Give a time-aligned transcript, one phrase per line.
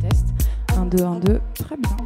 [0.00, 0.26] Test.
[0.76, 1.40] 1, 2, 1, 2.
[1.54, 1.96] Très bien.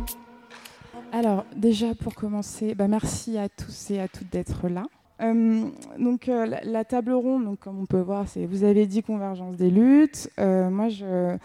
[1.13, 4.85] Alors, déjà pour commencer, bah, merci à tous et à toutes d'être là.
[5.21, 5.65] Euh,
[5.99, 9.57] donc, euh, la, table ronde, donc, comme on peut voir, c'est vous avez dit convergence
[9.57, 10.31] des luttes.
[10.39, 11.37] Euh, moi, je,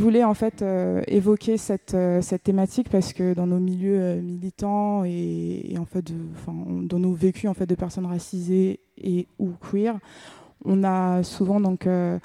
[0.00, 0.64] voulais en fait
[1.08, 6.98] évoquer cette, cette thématique parce que dans nos milieux militants et, en fait, de- dans
[6.98, 9.98] nos vécus en fait de personnes racisées et ou queer,
[10.66, 12.18] on a souvent donc euh,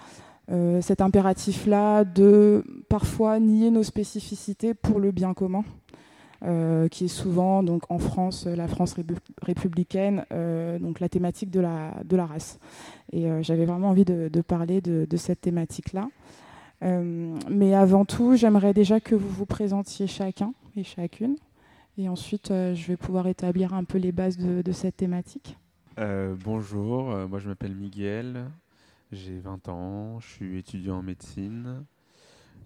[0.52, 5.64] euh, cet impératif-là de parfois nier nos spécificités pour le bien commun,
[6.44, 10.25] euh, qui est souvent donc en France, la France répu- républicaine,
[10.80, 12.59] donc la thématique de la, race.
[13.14, 16.09] Et j'avais vraiment envie de, parler de, cette thématique-là.
[16.81, 21.36] Mais avant tout, j'aimerais déjà que vous vous présentiez chacun et chacune.
[21.97, 25.58] Et ensuite, je vais pouvoir établir un peu les bases de cette thématique.
[26.02, 28.49] Euh, bonjour, euh, moi je m'appelle Miguel,
[29.11, 31.85] j'ai 20 ans, je suis étudiant en médecine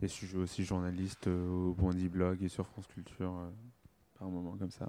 [0.02, 3.50] et je suis aussi journaliste euh, au Bondi Blog et sur France Culture euh,
[4.20, 4.88] par moment comme ça.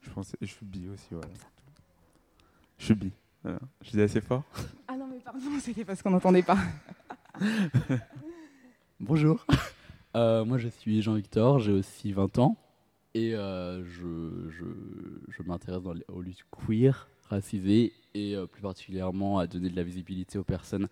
[0.00, 1.28] Je pense je suis bi aussi, voilà.
[2.78, 3.12] Je suis bi.
[3.42, 3.58] Voilà.
[3.82, 4.42] Je dis assez fort?
[4.88, 6.58] Ah non, mais pardon, c'était parce qu'on n'entendait pas.
[9.00, 9.44] Bonjour.
[10.16, 12.56] Euh, moi, je suis Jean-Victor, j'ai aussi 20 ans
[13.12, 14.64] et euh, je, je,
[15.28, 19.76] je m'intéresse dans les- aux luttes queer, racisées et euh, plus particulièrement à donner de
[19.76, 20.88] la visibilité aux personnes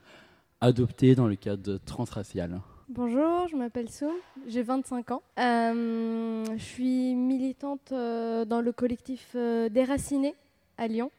[0.61, 2.61] adoptées dans le cadre transracial.
[2.89, 4.13] Bonjour, je m'appelle Soum,
[4.47, 5.23] j'ai 25 ans.
[5.39, 10.35] Euh, je suis militante euh, dans le collectif euh, Déracinés
[10.79, 11.11] à Lyon.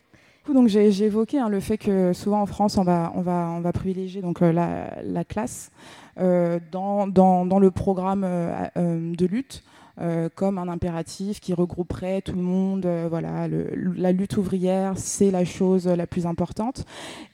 [0.51, 3.61] Donc j'ai évoqué hein, le fait que souvent en France, on va, on va, on
[3.61, 5.71] va privilégier donc euh, la, la classe
[6.19, 9.63] euh, dans, dans, dans le programme euh, euh, de lutte.
[10.01, 12.85] Euh, comme un impératif qui regrouperait tout le monde.
[12.87, 16.85] euh, voilà, la lutte ouvrière, c'est la chose la plus importante.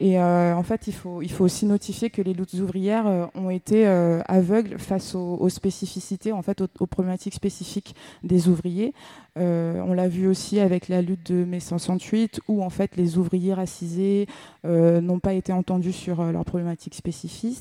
[0.01, 3.49] Et euh, en fait, il faut, il faut aussi notifier que les luttes ouvrières ont
[3.49, 3.85] été
[4.27, 8.93] aveugles face aux, spécificités, en fait, aux problématiques spécifiques des ouvriers.
[9.37, 13.17] Euh, on l'a vu aussi avec la lutte de mai 168, où en fait les
[13.17, 14.27] ouvriers racisés
[14.65, 17.59] euh, n'ont pas été entendus sur euh, leurs problématiques spécifiques.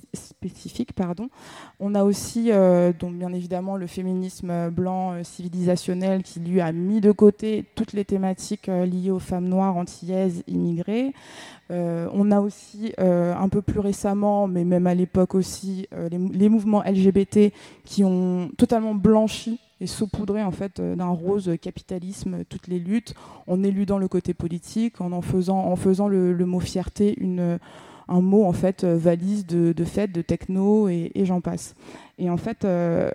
[1.81, 2.51] On a aussi,
[2.99, 8.05] donc bien évidemment, le féminisme blanc civilisationnel qui lui a mis de côté toutes les
[8.05, 11.13] thématiques liées aux femmes noires, antillaises, immigrées.
[11.71, 17.53] On a aussi, un peu plus récemment, mais même à l'époque aussi, les mouvements LGBT
[17.85, 22.79] qui ont totalement blanchi et saupoudré en fait euh, d'un rose capitalisme euh, toutes les
[22.79, 23.15] luttes,
[23.47, 27.59] en éludant le côté politique, en en faisant, en faisant le, mot fierté une,
[28.09, 31.75] un mot en fait euh, valise de, de fête, de techno et, j'en passe.
[32.19, 33.11] Et en fait, euh,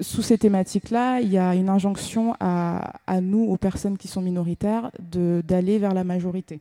[0.00, 4.20] sous ces thématiques-là, il y a une injonction à, à nous, aux personnes qui sont
[4.20, 6.60] minoritaires, d'aller vers la majorité.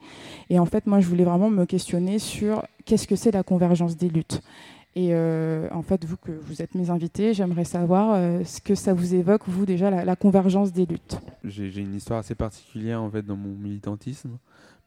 [0.50, 3.98] Et en fait, moi, je voulais vraiment me questionner sur qu'est-ce que c'est la convergence
[3.98, 4.42] des luttes.
[4.98, 8.76] Et euh, en fait, vous que vous êtes mes invités, j'aimerais savoir euh, ce que
[8.76, 11.20] ça vous évoque, vous déjà, la, convergence des luttes.
[11.44, 14.38] J'ai une histoire assez particulière en fait dans mon militantisme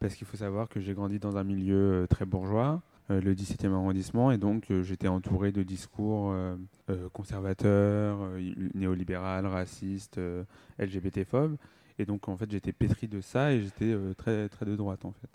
[0.00, 2.80] parce qu'il faut savoir que j'ai grandi dans un milieu euh, très bourgeois,
[3.10, 6.30] le 17e arrondissement, et donc j'étais entouré de discours
[7.14, 8.18] conservateurs,
[8.74, 10.20] néolibéral, racistes,
[10.78, 11.56] LGBT-phobes.
[11.98, 15.12] Et donc en fait j'étais pétri de ça et j'étais très très de droite en
[15.12, 15.30] fait.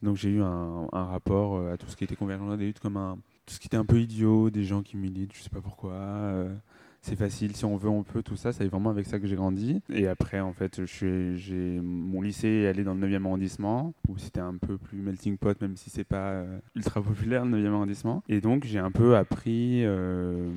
[0.00, 3.18] Donc j'ai eu un, rapport à tout ce qui était convergence des luttes comme un
[3.48, 5.92] tout ce qui était un peu idiot, des gens qui militent, je sais pas pourquoi.
[5.92, 6.54] euh,
[7.00, 8.52] c'est facile, si on veut, on peut, tout ça.
[8.52, 9.80] C'est vraiment avec ça que j'ai grandi.
[9.88, 14.40] Et après, en fait, j'ai mon lycée est allé dans le 9e arrondissement, où c'était
[14.40, 18.22] un peu plus melting pot, même si c'est pas euh, ultra populaire, le 9e arrondissement.
[18.28, 20.50] Et donc, j'ai un peu appris euh,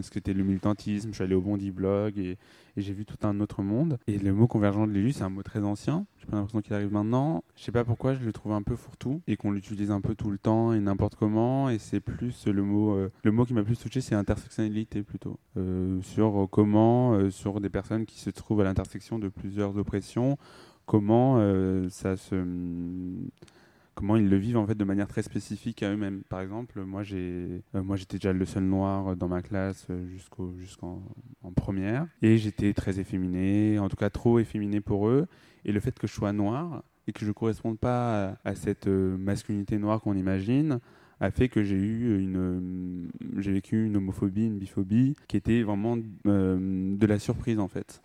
[0.00, 1.10] ce qu'était le militantisme.
[1.10, 2.38] Je suis allé au Bondi Blog et,
[2.80, 3.98] j'ai vu tout un autre monde.
[4.06, 6.06] Et le mot convergent de l'élu, c'est un mot très ancien.
[6.18, 7.44] J'ai pas l'impression qu'il arrive maintenant.
[7.56, 10.14] Je sais pas pourquoi, je le trouve un peu fourre-tout et qu'on l'utilise un peu
[10.14, 11.70] tout le temps et n'importe comment.
[11.70, 15.38] Et c'est plus le mot, euh, le mot qui m'a plus touché, c'est intersectionnalité plutôt.
[15.56, 20.36] Euh, sur comment, euh, sur des personnes qui se trouvent à l'intersection de plusieurs oppressions,
[20.86, 21.38] comment
[21.88, 22.34] ça se
[23.94, 26.22] comment ils le vivent en fait de manière très spécifique à eux-mêmes.
[26.28, 31.02] Par exemple, moi j'ai, moi j'étais déjà le seul noir dans ma classe jusqu'au jusqu'en
[31.42, 35.26] en première, et j'étais très efféminé, en tout cas trop efféminé pour eux.
[35.64, 38.86] Et le fait que je sois noir et que je ne corresponde pas à, cette
[38.86, 40.80] masculinité noire qu'on imagine,
[41.20, 45.96] a fait que j'ai eu une, j'ai vécu une homophobie, une biphobie, qui était vraiment
[45.96, 48.00] de la surprise en fait.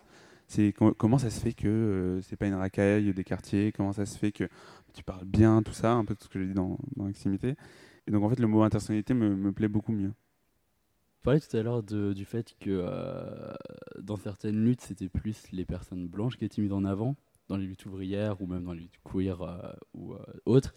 [0.48, 4.06] C'est comment ça se fait que euh, c'est pas une racaille des quartiers, comment ça
[4.06, 4.44] se fait que
[4.96, 7.08] tu parles bien, tout ça, un peu tout ce que j'ai dit dans, dans.
[7.08, 10.08] Et donc en fait le mot intersectionnalité me, me plaît beaucoup mieux.
[10.08, 13.52] Vous parliez tout à l'heure du fait que euh,
[14.00, 17.16] dans certaines luttes, c'était plus les personnes blanches qui étaient mises en avant,
[17.48, 20.14] dans les luttes ouvrières ou même dans les luttes queer euh, ou
[20.46, 20.72] autres.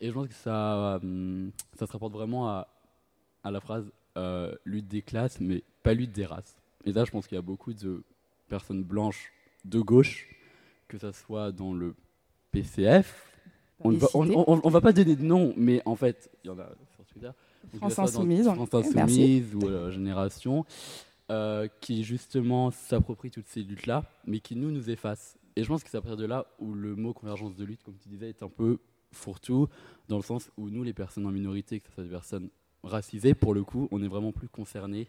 [0.00, 0.98] Et je pense que ça,
[1.74, 2.68] ça se rapporte vraiment à,
[3.44, 3.92] à la phrase
[4.64, 6.56] lutte des classes, mais pas lutte des races.
[6.84, 8.02] Et là, je pense qu'il y a beaucoup de
[8.48, 9.32] personnes blanches
[9.64, 10.28] de gauche,
[10.88, 11.94] que ça soit dans le
[12.52, 13.29] PCF.
[13.82, 16.58] On ne va, on, va, pas donner de nom, mais en fait, il y en
[16.58, 17.30] a sur Twitter.
[17.76, 20.64] France Insoumise, France Insoumise ou euh, Génération,
[21.30, 25.38] euh, qui justement s'approprient toutes ces luttes-là, mais qui nous nous effacent.
[25.56, 27.82] Et je pense que c'est à partir de là où le mot convergence de lutte,
[27.82, 28.78] comme tu disais, est un peu
[29.12, 29.68] fourre-tout,
[30.08, 32.50] dans le sens où nous, les personnes en minorité, que ce soit des personnes
[32.82, 35.08] racisées, pour le coup, on est vraiment plus concernés,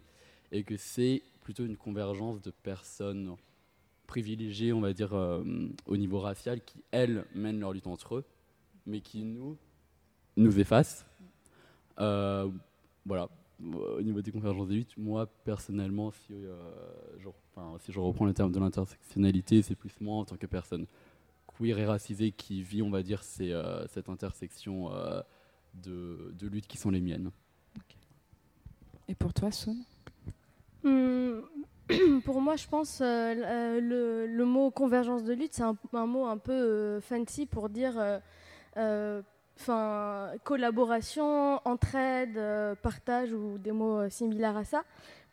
[0.51, 3.35] et que c'est plutôt une convergence de personnes
[4.07, 5.43] privilégiées, on va dire, euh,
[5.85, 8.25] au niveau racial, qui, elles, mènent leur lutte entre eux,
[8.85, 9.57] mais qui, nous,
[10.37, 11.05] nous effacent.
[11.99, 12.49] Euh,
[13.05, 13.29] voilà.
[13.63, 16.55] Au niveau des convergences des luttes, moi, personnellement, si, euh,
[17.19, 17.29] je,
[17.79, 20.87] si je reprends le terme de l'intersectionnalité, c'est plus moi, en tant que personne
[21.45, 24.89] queer et racisée, qui vit, on va dire, cette intersection
[25.75, 27.29] de, de luttes qui sont les miennes.
[29.07, 29.77] Et pour toi, Soun
[30.83, 31.41] Hmm,
[32.25, 36.37] pour moi, je pense euh, euh, le, mot convergence de lutte, c'est un, mot un
[36.37, 37.93] peu euh, fancy pour dire
[38.75, 42.39] enfin collaboration, entraide,
[42.81, 44.83] partage ou des mots similaires à ça.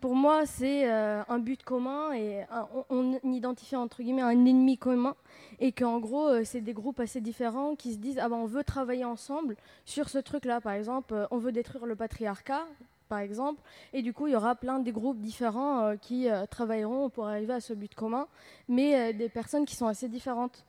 [0.01, 2.45] Pour moi, c'est un but commun et
[2.89, 5.17] on, identifie entre guillemets un ennemi commun
[5.59, 8.65] et qu'en gros, c'est des groupes assez différents qui se disent ah ben on veut
[8.65, 10.61] travailler ensemble sur ce truc-là.
[10.61, 12.65] Par exemple, on veut détruire le patriarcat
[13.09, 13.61] par exemple.
[13.93, 17.27] Et du coup, il y aura plein de groupes différents euh, qui euh, travailleront pour
[17.27, 18.29] arriver à ce but commun,
[18.69, 20.65] mais euh, des personnes qui sont assez différentes.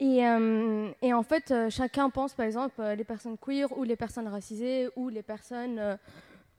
[0.00, 0.18] Et,
[1.02, 5.08] et en fait, chacun pense, par exemple, les personnes queer ou les personnes racisées ou
[5.08, 5.98] les personnes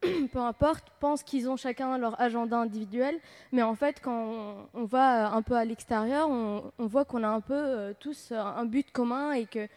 [0.32, 3.20] peu importe, pensent qu'ils ont chacun leur agenda individuel,
[3.52, 7.42] mais en fait, quand on, va un peu à l'extérieur, on, voit qu'on a un
[7.42, 9.68] peu tous un but commun et que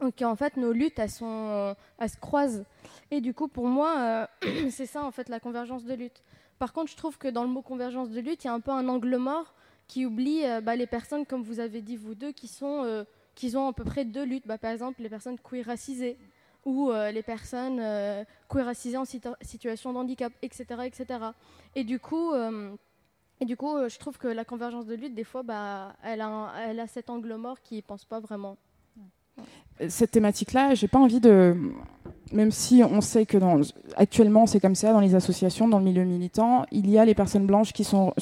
[0.00, 2.64] donc en fait, nos luttes, se croisent.
[3.10, 4.26] Et du coup, pour moi, euh,
[4.70, 6.22] c'est ça en fait la convergence de lutte.
[6.58, 8.60] Par contre, je trouve que dans le mot convergence de lutte, il y a un
[8.60, 9.54] peu un angle mort
[9.88, 13.04] qui oublie euh, bah, les personnes, comme vous avez dit vous deux, qui, sont, euh,
[13.34, 14.46] qui ont à peu près deux luttes.
[14.46, 16.18] Bah, par exemple, les personnes queer racisées
[16.64, 17.76] ou les personnes
[18.48, 20.64] queer racisées en situation de handicap, etc.
[20.84, 21.20] etc.
[21.76, 22.32] Et du coup...
[23.38, 26.54] Et du coup, je trouve que la convergence de lutte, des fois, bah, elle, a
[26.66, 28.56] elle a cet angle mort qui ne pense pas vraiment
[29.88, 31.56] cette thématique-là, j'ai pas envie de.
[32.32, 33.38] Même si on sait que
[33.96, 37.14] actuellement c'est comme ça dans les associations, dans le milieu militant, il y a les
[37.14, 38.14] personnes blanches qui sont,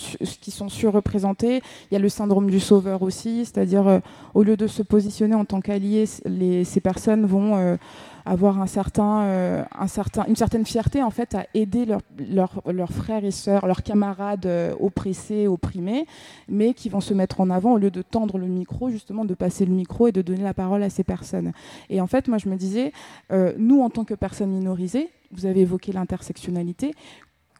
[0.42, 1.62] qui sont surreprésentées.
[1.90, 4.00] Il y a le syndrome du sauveur aussi, c'est-à-dire euh,
[4.34, 7.76] au lieu de se positionner en tant qu'alliés, ces personnes vont euh,
[8.24, 13.66] avoir euh, un certain, une certaine fierté en fait à aider leurs frères et sœurs,
[13.66, 16.06] leurs camarades euh, oppressés, opprimés,
[16.48, 19.34] mais qui vont se mettre en avant au lieu de tendre le micro, justement de
[19.34, 21.52] passer le micro et de donner la parole à ces personnes.
[21.90, 22.92] Et en fait, moi je me disais,
[23.32, 26.94] euh, nous en tant que personnes minorisées, vous avez évoqué l'intersectionnalité,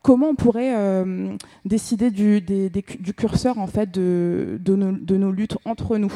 [0.04, 1.34] comment on pourrait euh,
[1.64, 6.12] décider du, du, curseur en fait de, de, nos, de, nos, luttes entre nous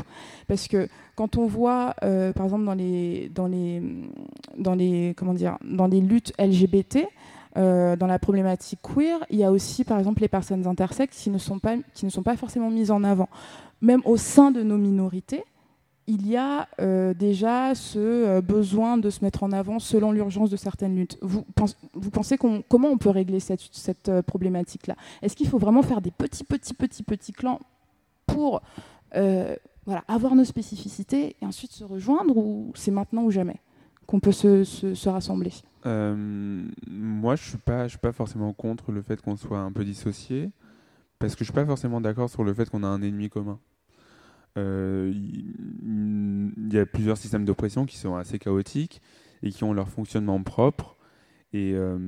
[0.47, 3.83] Parce que quand on voit, euh, par exemple, dans les, dans les,
[4.59, 7.09] dans les, comment dire, dans les luttes LGBT,
[7.57, 11.31] euh, dans la problématique queer, il y a aussi, par exemple, les personnes intersexes qui
[11.31, 13.31] ne sont pas, qui ne sont pas forcément mises en avant.
[13.81, 15.45] Même au sein de nos minorités,
[16.09, 20.49] il y a euh, déjà ce euh, besoin de se mettre en avant selon l'urgence
[20.49, 21.19] de certaines luttes.
[21.21, 21.45] Vous,
[22.11, 24.97] pensez comment on peut régler cette, euh, problématique-là?
[25.21, 27.61] Est-ce qu'il faut vraiment faire des petits, petits, petits, petits clans
[28.27, 28.63] pour
[30.07, 33.57] avoir nos spécificités et ensuite se rejoindre ou c'est maintenant ou jamais
[34.07, 35.53] qu'on peut se, rassembler?
[35.85, 39.85] Moi, je ne suis, pas, suis pas forcément contre le fait qu'on soit un peu
[39.85, 40.51] dissocié
[41.19, 43.29] parce que je ne suis pas forcément d'accord sur le fait qu'on a un ennemi
[43.29, 43.59] commun.
[44.59, 49.01] Euh, il y a plusieurs systèmes d'oppression qui sont assez chaotiques
[49.43, 50.97] et qui ont leur fonctionnement propre.
[51.55, 51.99] Et, euh,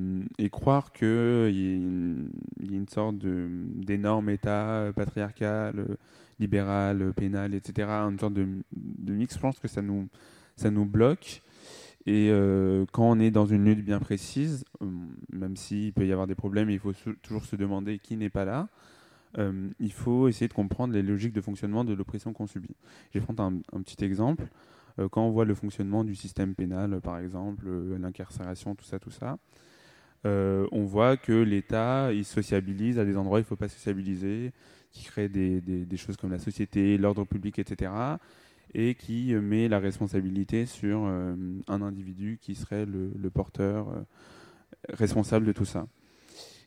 [0.52, 1.07] croire qu'il
[1.50, 5.97] y, y, a une sorte d'énorme État patriarcal,
[6.40, 8.47] libéral, pénal, etc., une sorte de,
[9.12, 10.09] mix, je pense que ça nous,
[10.57, 11.42] ça nous bloque.
[12.07, 14.87] Et euh, quand on est dans une lutte bien précise, euh,
[15.33, 18.47] même s'il peut y avoir des problèmes, il faut toujours se demander qui n'est pas
[18.47, 18.69] là.
[19.38, 22.75] Euh, il faut essayer de comprendre les logiques de fonctionnement de l'oppression qu'on subit.
[23.12, 24.49] Je vais prendre un, petit exemple.
[25.10, 27.66] quand on voit le fonctionnement du système pénal, par exemple,
[27.99, 29.38] l'incarcération, tout ça, tout ça,
[30.25, 34.52] on voit que l'État, il sociabilise à des endroits où il ne faut pas sociabiliser,
[34.90, 38.18] qui crée des, choses comme la société, l'ordre public, etc
[38.75, 41.34] et qui euh, met la responsabilité sur euh,
[41.66, 44.02] un individu qui serait le, porteur euh,
[44.90, 45.87] responsable de tout ça.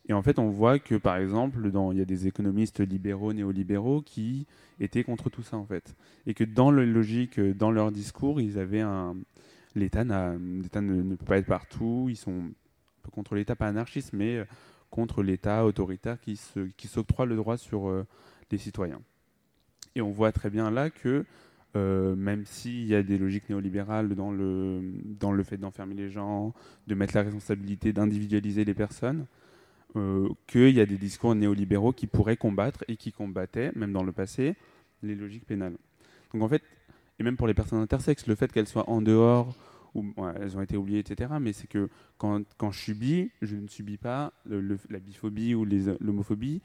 [0.10, 4.02] Et en fait, on voit que, par exemple, il y a des économistes libéraux, néolibéraux
[4.02, 4.48] qui
[4.80, 5.96] étaient contre tout ça, en fait.
[6.26, 9.16] Et que dans leur logique, dans leur discours, ils avaient un...
[9.76, 12.52] L'État ne, peut pas être partout, ils sont un
[13.02, 14.46] peu contre l'État, pas anarchiste, mais
[14.92, 18.06] contre l'État autoritaire qui s'octroie qui le droit sur
[18.52, 19.02] les citoyens.
[19.96, 21.26] Et on voit très bien là que
[21.76, 26.10] euh, même s'il y a des logiques néolibérales dans le, dans le fait d'enfermer les
[26.10, 26.54] gens,
[26.86, 29.26] de mettre la responsabilité d'individualiser les personnes,
[29.96, 34.04] euh, qu'il y a des discours néolibéraux qui pourraient combattre et qui combattaient, même dans
[34.04, 34.56] le passé,
[35.02, 35.78] les logiques pénales.
[36.34, 36.64] Donc en fait,
[37.20, 39.56] et même pour les personnes intersexes, le fait qu'elles soient en dehors,
[39.96, 40.06] ou
[40.40, 44.34] elles ont été oubliées, etc., mais c'est que quand, je subis, je ne subis pas
[44.46, 45.66] la biphobie ou
[46.00, 46.62] l'homophobie,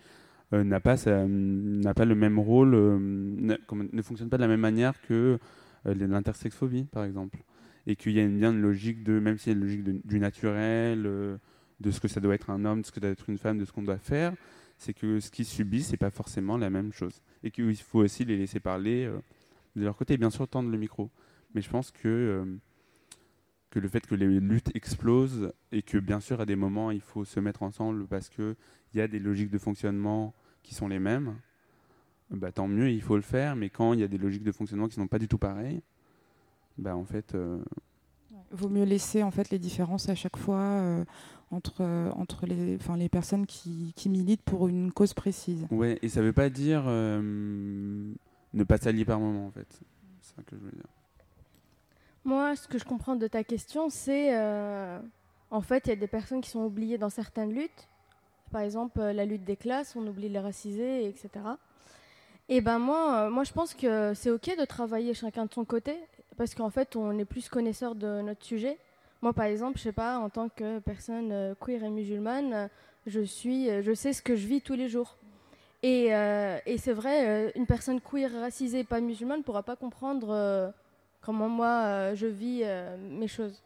[0.54, 3.54] euh, n'a pas, le même rôle, euh, ne,
[3.92, 5.38] ne, fonctionne pas de la même manière que
[5.86, 7.38] euh, l'intersexphobie, par exemple.
[7.86, 10.06] Et qu'il y a une, bien une logique de, même s'il y a une logique
[10.06, 11.06] du naturel,
[11.80, 13.58] de ce que ça doit être un homme, de ce que doit être une femme,
[13.58, 14.34] de ce qu'on doit faire,
[14.76, 17.22] c'est que ce qu'ils subissent, c'est pas forcément la même chose.
[17.42, 19.10] Et qu'il faut aussi les laisser parler
[19.76, 21.10] de leur côté, bien sûr tendre le micro.
[21.54, 22.44] Mais je pense que,
[23.70, 27.00] que le fait que les luttes explosent et que bien sûr à des moments il
[27.00, 28.56] faut se mettre ensemble parce qu'il
[28.94, 31.36] y a des logiques de fonctionnement qui sont les mêmes,
[32.30, 33.56] bah, tant mieux, il faut le faire.
[33.56, 35.38] Mais quand il y a des logiques de fonctionnement qui ne sont pas du tout
[35.38, 35.82] pareilles,
[36.76, 37.34] bah, en fait.
[37.34, 37.58] Euh,
[38.50, 41.04] Vaut mieux laisser en fait les différences à chaque fois euh,
[41.50, 45.66] entre, euh, entre les, enfin, les personnes qui, qui, militent pour une cause précise.
[45.70, 49.66] Ouais, et ça ne veut pas dire ne pas s'allier par moment en fait.
[50.20, 50.86] C'est ça que je veux dire.
[52.24, 54.36] Moi, ce que je comprends de ta question, c'est
[55.50, 57.88] en fait, il y a des personnes qui sont oubliées dans certaines luttes
[58.50, 61.28] par exemple, euh, la lutte des classes, on oublie les racisés, etc.
[62.48, 65.64] Et ben moi, euh, moi, je pense que c'est ok de travailler chacun de son
[65.64, 65.96] côté,
[66.36, 68.78] parce qu'en fait, on est plus connaisseur de notre sujet.
[69.22, 72.68] Moi, par exemple, je sais pas, en tant que personne euh, queer et musulmane,
[73.06, 75.16] je suis, je sais ce que je vis tous les jours.
[75.82, 76.10] Et,
[76.78, 80.72] c'est vrai, une personne queer, racisée, pas musulmane, ne pourra pas comprendre
[81.22, 82.64] comment moi je vis
[82.98, 83.62] mes choses.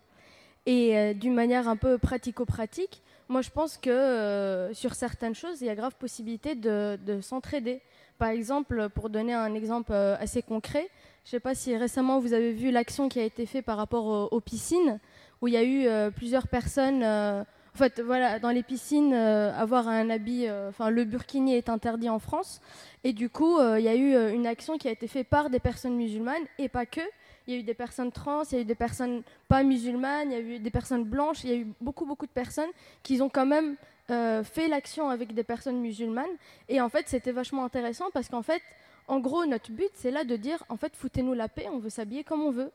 [0.66, 5.66] Et d'une manière un peu pratico-pratique, moi, je pense que euh, sur certaines choses, il
[5.66, 7.80] y a grave possibilité de, s'entraider.
[8.18, 10.90] Par exemple, pour donner un exemple euh, assez concret,
[11.24, 13.78] je ne sais pas si récemment vous avez vu l'action qui a été faite par
[13.78, 15.00] rapport aux, piscines,
[15.42, 17.04] où il y a eu euh, plusieurs personnes.
[17.04, 17.44] en
[17.74, 22.60] fait, voilà, dans les piscines, avoir un habit, enfin, le burkini est interdit en France,
[23.04, 25.58] et du coup, il y a eu une action qui a été faite par des
[25.58, 27.00] personnes musulmanes et pas que,
[27.46, 30.30] il y a eu des personnes trans, il y a eu des personnes pas musulmanes,
[30.30, 32.70] il y a eu des personnes blanches, il y a eu beaucoup, beaucoup de personnes
[33.02, 33.76] qui ont quand même
[34.10, 36.36] euh, fait l'action avec des personnes musulmanes.
[36.68, 38.62] Et en fait, c'était vachement intéressant parce qu'en fait,
[39.08, 41.90] en gros, notre but, c'est là de dire, en fait, foutez-nous la paix, on veut
[41.90, 42.70] s'habiller comme on veut.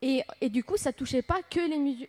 [0.00, 1.60] Et, du coup, ça touchait pas que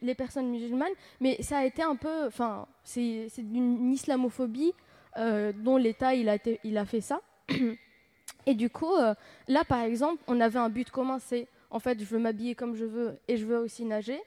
[0.02, 4.74] les, personnes musulmanes, mais ça a été un peu, enfin, c'est une islamophobie
[5.18, 7.22] euh, dont l'État il a, fait ça.
[8.46, 9.16] Et du coup, euh,
[9.48, 12.76] là, par exemple, on avait un but commun, c'est en fait, je veux m'habiller comme
[12.76, 14.20] je veux et je veux aussi nager.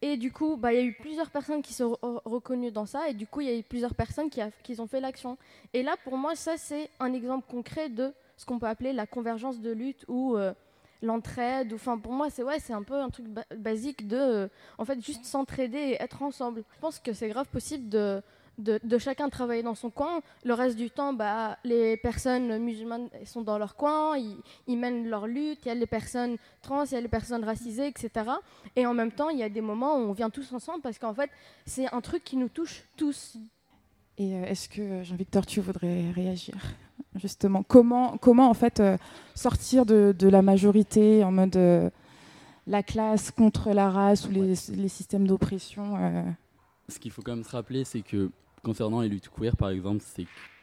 [0.00, 3.08] Et du coup, bah, il y a eu plusieurs personnes qui sont reconnues dans ça,
[3.08, 5.36] et du coup, il y a eu plusieurs personnes qui, qui ont fait l'action.
[5.74, 9.06] Et là, pour moi, ça, c'est un exemple concret de ce qu'on peut appeler la
[9.06, 10.54] convergence de lutte ou euh,
[11.02, 11.74] l'entraide.
[12.02, 13.26] Pour moi, c'est c'est un peu un truc
[13.56, 16.64] basique de, euh, en fait, juste s'entraider et être ensemble.
[16.74, 18.22] Je pense que c'est grave possible de,
[18.98, 20.20] chacun travailler dans son coin.
[20.44, 24.16] Le reste du temps, bah, les personnes musulmanes sont dans leur coin,
[24.66, 25.60] ils, mènent leur lutte.
[25.64, 28.30] Il y a les personnes trans, il y a les personnes racisées, etc.
[28.76, 30.98] Et en même temps, il y a des moments où on vient tous ensemble parce
[30.98, 31.30] qu'en fait,
[31.66, 33.36] c'est un truc qui nous touche tous.
[34.16, 36.56] Et euh, est-ce que Jean-Victor, tu voudrais réagir?
[37.16, 38.96] Justement Comment, comment en fait euh,
[39.34, 41.90] sortir de, la majorité en mode euh,
[42.66, 45.96] la classe contre la race ou les, les systèmes d'oppression
[46.88, 48.30] Ce qu'il faut quand même se rappeler, c'est que
[48.62, 50.04] concernant les luttes queer, par exemple,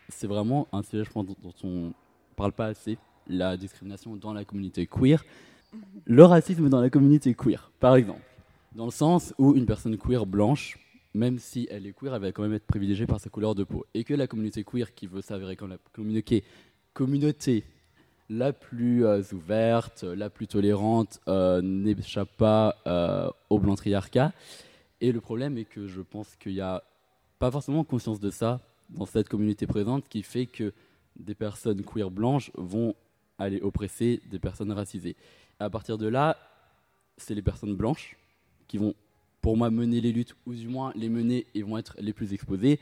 [0.10, 1.94] c'est vraiment un sujet, je pense, dont on
[2.36, 2.98] parle pas assez.
[3.28, 5.26] La discrimination dans la communauté queer,
[6.06, 8.22] le racisme dans la communauté queer, par exemple.
[8.76, 10.78] Dans le sens où une personne queer blanche,
[11.16, 13.64] même si elle est queer, elle va quand même être privilégiée par sa couleur de
[13.64, 13.86] peau.
[13.94, 15.78] Et que la communauté queer qui veut s'avérer comme la
[16.94, 17.64] communauté,
[18.30, 24.34] la plus ouverte, la plus tolérante, n'échappe pas au blanc triarcat.
[25.02, 26.84] Et le problème est que je pense qu'il n'y a
[27.40, 30.74] pas forcément conscience de ça dans cette communauté présente qui fait que
[31.16, 32.94] des personnes queer blanches vont
[33.38, 35.16] aller oppresser des personnes racisées.
[35.60, 36.38] à partir de là,
[37.18, 38.18] c'est les personnes blanches
[38.68, 38.94] qui vont,
[39.46, 42.34] pour moi, mener les luttes, ou du moins les mener et vont être les plus
[42.34, 42.80] exposées,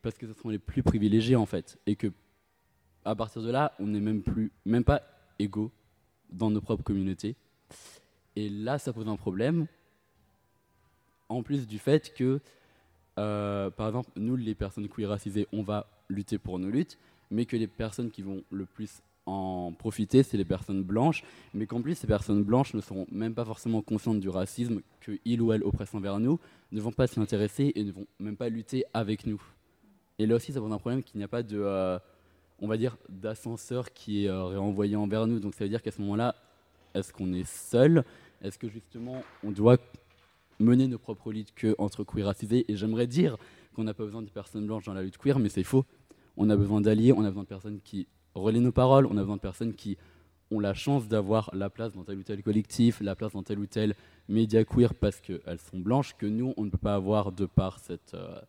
[0.00, 1.76] parce que ce sont les plus privilégiés en fait.
[1.88, 2.06] Et que
[3.04, 3.98] à partir de là, on n'est
[4.64, 5.02] même pas
[5.40, 5.72] égaux
[6.30, 7.34] dans nos propres communautés.
[8.36, 9.66] Et là, ça pose un problème.
[11.28, 12.38] En plus du fait que,
[13.18, 16.96] euh, par exemple, nous, les personnes queer racisées, on va lutter pour nos luttes,
[17.32, 21.66] mais que les personnes qui vont le plus en profiter, c'est les personnes blanches, mais
[21.66, 25.52] qu'en plus ces personnes blanches ne seront même pas forcément conscientes du racisme qu'il ou
[25.52, 26.38] elle oppresse envers nous,
[26.72, 29.42] ne vont pas s'y intéresser et ne vont même pas lutter avec nous.
[30.18, 31.98] Et là aussi, ça pose un problème qu'il n'y a pas de, euh,
[32.60, 35.40] on va dire, d'ascenseur qui est euh, envers nous.
[35.40, 36.34] Donc ça veut dire qu'à ce moment-là,
[36.94, 38.04] est-ce qu'on est seul?
[38.42, 39.78] Est-ce que justement on doit
[40.60, 42.64] mener nos propres luttes que entre queer racisés?
[42.68, 43.36] Et j'aimerais dire
[43.74, 45.84] qu'on n'a pas besoin de personnes blanches dans la lutte queer, mais c'est faux.
[46.36, 49.20] On a besoin d'alliés, on a besoin de personnes qui relaient nos paroles, on a
[49.20, 49.96] besoin de personnes qui
[50.50, 53.58] ont la chance d'avoir la place dans tel ou tel collectif, la place dans tel
[53.58, 53.94] ou tel
[54.28, 57.78] média queer parce qu'elles sont blanches, que nous, on ne peut pas avoir de par
[57.78, 58.40] cette, euh,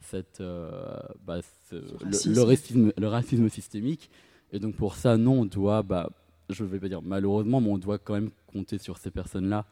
[0.00, 2.92] cette, euh, bah, le, racisme.
[2.96, 4.10] Le, racisme, systémique.
[4.52, 6.10] Et donc pour ça, non, on doit, bah,
[6.48, 9.64] je ne vais pas dire malheureusement, mais on doit quand même compter sur ces personnes-là.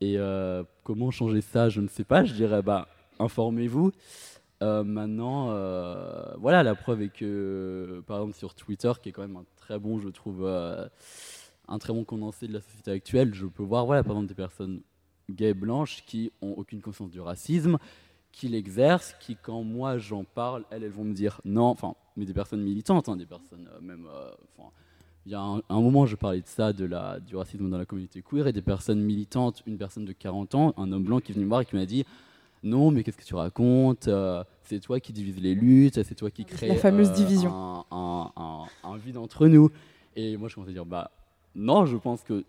[0.00, 2.24] Et euh, comment changer ça, je ne sais pas.
[2.24, 2.88] Je dirais, bah,
[3.18, 3.92] informez-vous.
[4.62, 9.22] Euh, maintenant, euh, voilà, la preuve est que, par exemple, sur Twitter, qui est quand
[9.22, 10.86] même un très bon, je trouve, euh,
[11.66, 14.34] un très bon condensé de la société actuelle, je peux voir, voilà, par exemple, des
[14.34, 14.82] personnes
[15.30, 17.78] gays blanches qui ont aucune conscience du racisme,
[18.32, 22.26] qui l'exercent, qui, quand moi j'en parle, elles, elles vont me dire non, enfin, mais
[22.26, 24.06] des personnes militantes, hein, des personnes même,
[25.26, 27.78] il y a un, un, moment, je parlais de ça, de la, du racisme dans
[27.78, 31.20] la communauté queer, et des personnes militantes, une personne de 40 ans, un homme blanc
[31.20, 32.04] qui est venu me voir et qui m'a dit
[32.62, 36.30] non, mais qu'est-ce que tu racontes euh, C'est toi qui divises les luttes, c'est toi
[36.30, 37.84] qui crée la fameuse euh, division.
[37.90, 39.70] Un, vide entre nous.
[40.16, 41.10] Et moi, je commence à dire, bah
[41.54, 42.44] non, je pense que.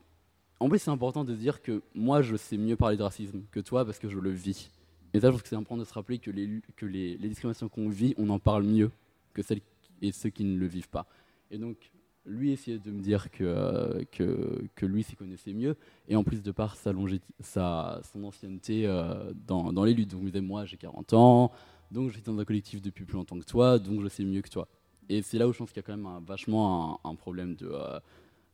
[0.60, 3.60] En plus, c'est important de dire que moi, je sais mieux parler de racisme que
[3.60, 4.70] toi parce que je le vis.
[5.14, 7.30] Et ça, je pense que c'est important de se rappeler que les, que les, les
[7.30, 8.92] discriminations qu'on vit, on en parle mieux
[9.34, 9.62] que celles
[10.02, 11.08] et ceux qui ne le vivent pas.
[11.50, 11.78] Et donc,
[12.26, 15.76] lui essayait de me dire que, euh, que, que, lui s'y connaissait mieux,
[16.08, 16.94] et en plus de par sa,
[17.40, 20.12] sa son ancienneté euh, dans, dans, les luttes.
[20.12, 21.52] Donc il me disait, moi j'ai 40 ans,
[21.90, 24.50] donc j'étais dans un collectif depuis plus longtemps que toi, donc je sais mieux que
[24.50, 24.68] toi.
[25.10, 27.56] Et c'est là où je pense qu'il y a quand même un, vachement un, problème
[27.56, 28.00] de, euh,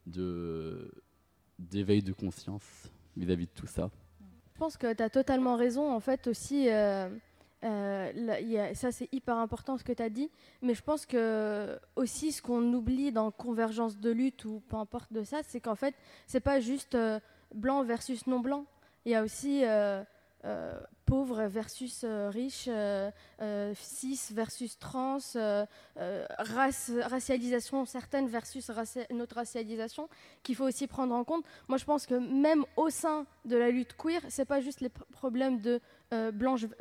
[0.06, 0.90] de,
[1.58, 3.90] d'éveil de conscience vis-à-vis de tout ça.
[4.54, 6.68] Je pense que tu as totalement raison, en fait aussi
[7.64, 10.30] euh, ça, c'est hyper important ce que tu as dit.
[10.62, 15.12] Mais je pense que aussi, ce qu'on oublie dans Convergence de lutte ou peu importe
[15.12, 15.94] de ça, c'est qu'en fait,
[16.26, 17.18] c'est pas juste euh,
[17.54, 18.64] blanc versus non blanc.
[19.04, 20.02] Il y a aussi euh,
[21.04, 22.68] pauvre versus riche,
[23.74, 25.18] cis versus trans,
[26.38, 28.70] race, racialisation certaine versus
[29.10, 30.08] une autre racialisation
[30.42, 31.44] qu'il faut aussi prendre en compte.
[31.68, 34.88] Moi, je pense que même au sein de la lutte queer, c'est pas juste les
[34.88, 35.80] problèmes de
[36.12, 36.32] euh,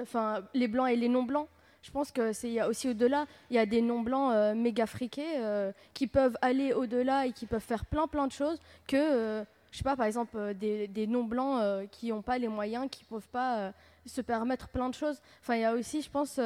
[0.01, 1.47] enfin les blancs et les non blancs.
[1.81, 5.37] Je pense que c'est aussi au-delà, il y a des non blancs euh, méga friqués
[5.37, 9.77] euh, qui peuvent aller au-delà et qui peuvent faire plein plein de choses que je
[9.77, 13.29] sais pas par exemple des, des non blancs qui n'ont pas les moyens, qui peuvent
[13.29, 13.73] pas
[14.05, 15.21] se permettre plein de choses.
[15.41, 16.39] Enfin il y a aussi je pense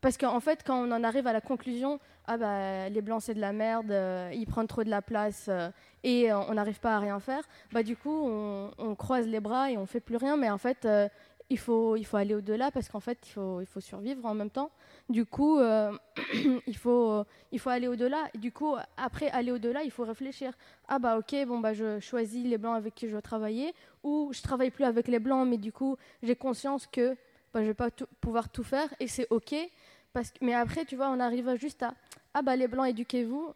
[0.00, 3.34] parce qu'en fait, quand on en arrive à la conclusion, ah bah, les blancs c'est
[3.34, 3.92] de la merde,
[4.32, 5.50] ils prennent trop de la place
[6.04, 9.70] et on n'arrive pas à rien faire, bah du coup on, on, croise les bras
[9.70, 10.36] et on fait plus rien.
[10.36, 10.86] Mais en fait,
[11.50, 14.34] il faut, il faut aller au-delà parce qu'en fait, il faut, il faut survivre en
[14.34, 14.70] même temps.
[15.08, 15.92] Du coup, euh,
[16.66, 18.28] il, faut, il faut aller au-delà.
[18.34, 20.52] Du coup, après aller au-delà, il faut réfléchir.
[20.88, 24.30] Ah bah ok, bon bah je choisis les blancs avec qui je veux travailler, ou
[24.32, 27.16] je travaille plus avec les blancs, mais du coup, j'ai conscience que
[27.52, 29.54] bah, je vais pas pouvoir tout faire et c'est ok.
[30.12, 31.94] Parce mais après, tu vois, on arrive juste à
[32.34, 33.54] ah bah les blancs, éduquez-vous.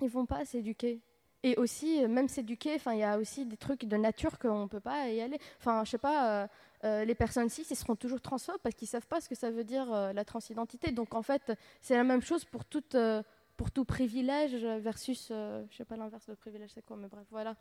[0.00, 1.00] Ils vont pas s'éduquer.
[1.44, 4.80] Et aussi, même s'éduquer, enfin, il y a aussi des trucs de nature qu'on peut
[4.80, 5.38] pas y aller.
[5.60, 6.42] Enfin, je sais pas.
[6.42, 6.46] Euh,
[6.84, 9.50] euh, les personnes cis, ils seront toujours transphobes parce qu'ils savent pas ce que ça
[9.50, 10.92] veut dire euh, la transidentité.
[10.92, 13.22] Donc en fait, c'est la même chose pour, toute, euh,
[13.56, 17.56] pour tout privilège versus, je sais pas l'inverse de privilège, c'est quoi, mais bref, voilà.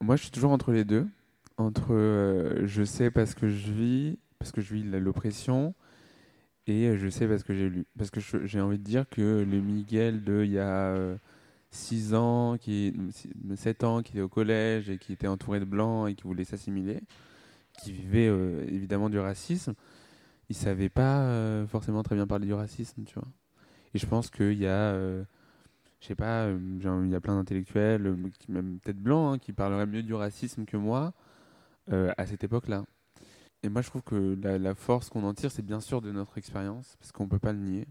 [0.00, 1.06] Moi, je suis toujours entre les deux.
[1.58, 5.74] Entre je sais parce que je vis, parce que je vis l'oppression,
[6.66, 7.86] et je sais parce que j'ai lu.
[7.98, 10.96] Parce que j'ai envie de dire que le Miguel de il y a
[11.70, 12.94] 6 ans, qui,
[13.54, 16.44] 7 ans, qui était au collège et qui était entouré de blancs et qui voulait
[16.44, 17.00] s'assimiler,
[17.82, 19.74] qui vivaient euh, évidemment du racisme,
[20.50, 23.28] ils savaient pas euh, forcément très bien parler du racisme, tu vois.
[23.94, 25.24] Et je pense qu'il y a euh,
[26.00, 26.58] je sais pas, euh,
[27.04, 28.02] il y a plein d'intellectuels,
[28.48, 31.12] même peut-être blancs, hein, qui parleraient mieux du racisme que moi
[32.16, 32.84] à cette époque-là.
[33.64, 36.12] Et moi, je trouve que la, la force qu'on en tire, c'est bien sûr de
[36.12, 37.88] notre expérience, parce qu'on peut pas le nier.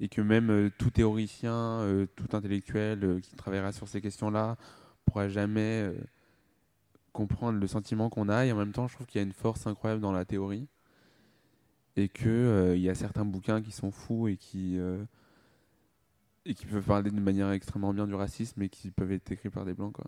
[0.00, 4.56] Et que même euh, tout théoricien, euh, tout intellectuel euh, qui travaillera sur ces questions-là
[5.04, 5.92] pourra jamais
[7.12, 8.46] comprendre le sentiment qu'on a.
[8.46, 10.68] Et en même temps, je trouve qu'il y a une force incroyable dans la théorie.
[11.96, 14.78] Et qu'il y a certains bouquins qui sont fous et qui,
[16.46, 19.50] et qui peuvent parler de manière extrêmement bien du racisme et qui peuvent être écrits
[19.50, 19.94] par des blancs.
[19.94, 20.06] Quoi.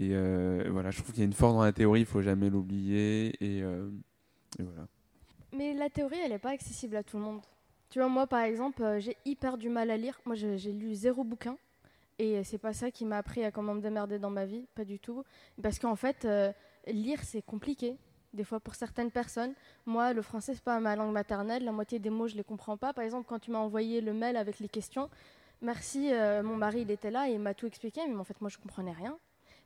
[0.00, 0.14] Et
[0.70, 3.36] voilà, je trouve qu'il y a une force dans la théorie, il faut jamais l'oublier.
[3.44, 3.62] Et
[4.58, 4.88] voilà.
[5.54, 7.42] Mais la théorie, elle n'est pas accessible à tout le monde.
[7.90, 10.20] Tu vois, moi, par exemple, euh, j'ai hyper du mal à lire.
[10.24, 11.56] Moi, j'ai lu zéro bouquin.
[12.18, 14.84] Et c'est pas ça qui m'a appris à comment me démerder dans ma vie, pas
[14.84, 15.22] du tout.
[15.62, 16.52] Parce qu'en fait, euh,
[16.88, 17.96] lire, c'est compliqué.
[18.34, 19.54] Des fois, pour certaines personnes.
[19.86, 21.64] Moi, le français, c'est pas ma langue maternelle.
[21.64, 22.92] La moitié des mots, je les comprends pas.
[22.92, 25.08] Par exemple, quand tu m'as envoyé le mail avec les questions,
[25.62, 28.00] merci, euh, mon mari, il était là et il m'a tout expliqué.
[28.06, 29.16] Mais en fait, moi, je comprenais rien.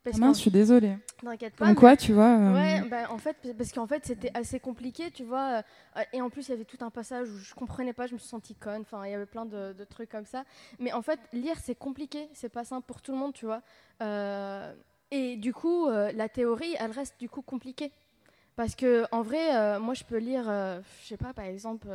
[0.03, 0.97] Parce Ah mince, je suis désolée.
[1.21, 1.65] t'inquiète pas.
[1.67, 2.37] Comme quoi, tu vois.
[2.37, 5.63] euh, Ouais, bah, en fait, parce qu'en fait, c'était assez compliqué, tu vois.
[5.97, 8.13] euh, et en plus, il y avait tout un passage où je comprenais pas, je
[8.13, 8.81] me suis sentie conne.
[8.81, 10.43] Enfin, il y avait plein de, de trucs comme ça.
[10.79, 13.61] Mais en fait, lire, c'est compliqué, c'est pas simple pour tout le monde, tu vois.
[14.01, 14.73] Euh,
[15.11, 17.91] et du coup, euh, la théorie, elle reste du coup compliquée.
[18.57, 21.87] Parce que en vrai, moi, je peux lire, je sais pas, par exemple,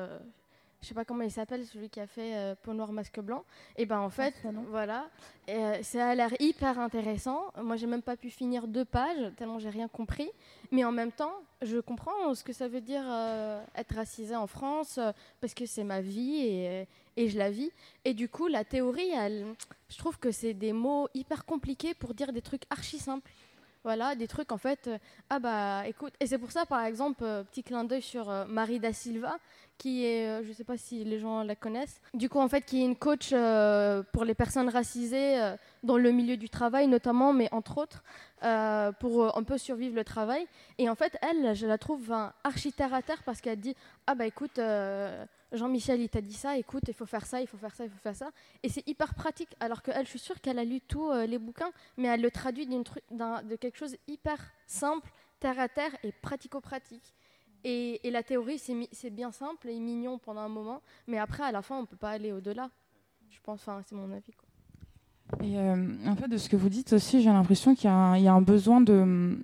[0.80, 3.44] je sais pas comment il s'appelle, celui qui a fait euh, Peau noire, masque blanc.
[3.76, 4.64] Et ben en fait, Fanon.
[4.70, 5.08] voilà,
[5.48, 7.40] euh, ça a l'air hyper intéressant.
[7.62, 10.30] Moi, j'ai même pas pu finir deux pages tellement j'ai rien compris.
[10.70, 14.46] Mais en même temps, je comprends ce que ça veut dire euh, être racisé en
[14.46, 16.86] France euh, parce que c'est ma vie et,
[17.16, 17.70] et je la vis.
[18.04, 19.46] Et du coup, la théorie, elle,
[19.88, 23.30] je trouve que c'est des mots hyper compliqués pour dire des trucs archi simples.
[23.88, 24.86] Voilà, des trucs en fait.
[24.86, 24.98] euh,
[25.30, 28.44] ah bah écoute, et c'est pour ça par exemple, euh, petit clin d'œil sur euh,
[28.44, 29.38] Marie da Silva,
[29.78, 32.82] qui est, je sais pas si les gens la connaissent, du coup en fait qui
[32.82, 33.30] est une coach
[34.12, 38.02] pour les personnes racisées dans le milieu du travail notamment, mais entre autres,
[39.00, 40.46] pour un peu survivre le travail.
[40.76, 43.74] Et en fait, elle, je la trouve enfin, archi terre à terre parce qu'elle dit
[44.06, 44.58] Ah bah écoute,
[45.52, 47.90] Jean-Michel, il t'a dit ça, écoute, il faut faire ça, il faut faire ça, il
[47.90, 48.30] faut faire ça.
[48.62, 49.54] Et c'est hyper pratique.
[49.60, 52.30] Alors qu'elle, je suis sûre qu'elle a lu tous euh, les bouquins, mais elle le
[52.30, 57.14] traduit d'une de quelque chose hyper simple, terre à terre et pratico-pratique.
[57.64, 61.60] Et, la théorie, c'est bien simple et mignon pendant un moment, mais après, à la
[61.60, 62.70] fin, on peut pas aller au-delà.
[63.30, 64.32] Je pense, enfin, c'est mon avis.
[65.42, 68.32] Et euh, en fait, de ce que vous dites aussi, j'ai l'impression qu'il y a
[68.32, 69.38] un besoin de.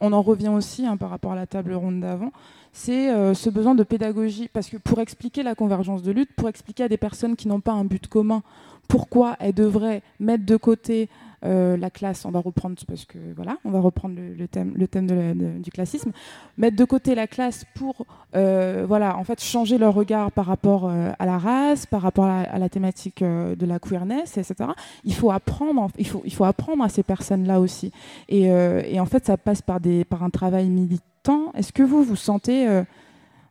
[0.00, 2.32] On en revient aussi hein, par rapport à la table ronde d'avant.
[2.72, 4.48] C'est euh, ce besoin de pédagogie.
[4.52, 7.60] Parce que pour expliquer la convergence de lutte, pour expliquer à des personnes qui n'ont
[7.60, 8.42] pas un but commun
[8.88, 11.08] pourquoi elles devraient mettre de côté
[11.44, 14.88] euh, la classe, on va reprendre parce que voilà, on va reprendre le, thème, le
[14.88, 16.12] thème du classisme,
[16.56, 20.88] mettre de côté la classe pour euh, voilà, en fait, changer leur regard par rapport
[20.88, 24.70] euh, à la race, par rapport à, la thématique de la queerness, etc
[25.04, 27.92] il faut apprendre, en- il faut, il faut apprendre à ces personnes-là aussi.
[28.28, 28.50] Et,
[28.98, 31.52] en fait, ça passe par, des, par un travail militant.
[31.54, 32.82] Est-ce que vous, vous sentez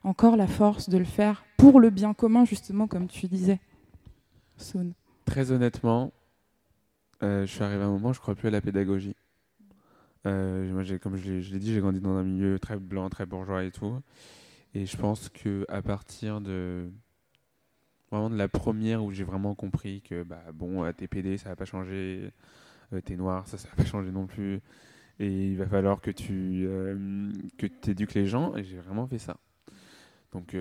[0.02, 3.58] encore la force de le faire pour le bien commun, justement, comme tu disais
[4.56, 4.92] Soun.
[5.24, 6.12] Très honnêtement,
[7.22, 9.16] euh, je suis arrivé à un moment je crois plus à la pédagogie.
[10.26, 13.70] Euh, comme je l'ai dit, j'ai grandi dans un milieu très blanc, très bourgeois et
[13.70, 14.00] tout.
[14.74, 16.90] Et je pense que à partir de
[18.10, 21.50] vraiment de la première où j'ai vraiment compris que bah bon, euh, t'es PD, ça
[21.50, 22.30] va pas changer,
[23.04, 24.60] t'es noir, ça, ça va pas changer non plus.
[25.20, 28.56] Et il va falloir que tu euh, que éduques les gens.
[28.56, 29.36] Et j'ai vraiment fait ça.
[30.32, 30.56] Donc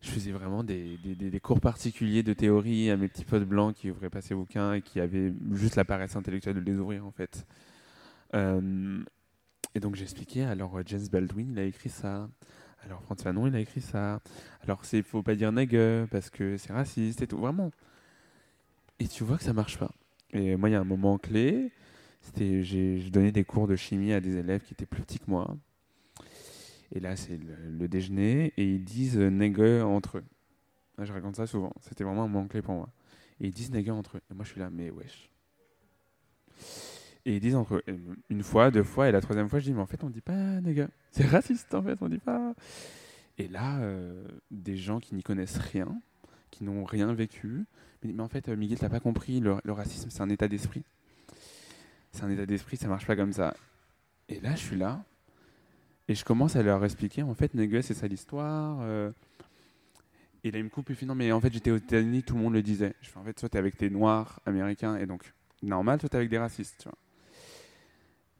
[0.00, 4.10] je faisais vraiment des, cours particuliers de théorie à mes petits potes blancs qui ouvraient
[4.10, 7.46] pas ces bouquins et qui avaient juste la paresse intellectuelle de les ouvrir en fait.
[8.34, 9.02] Euh,
[9.74, 12.28] et donc j'expliquais, alors euh, James Baldwin il a écrit ça,
[12.84, 14.20] alors Franz Fanon il a écrit ça,
[14.62, 17.70] alors c'est faut pas dire nègre parce que c'est raciste et tout, vraiment.
[18.98, 19.90] Et tu vois que ça marche pas.
[20.32, 21.72] Et moi il y a un moment clé,
[22.20, 25.30] c'était j'ai donné des cours de chimie à des élèves qui étaient plus petits que
[25.30, 25.56] moi.
[26.92, 30.24] Et là, c'est le, déjeuner et ils disent nègre entre eux.
[30.98, 31.72] Je raconte ça souvent.
[31.80, 32.88] C'était vraiment un moment clé pour moi.
[33.40, 34.20] Et ils disent nègre entre eux.
[34.30, 35.30] Et moi, je suis là, mais wesh.
[37.24, 37.82] Et ils disent entre eux.
[38.30, 40.20] Une fois, deux fois, et la troisième fois, je dis, mais en fait, on dit
[40.20, 40.88] pas nègre.
[41.10, 42.54] C'est raciste, en fait, on dit pas.
[43.38, 46.00] Et là, euh, des gens qui n'y connaissent rien,
[46.50, 47.66] qui n'ont rien vécu,
[48.02, 50.48] disent, mais en fait, euh, Miguel, t'as pas compris, le, le racisme, c'est un état
[50.48, 50.84] d'esprit.
[52.12, 53.54] C'est un état d'esprit, ça marche pas comme ça.
[54.28, 55.04] Et là, je suis là,
[56.08, 58.78] et je commence à leur expliquer, en fait, Nègre, c'est ça l'histoire.
[58.82, 59.10] euh.
[60.44, 62.36] Et là, il me coupe, il fait, non, mais en fait, j'étais aux États-Unis, tout
[62.36, 62.94] le monde le disait.
[63.00, 66.16] Je fais, en fait, toi, t'es avec tes noirs américains, et donc, normal, toi, t'es
[66.16, 66.88] avec des racistes.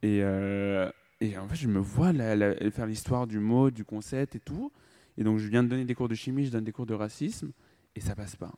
[0.02, 0.88] Et, euh,
[1.20, 4.70] et en fait, je me vois faire l'histoire du mot, du concept et tout.
[5.18, 6.94] Et donc, je viens de donner des cours de chimie, je donne des cours de
[6.94, 7.50] racisme,
[7.96, 8.52] et ça passe pas.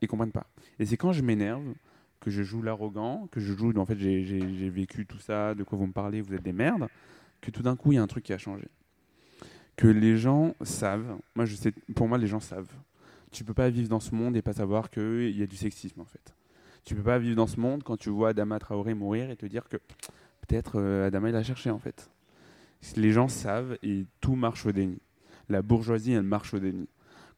[0.00, 0.48] Ils comprennent pas.
[0.80, 1.74] Et c'est quand je m'énerve
[2.18, 5.78] que je joue l'arrogant, que je joue, en fait, j'ai vécu tout ça, de quoi
[5.78, 6.88] vous me parlez, vous êtes des merdes,
[7.40, 8.68] que tout d'un coup, il y a un truc qui a changé.
[9.76, 12.72] Que les gens savent, moi, je sais, pour moi, les gens savent.
[13.30, 16.00] Tu peux pas vivre dans ce monde et pas savoir qu'il y a du sexisme,
[16.00, 16.34] en fait.
[16.84, 19.46] Tu peux pas vivre dans ce monde quand tu vois Adama Traoré mourir et te
[19.46, 19.76] dire que
[20.46, 22.10] peut-être euh, Adama, il a cherché, en fait.
[22.96, 24.98] Les gens savent et tout marche au déni.
[25.48, 26.88] La bourgeoisie, elle marche au déni.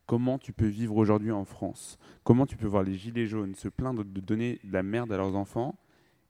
[0.06, 1.98] Comment tu peux vivre aujourd'hui en France?
[2.24, 5.16] Comment tu peux voir les gilets jaunes se plaindre de donner de la merde à
[5.16, 5.78] leurs enfants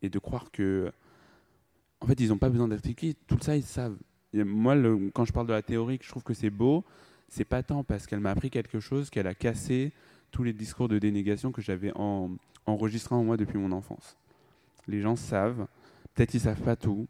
[0.03, 0.93] et de croire que,
[2.01, 3.15] en fait, ils n'ont pas besoin d'expliquer.
[3.27, 3.97] Tout ça, ils savent.
[4.33, 6.85] Et moi, le- quand je parle de la théorie, que je trouve que c'est beau,
[7.29, 9.93] c'est pas tant parce qu'elle m'a appris quelque chose qu'elle a cassé
[10.31, 12.31] tous les discours de dénégation que j'avais en,
[12.67, 14.17] enregistrés en moi depuis mon enfance.
[14.87, 15.67] Les gens savent.
[16.15, 17.07] Peut-être qu'ils savent pas tout.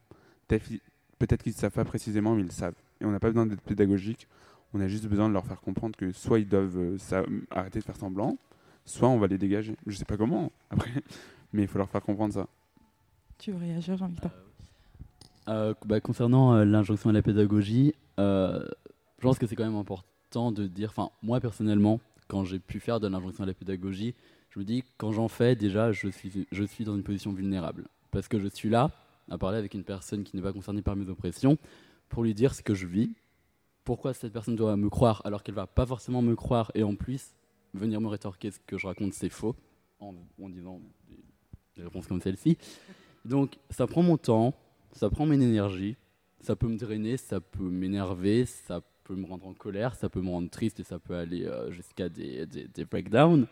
[0.48, 2.74] Peut-être qu'ils ne savent pas précisément, mais ils le savent.
[3.00, 4.26] Et on n'a pas besoin d'être pédagogique.
[4.72, 7.81] On a juste besoin de leur faire comprendre que soit ils doivent euh, ça- arrêter
[7.81, 8.38] de faire semblant,
[8.85, 9.76] soit on va les dégager.
[9.87, 10.90] Je sais pas comment, après,
[11.53, 12.46] mais il faut leur faire comprendre ça.
[13.38, 14.31] Tu veux réagir, Jean-Victor?
[14.33, 14.50] Euh,
[15.85, 18.65] bah, concernant euh, l'injonction à la pédagogie, euh,
[19.19, 22.79] je pense que c'est quand même important de dire, enfin moi personnellement, quand j'ai pu
[22.79, 24.15] faire de l'injonction à la pédagogie,
[24.51, 27.89] je me dis quand j'en fais déjà, je suis, je suis dans une position vulnérable.
[28.11, 28.91] Parce que je suis là
[29.29, 31.59] à parler avec une personne qui n'est pas concernée par mes oppressions
[32.09, 33.11] pour lui dire ce que je vis,
[33.85, 36.95] pourquoi cette personne doit me croire alors qu'elle va pas forcément me croire et en
[36.95, 37.35] plus
[37.75, 39.55] venir me rétorquer ce que je raconte c'est faux
[40.01, 40.15] en,
[40.49, 40.81] disant
[41.77, 42.57] des réponses comme celle-ci.
[43.25, 44.55] Donc ça prend mon temps,
[44.92, 45.96] ça prend mon énergie,
[46.40, 50.20] ça peut me drainer, ça peut m'énerver, ça peut me rendre en colère, ça peut
[50.20, 53.46] me rendre triste et ça peut aller euh, jusqu'à des, des, breakdowns.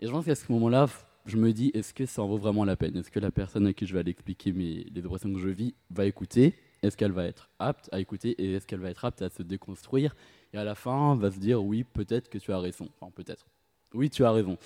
[0.00, 0.86] Et je pense qu'à ce moment-là,
[1.26, 2.96] je me dis, est-ce que ça en vaut vraiment la peine?
[2.96, 5.48] Est-ce que la personne à qui je vais aller expliquer mes, les oppressions que je
[5.48, 6.54] vis va écouter?
[6.82, 9.42] Est-ce qu'elle va être apte à écouter et est-ce qu'elle va être apte à se
[9.42, 10.14] déconstruire?
[10.52, 12.88] Et à la fin, va se dire, oui, peut-être que tu as raison.
[12.98, 13.46] Enfin, peut-être.
[13.92, 14.56] Oui, tu as raison.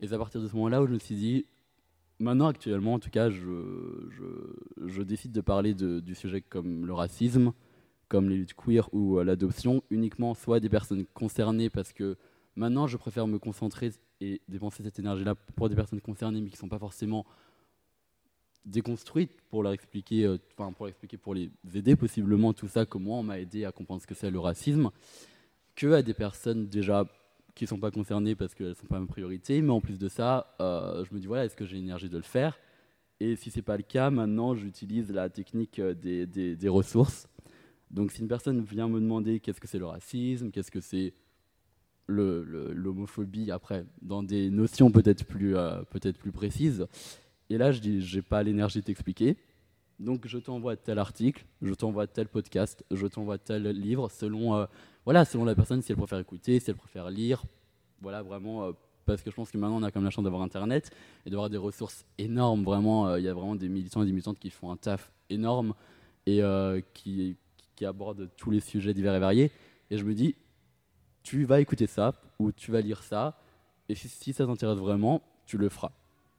[0.00, 1.46] Et c'est à partir de ce moment-là où je me suis dit,
[2.24, 7.52] maintenant, actuellement, en tout cas, je, décide de parler du sujet comme le racisme,
[8.08, 12.16] comme les luttes queer ou euh, l'adoption, uniquement soit des personnes concernées, parce que
[12.56, 16.56] maintenant, je préfère me concentrer et dépenser cette énergie-là pour des personnes concernées, mais qui
[16.56, 17.24] ne sont pas forcément
[18.64, 23.20] déconstruites pour leur expliquer, euh, enfin pour expliquer, pour les aider possiblement tout ça, comment
[23.20, 24.90] on m'a aidé à comprendre ce que c'est le racisme,
[25.74, 27.06] que à des personnes déjà
[27.54, 29.98] qui ne sont pas concernées parce qu'elles ne sont pas ma priorité, mais en plus
[29.98, 32.58] de ça, euh, je me dis voilà, est-ce que j'ai l'énergie de le faire?
[33.20, 37.28] Et si c'est pas le cas, maintenant j'utilise la technique euh, des, des- ressources.
[37.90, 41.14] Donc si une personne vient me demander qu'est-ce que c'est le racisme, qu'est-ce que c'est
[42.08, 46.86] l'homophobie, après, dans des notions peut-être plus, euh, peut-être plus précises,
[47.48, 49.36] et là je dis j'ai pas l'énergie de t'expliquer,
[50.00, 54.66] donc je t'envoie tel article, je t'envoie tel podcast, je t'envoie tel livre, selon, euh,
[55.04, 57.44] voilà, selon la personne, si elle préfère écouter, si elle préfère lire,
[58.00, 58.72] voilà, vraiment, euh,
[59.06, 60.90] parce que je pense que maintenant on a quand même la chance d'avoir Internet
[61.26, 64.12] et d'avoir des ressources énormes, vraiment, euh, il y a vraiment des militants et des
[64.12, 65.74] militantes qui font un taf énorme
[66.26, 66.40] et
[66.94, 67.36] qui,
[67.76, 69.50] qui abordent tous les sujets divers et variés,
[69.90, 70.34] et je me dis,
[71.22, 73.38] tu vas écouter ça, ou tu vas lire ça,
[73.88, 75.92] et si, si ça t'intéresse vraiment, tu le feras.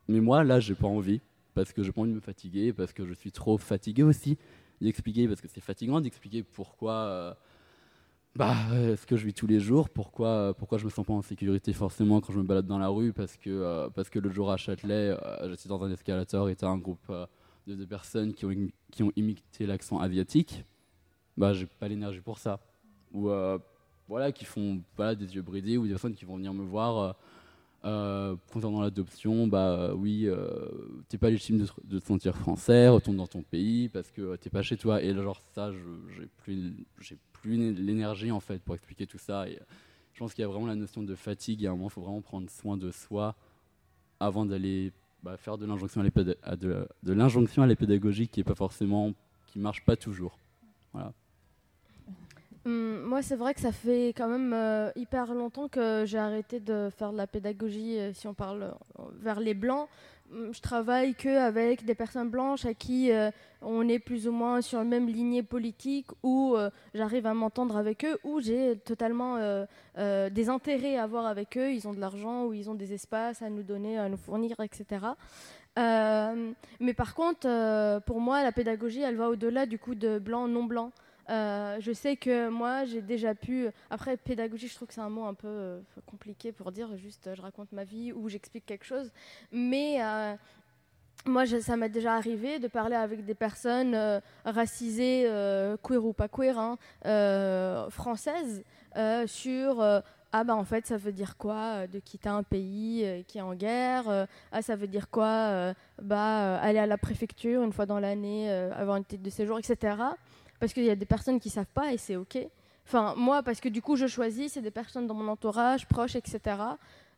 [0.08, 1.22] Mais moi, là, j'ai pas envie,
[1.56, 4.38] parce que j'ai pas envie de me fatiguer, parce que je suis trop fatigué aussi
[4.82, 7.34] d'expliquer, parce que c'est fatigant d'expliquer pourquoi euh,
[8.36, 11.06] bah, euh, ce que je vis tous les jours, pourquoi, euh, pourquoi je me sens
[11.06, 14.10] pas en sécurité forcément quand je me balade dans la rue, parce que, euh, parce
[14.10, 15.15] que le jour à Châtelet,
[15.48, 17.12] j'étais dans un escalator et t'as un groupe
[17.65, 20.65] de, personnes qui ont, imité l'accent asiatique,
[21.38, 22.60] bah, j'ai pas l'énergie pour ça.
[23.13, 23.30] Ou
[24.08, 27.15] voilà, qui font voilà, des yeux bridés, ou des personnes qui vont venir me voir.
[27.86, 30.48] Euh, concernant l'adoption, bah euh, oui, euh,
[31.08, 34.50] t'es pas légitime de, te- sentir français, retourne dans ton pays parce que euh, t'es
[34.50, 35.04] pas chez toi.
[35.04, 36.74] Et genre ça, j'ai plus,
[37.34, 39.45] plus l'énergie en fait pour expliquer tout ça.
[39.48, 41.63] Je pense qu'il y a vraiment la notion de fatigue.
[41.63, 43.36] Et à un moment, il faut vraiment prendre soin de soi
[44.19, 46.06] avant d'aller bah, faire de l'injonction à,
[46.43, 46.88] à de,
[48.32, 49.13] qui est pas forcément,
[49.48, 50.39] qui marche pas toujours.
[50.93, 51.13] Voilà.
[52.65, 56.60] Hum, moi, c'est vrai que ça fait quand même euh, hyper longtemps que j'ai arrêté
[56.60, 59.88] de faire de la pédagogie, euh, si on parle euh, vers les blancs.
[60.34, 63.12] Hum, Je travaille que avec des personnes blanches à qui
[63.62, 66.56] on est plus ou moins sur la même lignée politique, où
[66.95, 69.38] j'arrive à m'entendre avec eux, où j'ai totalement
[69.95, 71.71] des intérêts à voir avec eux.
[71.71, 74.56] Ils ont de l'argent, ou ils ont des espaces à nous donner, à nous fournir,
[74.60, 75.06] etc.
[75.78, 80.63] Mais par contre, pour moi, la pédagogie, elle va au-delà du coup de blanc, non
[80.63, 80.91] blanc.
[81.29, 83.67] Euh, je sais que moi, j'ai déjà pu.
[83.89, 87.29] Après, pédagogie, je trouve que c'est un mot un peu euh, compliqué pour dire juste
[87.33, 89.11] je raconte ma vie ou j'explique quelque chose.
[89.51, 90.35] Mais euh,
[91.25, 95.23] moi, ça m'est déjà arrivé de parler avec des personnes racisées,
[95.83, 96.77] queer ou pas queer, hein,
[97.89, 98.63] françaises,
[99.25, 99.81] sur.
[99.81, 103.55] ah bah en fait ça veut dire quoi de quitter un pays qui est en
[103.55, 108.51] guerre ah ça veut dire quoi bah aller à la préfecture une fois dans l'année
[108.51, 109.95] avoir une tête de séjour etc
[110.65, 112.39] parce qu'il y a des personnes qui savent pas et c'est ok
[112.88, 116.15] enfin moi parce que du coup je choisis c'est des personnes dans mon entourage proches
[116.15, 116.58] etc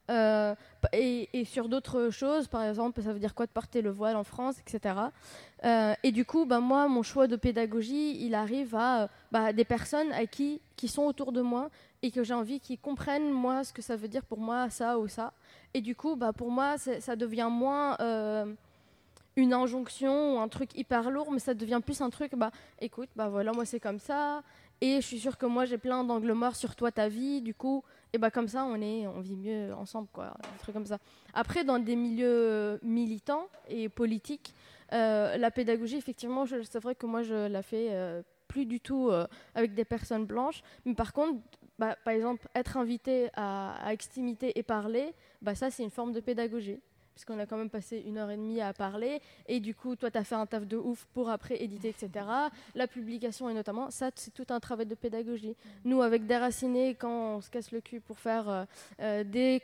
[0.09, 0.55] euh,
[0.93, 4.23] et, sur d'autres choses, par exemple, ça veut dire quoi de porter le voile en
[4.23, 4.95] France, etc.
[5.65, 9.65] Euh, et du coup, bah, moi, mon choix de pédagogie, il arrive à bah, des
[9.65, 11.69] personnes à qui, qui sont autour de moi
[12.01, 14.97] et que j'ai envie qu'ils comprennent, moi, ce que ça veut dire pour moi, ça
[14.97, 15.33] ou ça.
[15.73, 18.53] Et du coup, bah, pour moi, ça devient moins euh,
[19.37, 23.09] une injonction ou un truc hyper lourd, mais ça devient plus un truc, bah, écoute,
[23.15, 24.43] bah voilà, moi, c'est comme ça.
[24.81, 27.41] Et je suis sûre que moi, j'ai plein d'angles morts sur toi, ta vie.
[27.41, 30.33] Du coup, et bah comme ça, on, est, on vit mieux ensemble, quoi.
[30.53, 30.97] Des trucs comme ça.
[31.33, 34.53] Après, dans des milieux militants et politiques,
[34.93, 39.09] euh, la pédagogie, effectivement, c'est vrai que moi, je la fais euh, plus du tout
[39.09, 40.61] euh, avec des personnes blanches.
[40.85, 41.39] Mais par contre,
[41.77, 46.11] bah, par exemple, être invité à, à extimité et parler, bah, ça, c'est une forme
[46.11, 46.79] de pédagogie
[47.17, 49.21] puisqu'on a quand même passé une heure et demie à parler.
[49.47, 52.25] Et du coup, toi, tu as fait un taf de ouf pour après éditer, etc.
[52.75, 55.55] La publication, et notamment, ça, c'est tout un travail de pédagogie.
[55.83, 58.65] Nous, avec Déraciné, quand on se casse le cul pour faire euh,
[58.99, 59.63] euh, des,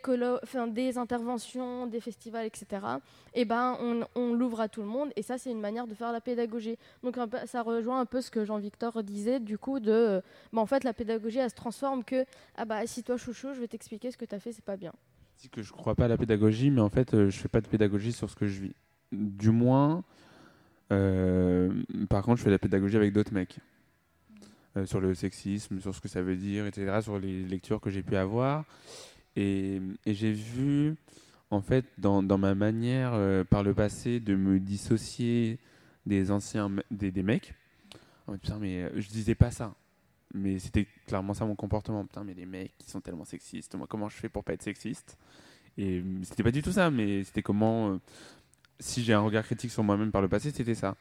[0.72, 2.66] des interventions, des festivals, etc.,
[3.36, 3.78] et eh ben,
[4.14, 5.12] on, l'ouvre à tout le monde.
[5.14, 6.76] Et ça, c'est une manière de faire la pédagogie.
[7.04, 9.92] Donc, ça rejoint un peu ce que Jean-Victor disait, du coup, de.
[9.92, 10.20] Euh,
[10.52, 12.24] bah, en fait, la pédagogie, elle se transforme que,
[12.56, 14.76] ah bah, si toi, chouchou, je vais t'expliquer ce que tu as fait, c'est pas
[14.76, 14.92] bien
[15.48, 17.68] que je crois pas à la pédagogie, mais en fait, euh, je fais pas de
[17.68, 18.74] pédagogie sur ce que je vis.
[19.12, 20.04] Du moins,
[20.92, 21.72] euh,
[22.08, 23.58] par contre, je fais de la pédagogie avec d'autres mecs.
[24.76, 27.90] Euh, sur le sexisme, sur ce que ça veut dire, etc., sur les lectures que
[27.90, 28.64] j'ai pu avoir.
[29.36, 30.96] Et, j'ai vu,
[31.50, 33.12] en fait, dans, ma manière
[33.46, 35.58] par le passé de me dissocier
[36.06, 37.54] des anciens des, mecs,
[38.40, 39.74] putain, mais je disais pas ça
[40.34, 42.04] mais c'était clairement ça mon comportement.
[42.04, 43.76] Putain, mais les mecs, qui sont tellement sexistes.
[43.88, 45.16] Comment je fais pour pas être sexiste?
[45.78, 47.92] Et c'était pas du tout ça, mais c'était comment.
[47.92, 48.00] Euh,
[48.80, 50.96] si j'ai un regard critique sur moi-même par le passé, c'était ça.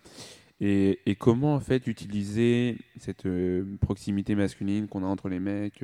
[0.61, 5.83] Et, et, comment en fait utiliser cette euh, proximité masculine qu'on a entre les mecs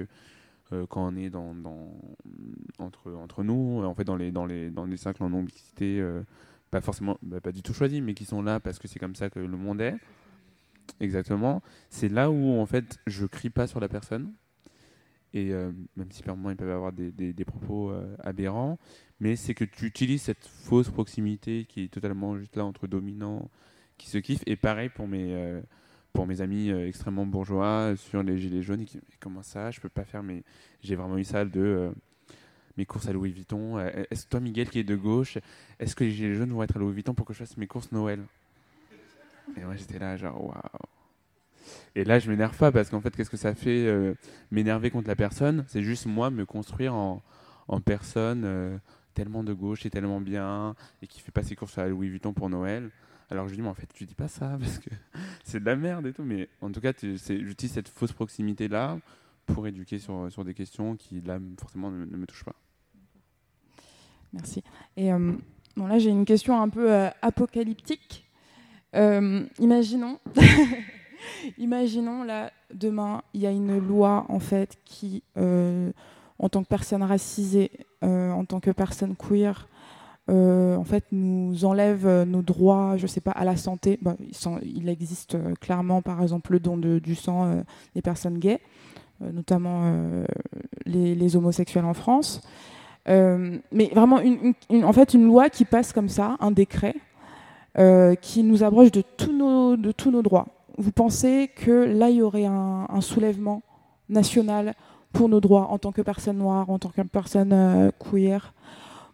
[0.71, 1.91] euh, quand on est dans, dans,
[2.77, 5.45] entre, entre nous, en fait dans les, dans les, dans les cercles en non
[6.69, 9.15] pas forcément, bah, pas du tout choisis, mais qui sont là parce que c'est comme
[9.15, 9.95] ça que le monde est.
[10.99, 11.61] Exactement.
[11.89, 14.33] C'est là où, en fait, je crie pas sur la personne.
[15.33, 18.79] Et euh, même si par moments ils peuvent avoir des, des, propos euh, aberrants,
[19.19, 23.49] mais c'est que tu utilises cette fausse proximité qui est totalement juste là entre dominants
[23.97, 24.43] qui se kiffent.
[24.47, 25.61] Et pareil pour mes, euh,
[26.13, 28.85] pour mes amis extrêmement bourgeois sur les gilets jaunes.
[28.85, 29.69] Qui, comment ça?
[29.69, 30.43] Je peux pas faire mais
[30.81, 31.91] J'ai vraiment eu ça de
[32.77, 33.77] mes courses à Louis Vuitton.
[34.09, 35.37] Est-ce toi, Miguel, qui est de gauche,
[35.79, 37.67] est-ce que les gilets jaunes vont être à Louis Vuitton pour que je fasse mes
[37.67, 38.21] courses Noël?
[39.57, 40.55] Et moi, j'étais là, genre, waouh.
[41.95, 44.13] Et là, je m'énerve pas parce qu'en fait, qu'est-ce que ça fait euh,
[44.51, 45.65] m'énerver contre la personne?
[45.67, 47.21] C'est juste moi me construire en,
[47.85, 48.77] personne euh,
[49.13, 52.33] tellement de gauche et tellement bien et qui fait pas ses courses à Louis Vuitton
[52.33, 52.89] pour Noël.
[53.29, 54.89] Alors je dis, mais en fait, tu dis pas ça parce que
[55.43, 56.23] c'est de la merde et tout.
[56.23, 58.99] Mais en tout cas, j'utilise cette fausse proximité-là
[59.45, 62.55] pour éduquer sur, sur des questions qui, là, forcément, ne, me touchent pas.
[64.33, 64.63] Merci.
[64.95, 65.33] Et euh,
[65.75, 68.28] bon, là, j'ai une question un peu apocalyptique.
[68.95, 70.17] Euh, imaginons,
[71.57, 75.91] imaginons là, demain, il y a une loi en fait qui, euh,
[76.39, 77.71] en tant que personne racisée,
[78.03, 79.67] euh, en tant que personne queer,
[80.31, 83.97] en fait, nous enlève nos droits, je sais pas, à la santé.
[83.99, 84.15] Bah,
[84.61, 87.63] il, existe clairement, par exemple, le don du sang
[87.95, 88.59] des personnes gays,
[89.21, 89.91] notamment
[90.85, 92.41] les, homosexuels en France.
[93.07, 94.19] mais vraiment,
[94.83, 96.93] en fait, une loi qui passe comme ça, un décret,
[97.79, 100.47] euh, qui nous abroge de tous, nos, droits.
[100.77, 103.61] Vous pensez que là, il y aurait un, soulèvement
[104.09, 104.73] national
[105.13, 108.53] pour nos droits en tant que personne noire, en tant que personne euh, queer?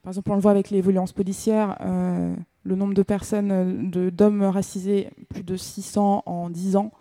[0.01, 4.43] Par exemple, on le voit avec les violences policières, euh, le nombre de personnes, d'hommes
[4.43, 6.91] racisés, plus de 600 en 10 ans,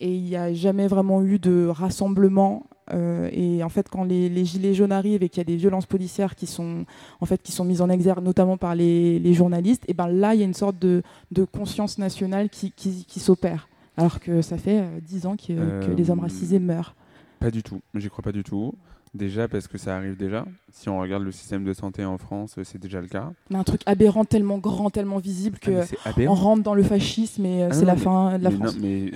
[0.00, 2.69] et il n'y a jamais vraiment eu de rassemblement
[3.32, 6.34] et en fait, quand les, gilets jaunes arrivent et qu'il y a des violences policières
[6.34, 6.84] qui sont,
[7.20, 10.40] en fait, qui sont mises en exergue, notamment par les, journalistes, et ben là, il
[10.40, 11.02] y a une sorte de,
[11.52, 13.68] conscience nationale qui, qui, s'opère.
[13.96, 16.94] Alors que ça fait euh, dix ans que, les hommes racisés euh, meurent.
[17.38, 17.80] Pas du tout.
[17.94, 18.74] J'y crois pas du tout.
[19.12, 20.46] Déjà parce que ça arrive déjà.
[20.72, 23.32] Si on regarde le système de santé en France, c'est déjà le cas.
[23.50, 25.82] Mais un truc aberrant, tellement grand, tellement visible que
[26.26, 28.76] on rentre dans le fascisme et ah c'est la fin de la France.
[28.76, 29.10] Non, mais,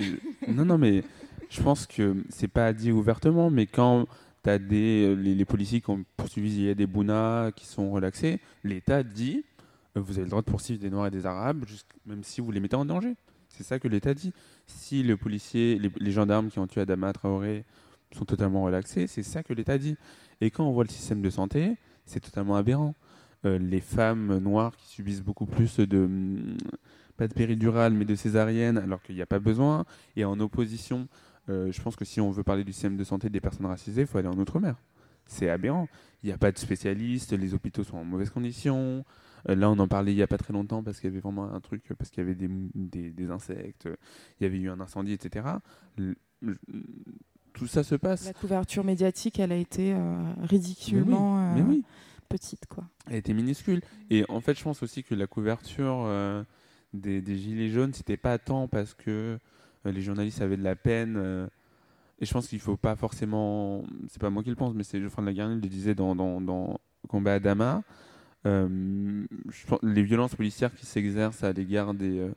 [0.53, 1.03] non, non, mais
[1.49, 4.05] je pense que c'est pas dit ouvertement, mais quand
[4.43, 9.03] tu as des, euh, les, policiers qui ont poursuivi des Bouna qui sont relaxés, l'État
[9.03, 9.43] dit
[9.97, 11.65] euh, vous avez le droit de poursuivre des Noirs et des Arabes,
[12.05, 13.15] même si vous les mettez en danger.
[13.49, 14.33] C'est ça que l'État dit.
[14.67, 17.63] Si le policier, les, gendarmes qui ont tué Adama Traoré
[18.11, 19.07] sont totalement relaxées.
[19.07, 19.95] C'est ça que l'État dit.
[20.41, 22.95] Et quand on voit le système de santé, c'est totalement aberrant.
[23.45, 26.57] Euh, les femmes noires qui subissent beaucoup plus de, hum,
[27.15, 29.85] pas de péridurale, mais de césarienne, alors qu'il n'y a pas besoin.
[30.17, 31.07] Et en opposition,
[31.49, 34.01] euh, je pense que si on veut parler du système de santé des personnes racisées,
[34.01, 34.75] il faut aller en Outre-mer.
[35.27, 35.87] C'est aberrant.
[36.23, 39.03] Il n'y a pas de spécialistes, les hôpitaux sont en mauvaise condition.
[39.49, 41.19] Euh, là, on en parlait il n'y a pas très longtemps parce qu'il y avait
[41.21, 43.89] vraiment un truc, parce qu'il y avait des, des, des insectes,
[44.39, 45.47] il y avait eu un incendie, etc.
[45.97, 46.57] Le- le-
[47.53, 48.25] tout ça se passe.
[48.25, 51.83] La couverture médiatique, elle a été euh, ridiculement Mais oui,
[52.27, 52.83] petite, quoi.
[53.09, 53.81] elle était minuscule.
[54.09, 56.05] Et en fait, je pense aussi que la couverture
[56.93, 59.39] des, des Gilets jaunes, c'était pas tant parce que
[59.91, 61.15] les journalistes avaient de la peine.
[61.17, 61.47] euh,
[62.19, 63.83] et je pense qu'il faut pas forcément.
[64.07, 66.15] C'est pas moi qui le pense, mais c'est Geoffroy de la Garenne le disait dans,
[66.15, 66.79] dans, dans
[67.09, 67.83] Combat à Dama.
[68.45, 72.31] Euh, je pense- les violences policières qui s'exercent à l'égard des, euh,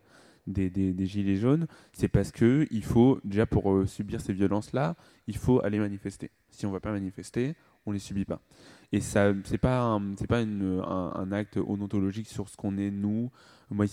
[0.47, 4.97] des, des- Gilets jaunes, c'est parce que il faut, déjà pour euh, subir ces violences-là,
[5.27, 6.31] il faut aller manifester.
[6.51, 8.41] Si on ne va pas manifester, on les subit pas.
[8.91, 13.31] Et ça, c'est pas, c'est pas un, acte odontologique sur ce qu'on est nous.
[13.71, 13.85] Moi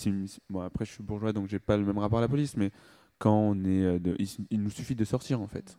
[0.63, 2.71] après je suis bourgeois donc j'ai pas le même rapport à la police, mais
[3.19, 5.77] quand on est, euh, de- il, il nous suffit de sortir en fait.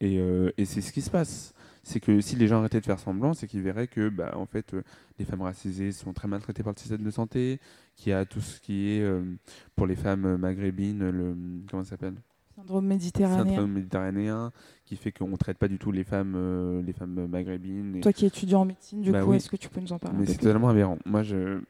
[0.00, 1.52] Et, euh, et c'est ce qui se passe.
[1.82, 4.44] C'est que si les gens arrêtaient de faire semblant, c'est qu'ils verraient que, bah, en
[4.46, 4.82] fait, euh,
[5.18, 7.60] les femmes racisées sont très maltraitées par le système de santé,
[7.96, 9.22] qu'il y a tout ce qui est euh,
[9.74, 11.34] pour les femmes maghrébines, le
[11.70, 12.14] comment ça s'appelle?
[12.54, 13.44] Syndrome méditerranéen.
[13.44, 14.52] syndrome méditerranéen,
[14.84, 17.96] qui fait qu'on traite pas du tout les femmes, euh, les femmes maghrébines.
[17.96, 19.36] et- Toi qui es étudiant en médecine, du Bah coup, oui.
[19.36, 20.98] est-ce que tu peux nous en parler mais c'est totalement aberrant.
[21.06, 21.60] Moi, je,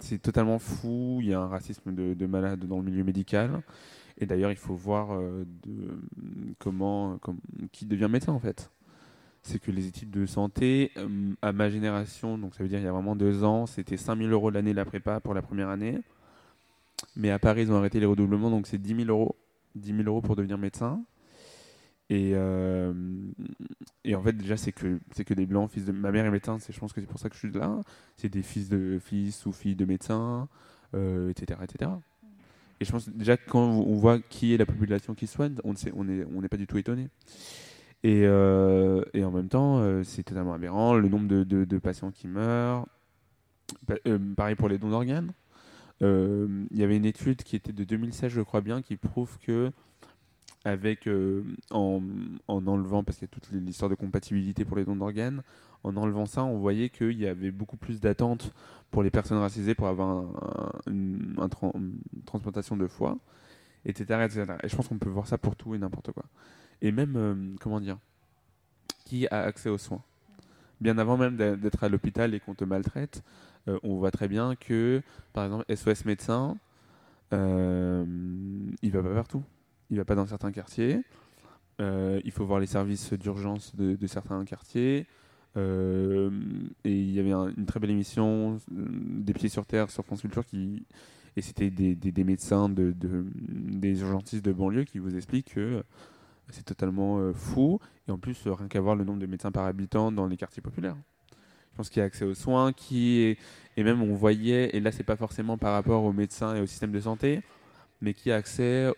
[0.00, 1.18] c'est totalement fou.
[1.20, 3.60] Il y a un racisme de, de malade dans le milieu médical.
[4.18, 5.98] Et d'ailleurs, il faut voir euh, de,
[6.58, 7.40] comment, comme-
[7.72, 8.70] qui devient médecin en fait.
[9.42, 12.84] C'est que les études de santé, euh, à ma génération, donc ça veut dire il
[12.84, 16.00] y a vraiment deux ans, c'était 5000 euros l'année la prépa pour la première année.
[17.16, 19.36] Mais à Paris, ils ont arrêté les redoublements, donc c'est 10 000 euros.
[19.74, 21.02] 10 000 euros pour devenir médecin.
[22.08, 22.92] Et, euh,
[24.14, 25.92] en fait, déjà, c'est que, c'est que des blancs, fils de.
[25.92, 27.80] Ma mère est médecin, c'est, je pense que c'est pour ça que je suis là.
[28.16, 30.48] C'est des fils de fils ou filles de médecins,
[30.94, 31.90] euh, etc., etc.
[32.80, 36.48] Et je pense déjà quand on voit qui est la population qui soigne, on n'est
[36.48, 37.08] pas du tout étonné.
[38.02, 40.94] Et, euh, en même temps, euh, c'est totalement aberrant.
[40.94, 42.86] Le nombre de, patients qui meurent.
[44.06, 45.32] Euh, pareil pour les dons d'organes.
[46.02, 49.72] Il y avait une étude qui était de 2016, je crois bien, qui prouve que
[50.64, 52.00] avec euh, en,
[52.48, 55.42] en enlevant, parce qu'il y a toute l'histoire de compatibilité pour les dons d'organes,
[55.84, 58.52] en enlevant ça, on voyait qu'il y avait beaucoup plus d'attentes
[58.90, 60.30] pour les personnes racisées pour avoir un-
[60.86, 63.18] un- une, un tran- une transplantation de foie,
[63.86, 64.58] etc., etc.
[64.64, 66.24] Et je pense qu'on peut voir ça pour tout et n'importe quoi.
[66.82, 67.98] Et même, euh, comment dire,
[69.04, 70.02] qui a accès aux soins
[70.80, 73.22] Bien avant même d'être à l'hôpital et qu'on te maltraite,
[73.68, 75.02] euh, on voit très bien que,
[75.32, 76.56] par exemple, SOS médecin,
[78.82, 79.42] il va pas partout.
[79.90, 81.00] Il va pas dans certains quartiers.
[81.80, 85.06] Euh, il faut voir les services d'urgence de, certains quartiers.
[85.56, 86.30] Euh,
[86.84, 90.04] et il y avait un- une très belle émission, euh, Des pieds sur terre, sur
[90.04, 90.84] France Culture, qui,
[91.36, 95.82] et c'était des, des- médecins, de, de- des urgentistes de banlieue qui vous expliquent que
[96.50, 97.78] c'est totalement fou.
[98.08, 100.62] Et en plus, rien qu'à voir le nombre de médecins par habitant dans les quartiers
[100.62, 100.96] populaires.
[101.72, 103.36] Je pense qu'il y a accès aux soins, qui
[103.76, 106.66] et même on voyait, et là c'est pas forcément par rapport aux médecins et au
[106.66, 107.42] système de santé,
[108.00, 108.92] mais qui a accès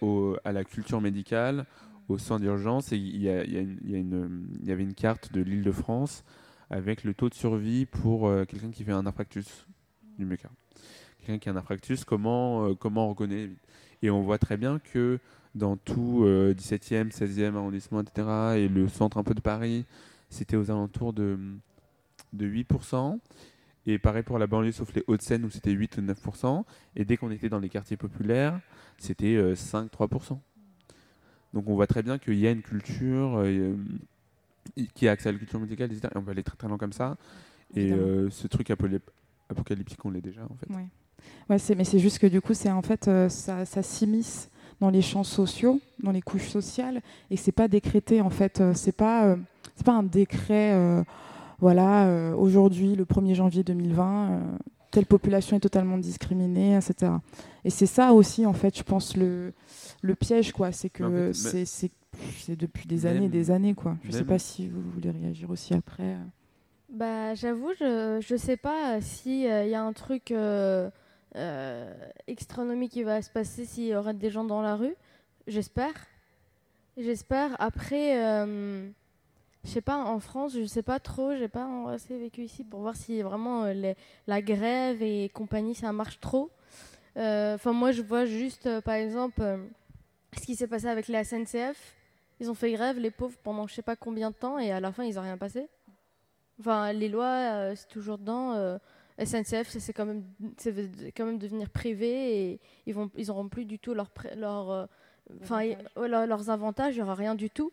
[0.45, 1.67] à la culture médicale,
[2.09, 2.91] aux soins d'urgence.
[2.93, 6.25] Il y, avait une carte de l'île de France
[6.71, 9.67] avec le taux de survie pour euh, quelqu'un qui fait un infarctus
[10.19, 10.55] du myocarde.
[11.19, 13.51] Quelqu'un qui a un infarctus, comment, euh, on reconnaît?
[14.03, 15.19] Et on voit très bien que
[15.55, 19.87] dans tout euh, 17e, 16e arrondissement, etc., et le centre un peu de Paris,
[20.29, 21.39] c'était aux alentours de
[22.37, 23.19] 8%.
[23.91, 26.64] Et pareil pour la banlieue, sauf les Hauts-de-Seine, où c'était 8 ou 9%.
[26.97, 28.61] Et dès qu'on était dans les quartiers populaires,
[28.99, 30.39] c'était euh, 5-3%.
[31.55, 33.74] Donc on voit très bien qu'il y a une culture euh,
[34.95, 36.09] qui a accès à la culture médicale, etc.
[36.14, 37.16] Et on peut aller très très loin comme ça.
[37.74, 40.70] Et euh, ce truc apocalyptique, on l'est déjà en fait.
[40.72, 40.86] Ouais.
[41.49, 44.51] Ouais, c'est, mais c'est juste que du coup, c'est en fait, euh, ça, ça s'immisce
[44.80, 48.61] dans les champs sociaux, dans les couches sociales, et c'est pas décrété en fait.
[48.61, 49.36] Euh, c'est pas, euh,
[49.74, 51.05] c'est pas un décret.
[51.59, 54.41] Voilà, euh, aujourd'hui, le 1er janvier 2020, euh,
[54.91, 57.13] telle population est totalement discriminée, etc.
[57.65, 59.53] Et c'est ça aussi, en fait, je pense le,
[60.03, 60.73] le piège, quoi.
[60.73, 61.91] C'est que c'est,
[62.57, 63.97] depuis des Même- années et des années, quoi.
[64.05, 66.15] Je sais même- pas si vous voulez réagir aussi après.
[66.15, 66.25] euh.
[66.91, 70.89] Bah, j'avoue, je je sais pas s'il y a un truc euh,
[71.37, 71.95] euh,
[72.27, 74.95] extranomique qui va se passer s'il y aura des gens dans la rue.
[75.47, 75.93] J'espère.
[76.97, 77.55] J'espère.
[77.61, 78.89] Après, euh,
[79.65, 82.81] je sais pas, en France, je sais pas trop, j'ai pas assez vécu ici pour
[82.81, 83.97] voir si vraiment euh, les-
[84.27, 86.51] la grève et compagnie, ça marche trop.
[87.17, 89.43] Euh, Enfin, moi, je vois juste, euh, par exemple,
[90.39, 91.95] ce qui s'est passé avec la SNCF.
[92.41, 94.79] Ils ont fait grève, les pauvres, pendant je sais pas combien de temps, et à
[94.81, 95.67] la fin, ils n'ont rien passé.
[96.61, 98.79] Enfin, les lois, c'est toujours dedans.
[99.19, 100.23] SNCF, c'est c'est quand même,
[100.57, 100.73] c'est
[101.17, 104.89] quand même devenir privé et ils vont, ils auront plus du tout leur, leur,
[105.97, 106.95] leurs avantages.
[106.95, 107.73] Il y aura rien du tout.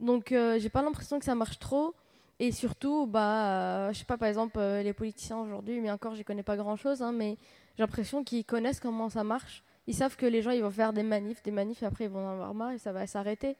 [0.00, 1.94] Donc, euh, j'ai pas l'impression que ça marche trop.
[2.40, 6.14] Et surtout, bah, euh, je sais pas, par exemple, euh, les politiciens aujourd'hui, mais encore,
[6.14, 7.36] j'y connais pas grand chose, mais
[7.76, 9.62] j'ai l'impression qu'ils connaissent comment ça marche.
[9.86, 12.10] Ils savent que les gens, ils vont faire des manifs, des manifs, et après, ils
[12.10, 13.56] vont en avoir marre et ça va s'arrêter.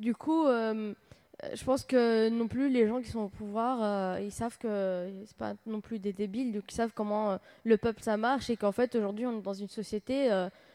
[0.00, 0.94] Du coup, euh,
[1.52, 5.10] je pense que non plus les gens qui sont au pouvoir, euh, ils savent que
[5.26, 8.56] c'est pas non plus des débiles, donc ils savent comment le peuple ça marche et
[8.56, 10.30] qu'en fait aujourd'hui on est dans une société,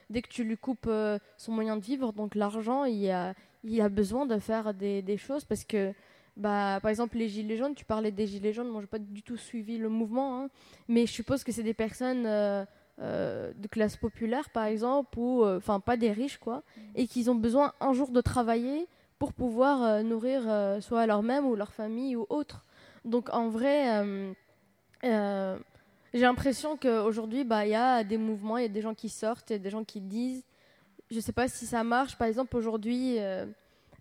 [0.10, 0.90] dès que tu lui coupes
[1.38, 3.34] son moyen de vivre, donc l'argent, il a,
[3.64, 5.94] il a besoin de faire des, des choses parce que,
[6.38, 9.24] bah, par exemple les gilets jaunes, tu parlais des gilets jaunes, moi j'ai pas du
[9.24, 10.50] tout suivi le mouvement, hein,
[10.88, 12.66] mais je suppose que c'est des personnes euh,
[13.00, 16.64] euh, de classe populaire par exemple, ou euh, enfin pas des riches quoi,
[16.96, 18.88] et qu'ils ont besoin un jour de travailler
[19.18, 20.44] pour pouvoir nourrir
[20.82, 22.64] soit leur-même ou leur famille ou autre.
[23.04, 24.02] Donc en vrai,
[25.04, 29.10] j'ai l'impression qu'aujourd'hui, bah, il y a des mouvements, il y a des gens qui
[29.10, 30.46] sortent, il y a des gens qui disent.
[31.12, 32.16] Je ne sais pas si ça marche.
[32.18, 33.46] Par exemple, aujourd'hui, euh,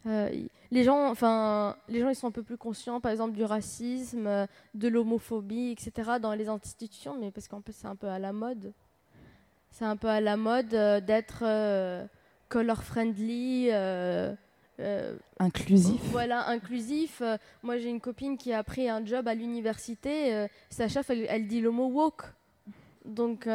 [0.07, 0.31] euh,
[0.71, 4.27] les gens, enfin, les gens, ils sont un peu plus conscients, par exemple, du racisme,
[4.27, 8.19] euh, de l'homophobie, etc., dans les institutions, mais parce qu'en plus, c'est un peu à
[8.19, 8.73] la mode.
[9.71, 11.45] C'est un peu à la mode d'être
[12.49, 13.71] color friendly.
[15.39, 16.01] Inclusif.
[16.11, 17.23] voilà, inclusif.
[17.63, 20.47] Moi, j'ai une copine qui a pris un job à l'université.
[20.71, 22.25] sa chef, elle, elle dit le mot woke.
[23.05, 23.47] Donc,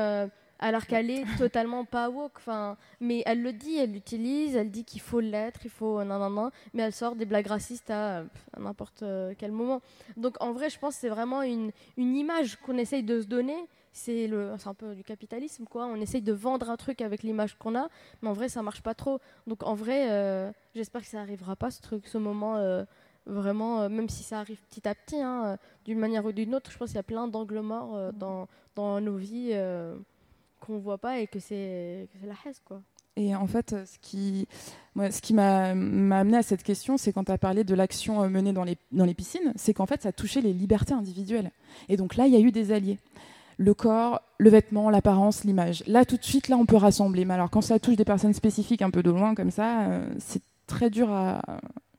[0.59, 2.37] alors qu'elle est totalement pas woke.
[2.37, 6.19] Enfin, mais elle le dit, elle l'utilise, elle dit qu'il faut l'être, il faut non,
[6.19, 6.51] non, non.
[6.73, 8.23] Mais elle sort des blagues racistes à,
[8.57, 9.81] n'importe euh, quel moment.
[10.17, 13.67] Donc, en vrai, je pense que c'est vraiment une, image qu'on essaye de se donner.
[13.91, 14.27] C'est
[14.65, 15.85] un peu du capitalisme, quoi.
[15.85, 17.89] On essaye de vendre un truc avec l'image qu'on a,
[18.21, 19.19] mais en vrai, ça marche pas trop.
[19.45, 22.55] Donc, en vrai, euh, j'espère que ça arrivera pas, ce truc, ce moment.
[22.57, 22.85] euh,
[23.25, 26.77] vraiment, même si ça arrive petit à petit, hein, d'une manière ou d'une autre, je
[26.77, 29.53] pense qu'il y a plein d'angles morts dans, nos vies
[30.65, 32.61] qu'on voit pas et que c'est la haise.
[33.15, 34.47] Et en fait, euh, ce qui,
[34.95, 37.75] moi, ce qui m'a m'a amené à cette question, c'est quand tu as parlé de
[37.75, 40.93] l'action euh, menée dans les, dans les piscines, c'est qu'en fait, ça touchait les libertés
[40.93, 41.51] individuelles.
[41.89, 42.97] Et donc là, il y a eu des alliés.
[43.57, 45.83] Le corps, le vêtement, l'apparence, l'image.
[45.85, 47.23] Là, tout de suite, là, on peut rassembler.
[47.23, 50.05] Mais alors, quand ça touche des personnes spécifiques un peu de loin, comme ça, euh,
[50.17, 51.41] c'est très dur à.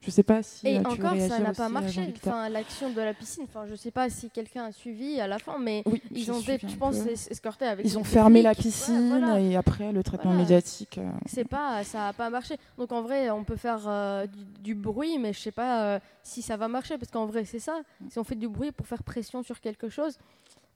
[0.05, 0.67] Je sais pas si.
[0.69, 2.13] Et euh, tu encore, ça n'a pas euh, marché.
[2.17, 3.45] Enfin, l'action de la piscine.
[3.45, 6.41] Enfin, je sais pas si quelqu'un a suivi à la fin, mais Oui, ils ont
[6.41, 6.97] été, je pense,
[7.31, 7.87] escortés avec.
[7.87, 8.51] Ils ont fermé la.
[8.51, 9.41] Ouais, piscine voilà.
[9.41, 10.43] et après le traitement Voilà.
[10.43, 10.99] médiatique.
[10.99, 12.57] euh, C'est pas, ça a pas marché.
[12.79, 15.99] Donc en vrai, on peut faire euh, du, du bruit, mais je sais pas euh,
[16.23, 17.81] si ça va marcher, parce qu'en vrai, c'est ça.
[18.11, 20.19] Si on fait du bruit pour faire pression sur quelque chose,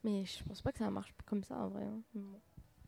[0.05, 1.85] mais je pense pas que ça marche comme ça en vrai.
[1.85, 2.21] hein.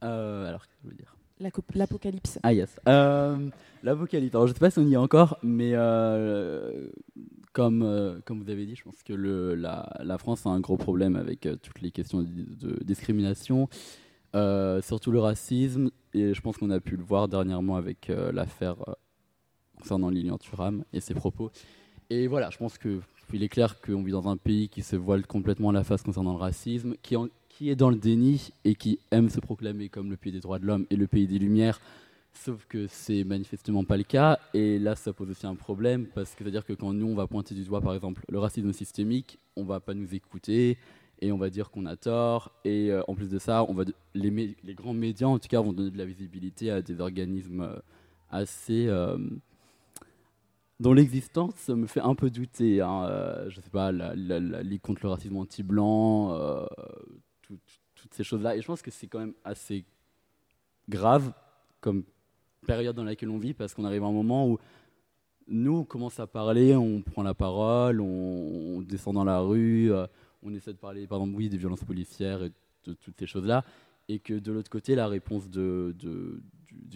[0.03, 1.15] Euh, alors, qu'est-ce que je veux dire?
[1.41, 2.39] L'apocalypse.
[2.43, 2.77] Ah yes.
[2.87, 3.49] Euh,
[3.83, 4.35] L'apocalypse.
[4.35, 6.89] Alors je sais pas si on y est encore, mais euh,
[7.53, 10.61] comme, euh, comme vous avez dit, je pense que le, la, la France a un
[10.61, 13.69] gros problème avec euh, toutes les questions de, de discrimination,
[14.35, 18.33] euh, surtout le racisme, et je pense qu'on a pu le voir dernièrement avec euh,
[18.33, 18.77] l'affaire
[19.79, 21.51] concernant Lilian Thuram et ses propos.
[22.11, 23.01] Et voilà, je pense que
[23.33, 26.33] il est clair qu'on vit dans un pays qui se voile complètement la face concernant
[26.33, 27.29] le racisme, qui, en-
[27.61, 30.59] qui est dans le déni et qui aime se proclamer comme le pays des droits
[30.59, 31.79] de l'homme et le pays des lumières,
[32.33, 34.39] sauf que c'est manifestement pas le cas.
[34.55, 37.27] Et là, ça pose aussi un problème, parce que c'est-à-dire que quand nous, on va
[37.27, 40.79] pointer du doigt, par exemple, le racisme systémique, on va pas nous écouter
[41.21, 42.51] et on va dire qu'on a tort.
[42.65, 43.85] Et euh, en plus de ça, on va
[44.15, 47.61] les, les grands médias, en tout cas, vont donner de la visibilité à des organismes
[47.61, 47.77] euh,
[48.31, 49.19] assez euh,
[50.79, 52.81] dont l'existence me fait un peu douter.
[52.81, 53.07] Hein.
[53.49, 56.65] Je sais pas, la, Ligue contre le racisme anti-blanc,
[57.51, 58.57] tout- tout- toutes ces choses-là.
[58.57, 59.85] Et je pense que c'est quand même assez
[60.89, 61.33] grave
[61.81, 62.05] comme
[62.67, 64.59] période dans laquelle on vit parce qu'on arrive à un moment où
[65.49, 70.07] nous, on commence à parler, on prend la parole, on, descend dans la rue, euh,
[70.43, 72.53] on essaie de parler, par exemple, oui, des violences policières et
[72.85, 73.65] de toutes ces choses-là.
[74.09, 75.93] Et que de l'autre côté, la réponse du,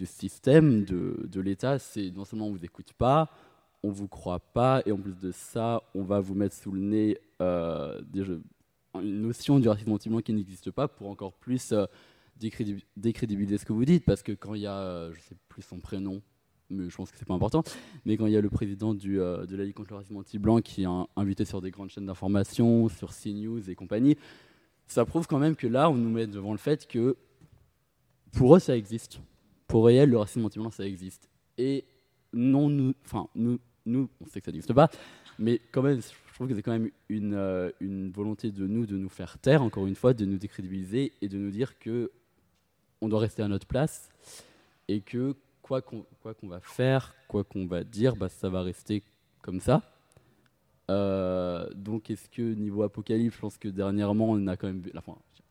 [0.05, 3.29] système, de, l'État, c'est non seulement on vous écoute pas,
[3.83, 6.79] on vous croit pas, et en plus de ça, on va vous mettre sous le
[6.79, 8.23] nez euh, des
[9.01, 11.85] une notion du racisme anti-blanc qui n'existe pas pour encore plus euh,
[12.39, 14.05] décrédib- décrédibiliser ce que vous dites.
[14.05, 16.21] Parce que quand il y a, euh, je sais plus son prénom,
[16.69, 17.63] mais je pense que c'est pas important,
[18.05, 20.61] mais quand il y a le président euh, de la Ligue contre le racisme anti-blanc
[20.61, 24.17] qui est invité sur des grandes chaînes d'information, sur CNews et compagnie,
[24.87, 27.17] ça prouve quand même que là, on nous met devant le fait que
[28.31, 29.19] pour eux, ça existe.
[29.67, 31.29] Pour réel, le racisme anti-blanc, ça existe.
[31.57, 31.85] Et
[32.33, 34.89] non, nous, enfin, nous, nous, on sait que ça n'existe pas,
[35.39, 35.99] mais quand même,
[36.35, 39.37] je trouve que c'est quand même une, euh, une volonté de nous de nous faire
[39.37, 42.11] taire, encore une fois, de nous décrédibiliser et de nous dire que
[42.99, 44.09] on doit rester à notre place
[44.89, 46.03] et que quoi qu'on
[46.43, 49.01] va faire, quoi qu'on va dire, bah, ça va rester
[49.43, 49.81] comme ça.
[50.91, 55.01] Euh, donc, est-ce que niveau apocalypse, je pense que dernièrement, on a quand même, la,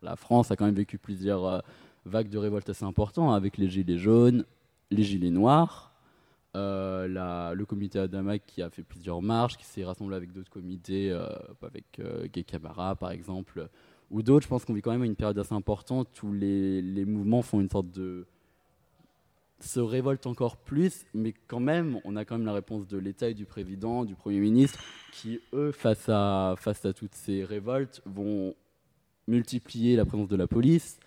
[0.03, 1.61] la France a quand même vécu plusieurs euh,
[2.05, 4.45] vagues de révolte assez importantes hein, avec les gilets jaunes,
[4.91, 5.94] les gilets noirs,
[6.57, 11.11] euh, le comité Adama qui a fait plusieurs marches, qui s'est rassemblé avec d'autres comités,
[11.63, 12.01] avec
[12.33, 13.69] Gay Camara par exemple,
[14.11, 14.45] ou d'autres.
[14.45, 17.61] Je pense qu'on vit quand même une période assez importante où les, les mouvements font
[17.61, 18.27] une sorte de
[19.61, 23.29] se révolte encore plus, mais quand même, on a quand même la réponse de l'État
[23.29, 24.83] et du président, du Premier ministre,
[25.13, 28.55] qui, eux, face à, face à toutes ces révoltes, vont
[29.27, 30.99] multiplier la présence de la police,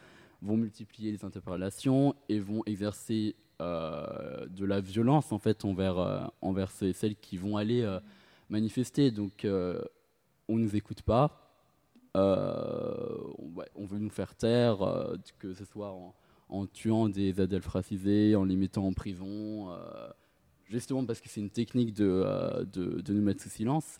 [0.41, 6.20] vont multiplier les interpellations et vont exercer euh, de la violence, en fait, envers, euh,
[6.41, 7.99] envers celles qui vont aller euh,
[8.49, 9.12] manifester.
[9.12, 11.43] Donc, on nous écoute pas.
[12.16, 13.34] On,
[13.76, 14.78] on, veut nous faire taire,
[15.39, 15.95] que ce soit
[16.49, 20.10] en tuant des adultes racisés, en les mettant en prison, euh,
[20.66, 23.99] justement parce que c'est une technique euh, de, de, nous mettre sous silence.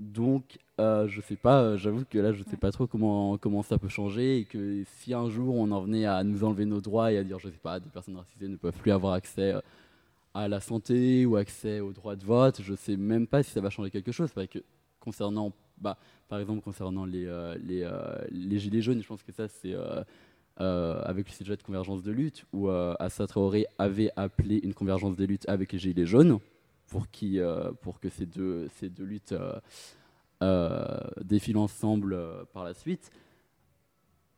[0.00, 3.78] Donc, euh, je sais pas, j'avoue que là, je sais pas trop comment, comment ça
[3.78, 7.12] peut changer et que si un jour on en venait à nous enlever nos droits
[7.12, 9.54] et à dire, je sais pas, des personnes racisées ne peuvent plus avoir accès
[10.34, 13.60] à la santé ou accès au droit de vote, je sais même pas si ça
[13.60, 14.30] va changer quelque chose.
[14.32, 14.60] Parce que
[15.00, 17.26] concernant, bah, par exemple, concernant les,
[17.64, 17.88] les,
[18.30, 19.74] les, gilets jaunes, je pense que ça, c'est
[20.60, 24.74] euh, avec le sujet de convergence de lutte, où euh, Assa Traoré avait appelé une
[24.74, 26.40] convergence de lutte avec les Gilets jaunes,
[26.88, 29.34] pour, qui, euh, pour que ces deux, ces deux luttes
[31.22, 32.18] défilent ensemble
[32.52, 33.10] par la suite.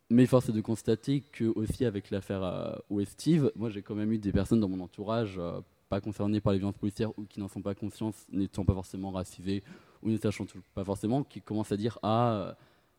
[0.08, 4.18] Mais force est de constater que aussi avec l'affaire Westive, moi j'ai quand même eu
[4.18, 5.40] des personnes dans mon entourage
[5.88, 9.10] pas concernées par les violences policières ou qui n'en sont pas conscientes, n'étant pas forcément
[9.10, 9.62] racisées
[10.02, 12.56] ou ne sachant pas forcément, qui commencent à dire ah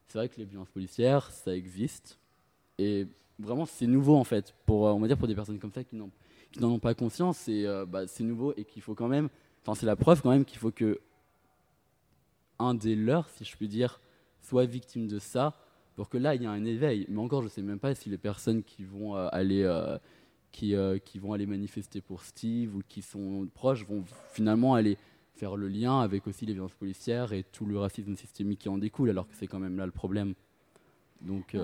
[0.07, 2.19] c'est vrai que les violences policières ça existe,
[2.77, 3.07] et
[3.41, 5.83] vraiment, c'est nouveau en fait, pour, euh, on va dire pour des personnes comme ça
[5.83, 5.95] qui
[6.59, 9.29] n'en, ont pas conscience, c'est, euh, bah, nouveau et qu'il faut quand même,
[9.61, 10.99] enfin c'est la preuve quand même qu'il faut que
[12.59, 13.99] un des leurs, si je puis dire,
[14.41, 15.55] soit victime de ça,
[15.95, 17.05] pour que là il y ait un éveil.
[17.09, 19.63] Mais encore, je sais même pas si les personnes qui vont euh, aller,
[20.51, 20.75] qui,
[21.05, 24.97] qui vont aller manifester pour Steve ou qui sont proches vont finalement aller
[25.35, 28.77] faire le lien avec aussi les violences policières et tout le racisme systémique qui en
[28.77, 30.35] découle, alors que c'est quand même là le problème.
[31.21, 31.55] Donc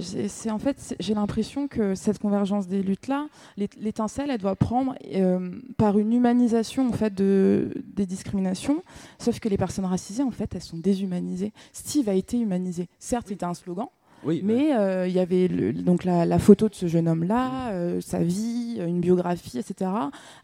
[0.00, 5.50] c'est en fait, j'ai l'impression que cette convergence des luttes-là, l'étincelle, elle doit prendre euh,
[5.76, 8.82] par une humanisation en fait de, des discriminations.
[9.18, 11.52] Sauf que les personnes racisées, en fait, elles sont déshumanisées.
[11.72, 12.88] Steve a été humanisé.
[12.98, 13.86] Certes, c'était un slogan.
[14.22, 18.18] Oui, mais euh, il y avait donc la, photo de ce jeune homme-là, euh, sa
[18.18, 19.90] vie, une biographie, etc.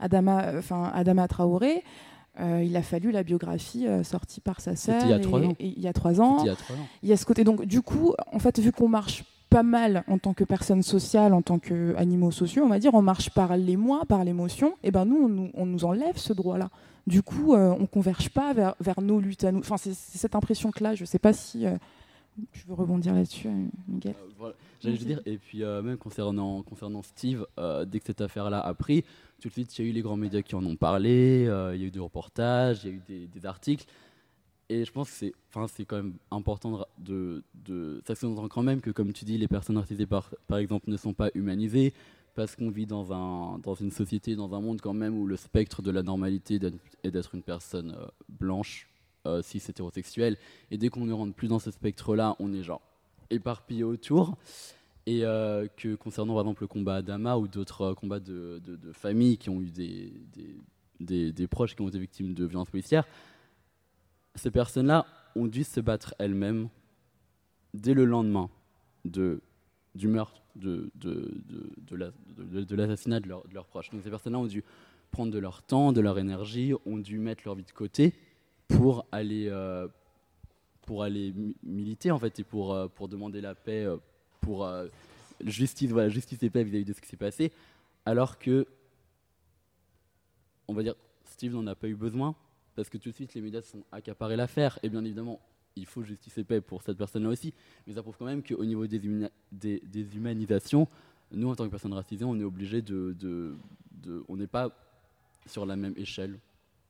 [0.00, 1.82] Adama, enfin Adama Traoré,
[2.40, 5.02] euh, il a fallu la biographie euh, sortie par sa sœur.
[5.04, 5.54] Il y a trois ans.
[5.58, 6.44] il y a trois ans.
[7.02, 7.44] Il y a ce côté.
[7.44, 11.32] Donc, du coup, en fait, vu qu'on marche pas mal en tant que personne sociale,
[11.32, 15.04] en tant qu'animaux sociaux, on va dire, on marche par l'émoi, par l'émotion, et ben
[15.04, 16.68] nous on, nous, enlève ce droit-là.
[17.06, 19.60] Du coup, euh, on converge pas vers, vers, nos luttes à nous.
[19.60, 20.94] Enfin, c'est cette impression-là.
[20.94, 21.64] Je sais pas si
[22.52, 23.48] tu veux rebondir là-dessus,
[23.88, 24.14] Miguel.
[24.80, 26.62] J'allais dire, et puis même concernant,
[27.02, 27.46] Steve,
[27.86, 29.04] dès que cette affaire-là a pris,
[29.40, 31.74] tout de suite, il y a eu les grands médias qui en ont parlé, euh,
[31.74, 33.84] il y a eu des reportages, il y a eu des, articles.
[34.68, 35.32] Et je pense que
[35.68, 39.76] c'est, quand même important de, de, de quand même que, comme tu dis, les personnes
[39.76, 41.92] racisées, par, par exemple, ne sont pas humanisées,
[42.34, 45.36] parce qu'on vit dans, un, dans une société, dans un monde quand même où le
[45.36, 46.58] spectre de la normalité
[47.02, 48.88] est d'être une personne euh, blanche,
[49.26, 50.36] euh, c'est hétérosexuel.
[50.70, 52.82] Et dès qu'on ne rentre plus dans ce spectre-là, on est genre
[53.30, 54.36] éparpillé autour.
[55.06, 58.92] Et euh, que concernant par exemple le combat Adama ou d'autres euh, combats de, de,
[58.92, 60.12] familles qui ont eu des,
[60.98, 63.06] des, des, proches qui ont été victimes de violences policières,
[64.34, 65.06] ces personnes-là
[65.36, 66.68] ont dû se battre elles-mêmes
[67.72, 68.50] dès le lendemain
[69.04, 69.40] de,
[69.94, 73.90] du meurtre, de, de, l'assassinat de, de, leurs proches.
[73.90, 74.64] Donc ces personnes-là ont dû
[75.12, 78.12] prendre de leur temps, de leur énergie, ont dû mettre leur vie de côté
[78.68, 79.88] pour aller, euh,
[80.82, 83.86] pour aller militer en fait et pour, pour demander la paix
[84.46, 84.86] pour euh,
[85.44, 87.50] justice, voilà, justice et paix vis-à-vis de ce qui s'est passé,
[88.04, 88.64] alors que,
[90.68, 90.94] on va dire,
[91.24, 92.36] Steve n'en a pas eu besoin,
[92.76, 95.40] parce que tout de suite les médias sont accaparés l'affaire, et bien évidemment,
[95.74, 97.52] il faut justice et paix pour cette personne-là aussi,
[97.86, 99.00] mais ça prouve quand même qu'au niveau des,
[99.50, 100.86] des, humanisations,
[101.32, 103.56] nous, en tant que personnes racisées, on est obligé de, de,
[103.90, 104.70] de on n'est pas
[105.44, 106.38] sur la même échelle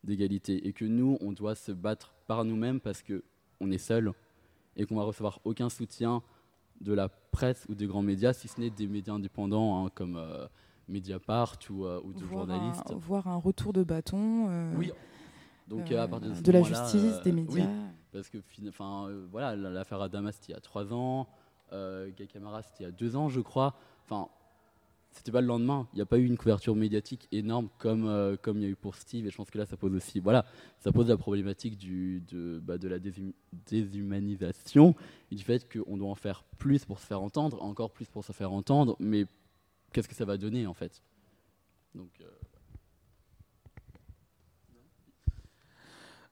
[0.04, 3.24] d'égalité, et que nous, on doit se battre par nous-mêmes parce que
[3.60, 4.12] on est seul
[4.76, 6.22] et qu'on va recevoir aucun soutien
[6.80, 10.16] de la presse ou des grands médias, si ce n'est des médias indépendants hein, comme
[10.16, 10.46] euh,
[10.88, 12.92] Mediapart ou, euh, ou de journalistes.
[12.92, 14.48] voir un retour de bâton.
[14.50, 14.92] Euh, oui.
[15.68, 17.64] Donc à partir de, de la justice, des médias.
[17.64, 17.70] Oui,
[18.12, 18.38] parce que
[18.68, 21.26] enfin voilà, l'affaire Adamas c'était il y a trois ans,
[21.72, 23.74] Gay Camara c'était il y a deux ans, je crois.
[24.04, 24.28] Enfin,
[25.16, 25.88] c'était pas le lendemain.
[25.92, 28.68] Il n'y a pas eu une couverture médiatique énorme comme euh, comme il y a
[28.68, 29.26] eu pour Steve.
[29.26, 30.44] Et je pense que là, ça pose aussi, voilà,
[30.78, 32.98] ça pose la problématique du, de, bah, de la
[33.66, 34.94] déshumanisation
[35.30, 38.24] et du fait qu'on doit en faire plus pour se faire entendre, encore plus pour
[38.24, 38.96] se faire entendre.
[39.00, 39.26] Mais
[39.92, 41.02] qu'est-ce que ça va donner en fait?
[41.94, 42.10] Donc.
[42.20, 42.24] Euh,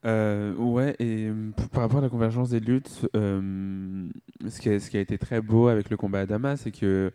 [0.06, 4.06] Euh, ouais, et euh, par rapport à la convergence des luttes, euh,
[4.46, 6.72] ce, qui a, ce, qui a, été très beau avec le combat à Damas, c'est
[6.72, 7.12] qu'ils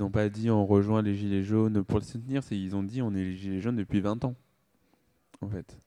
[0.00, 3.00] n'ont pas dit on rejoint les Gilets jaunes pour le soutenir, c'est ils ont dit
[3.00, 4.34] on est les Gilets jaunes depuis 20 ans.
[5.40, 5.78] En fait.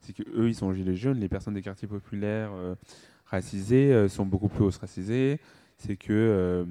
[0.00, 2.50] C'est qu'eux, ils sont Gilets jaunes, les personnes des quartiers populaires
[3.26, 5.38] racisés sont beaucoup plus ostracisées.
[5.78, 6.66] C'est que.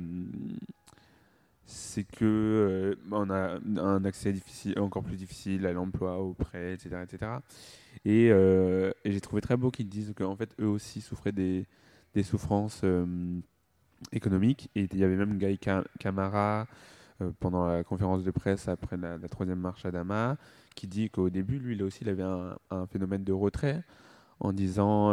[1.72, 6.98] C'est que on a un accès difficile, encore plus difficile à l'emploi, aux prêts, etc.
[7.04, 7.32] etc.
[8.08, 11.66] Euh, et, j'ai trouvé très beau qu'ils disent qu'en fait, eux aussi souffraient des,
[12.14, 13.06] des souffrances euh,
[14.12, 14.70] économiques.
[14.76, 15.60] Et il y avait même Guy
[16.00, 16.68] Camara,
[17.22, 20.38] euh, pendant la conférence de presse après la, troisième marche à Dama,
[20.76, 23.84] qui dit qu'au début, lui, il aussi, il avait un, phénomène de retrait
[24.40, 25.12] en disant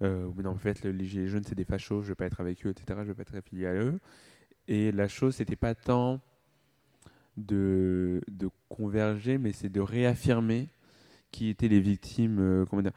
[0.00, 2.40] mais non, en fait, les Gilets jaunes, c'est des fachos, je ne vais pas être
[2.40, 4.00] avec eux, etc., je ne vais pas être affilié à eux.
[4.70, 6.20] Et la chose, c'était pas tant
[7.36, 8.22] de,
[8.68, 10.68] converger, mais c'est de réaffirmer
[11.32, 12.92] qui étaient les victimes, euh, comment dire,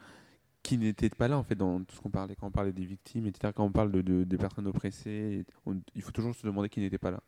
[0.62, 2.84] qui n'étaient pas là en fait dans tout ce qu'on parlait quand on parlait des
[2.84, 3.52] victimes, etc.
[3.54, 5.44] Quand on parle de, des personnes oppressées,
[5.94, 7.22] il faut toujours se demander qui n'était pas là.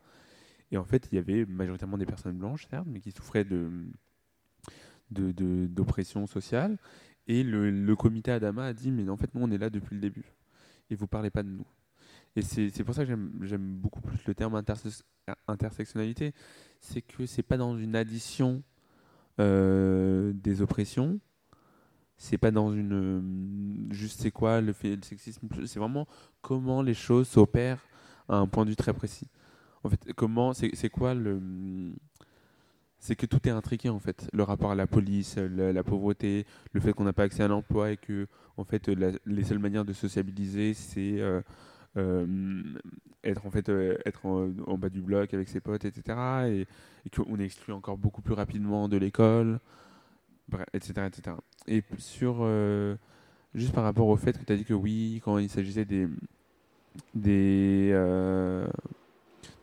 [0.70, 3.70] Et en fait, il y avait majoritairement des personnes blanches, certes, mais qui souffraient de
[5.10, 6.78] d'oppression sociale.
[7.26, 10.00] Et le, comité Adama a dit, mais en fait, nous, on est là depuis le
[10.00, 10.32] début.
[10.90, 11.66] Et vous parlez pas de nous.
[12.36, 14.62] Et c'est pour ça que j'aime beaucoup plus le terme
[15.48, 16.34] intersectionnalité.
[16.80, 18.62] C'est que c'est pas dans une addition
[19.40, 21.18] euh, des oppressions.
[22.18, 26.06] C'est pas dans une euh, juste c'est quoi le, le sexisme, c'est vraiment
[26.40, 27.84] comment les choses s'opèrent
[28.28, 29.28] à un point de vue très précis.
[29.84, 31.40] En fait, comment c'est quoi le
[32.98, 34.28] c'est que tout est intriqué en fait.
[34.32, 37.92] Le rapport à la police, la, pauvreté, le fait qu'on n'a pas accès à l'emploi
[37.92, 38.26] et que
[38.56, 41.42] en fait les seules manières de sociabiliser c'est euh,
[43.24, 46.18] être en fait euh, être en, bas du bloc avec ses potes, etc.
[46.48, 46.66] Et,
[47.14, 49.60] qu'on est exclu encore beaucoup plus rapidement de l'école,
[50.72, 51.36] etc., etc.
[51.68, 52.96] Et sur euh,
[53.54, 56.08] juste par rapport au fait que tu as dit que oui, quand il s'agissait des
[57.14, 57.90] des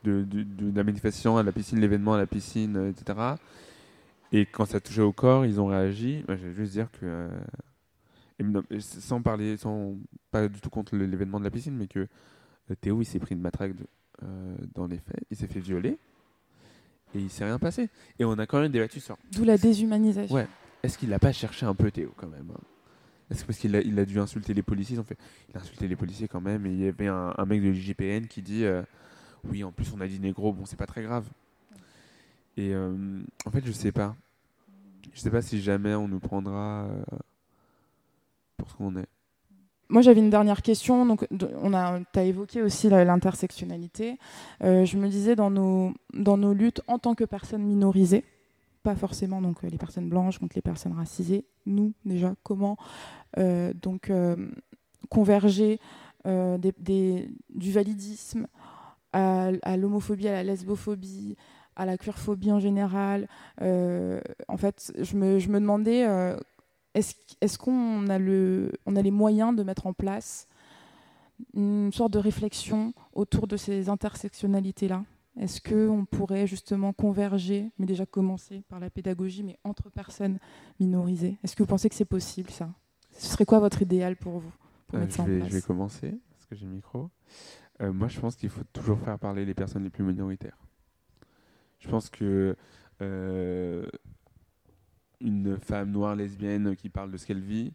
[0.03, 3.35] de, manifestation à la piscine, l'événement à la piscine, etc.
[4.31, 6.23] Et quand ça touchait au corps, ils ont réagi.
[6.27, 7.29] je vais juste dire que
[8.79, 9.95] sans parler, sans
[10.31, 12.07] pas du tout contre l'événement de la piscine, mais que
[12.71, 13.73] euh, Théo il s'est pris une matraque
[14.23, 15.97] euh, dans les faits, il s'est fait violer
[17.15, 17.89] et il s'est rien passé.
[18.19, 19.17] Et on a quand même débattu sur.
[19.31, 20.35] D'où la déshumanisation.
[20.35, 20.47] Ouais.
[20.81, 22.59] Est-ce qu'il n'a pas cherché un peu Théo quand même hein?
[23.31, 25.17] Est-ce que parce qu'il a, il a dû insulter les policiers fait,
[25.49, 28.27] Il a insulté les policiers quand même et il y avait un, mec de l'IGPN
[28.27, 28.83] qui dit euh,
[29.45, 31.25] Oui, en plus on a dit négro, bon c'est pas très grave.
[32.57, 34.15] Et en fait, je sais pas.
[35.11, 36.87] Je sais pas si jamais on nous prendra
[38.57, 39.07] pour ce qu'on est.
[39.93, 41.05] Moi, j'avais une dernière question.
[41.05, 41.27] Donc,
[41.61, 44.17] on a, as évoqué aussi l'intersectionnalité.
[44.63, 48.23] Euh, je me disais dans nos, dans nos luttes en tant que personnes minorisées,
[48.81, 51.45] pas forcément donc euh, les personnes blanches contre les personnes racisées.
[51.67, 52.77] Nous, déjà, comment
[53.37, 54.11] euh, donc
[55.09, 55.79] converger
[56.25, 58.47] du validisme
[59.11, 61.35] à, à l'homophobie, à la lesbophobie,
[61.75, 63.27] à la queerphobie en général.
[63.59, 66.07] en fait, je me, je me demandais
[66.93, 70.47] est-ce qu'on a, a les moyens de mettre en place
[71.53, 75.03] une sorte de réflexion autour de ces intersectionnalités-là?
[75.39, 80.37] Est-ce qu'on pourrait justement converger, mais déjà commencer par la pédagogie, mais entre personnes
[80.79, 81.37] minorisées?
[81.43, 82.69] Est-ce que vous pensez que c'est possible, ça?
[83.17, 84.51] Ce serait quoi votre idéal pour vous
[84.87, 87.09] pour euh, je, vais, je, vais, commencer, parce que j'ai le micro.
[87.81, 90.57] Euh, moi, je pense qu'il faut toujours faire parler les personnes les plus minoritaires.
[91.79, 92.55] Je pense que
[93.01, 93.85] euh,
[95.23, 97.73] une femme noire lesbienne qui parle de ce qu'elle vit,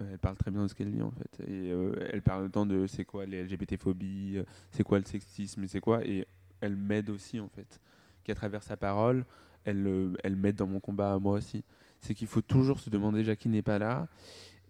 [0.00, 1.40] euh, elle parle très bien de ce qu'elle vit en fait.
[1.46, 5.66] Et euh, elle parle autant de c'est quoi les LGBT-phobies, euh, c'est quoi le sexisme,
[5.66, 6.04] c'est quoi.
[6.04, 6.26] Et
[6.60, 7.80] elle m'aide aussi en fait.
[8.24, 9.24] Qu'à travers sa parole,
[9.64, 11.62] elle, elle m'aide dans mon combat à moi aussi.
[12.00, 14.08] C'est qu'il faut toujours se demander déjà qui n'est pas là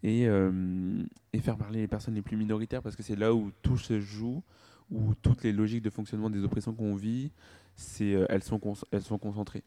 [0.02, 3.78] et, et faire parler les personnes les plus minoritaires parce que c'est là où tout
[3.78, 4.42] se joue,
[4.90, 7.30] où toutes les logiques de fonctionnement des oppressions qu'on vit,
[7.76, 9.62] c'est, elles, sont elles sont concentrées.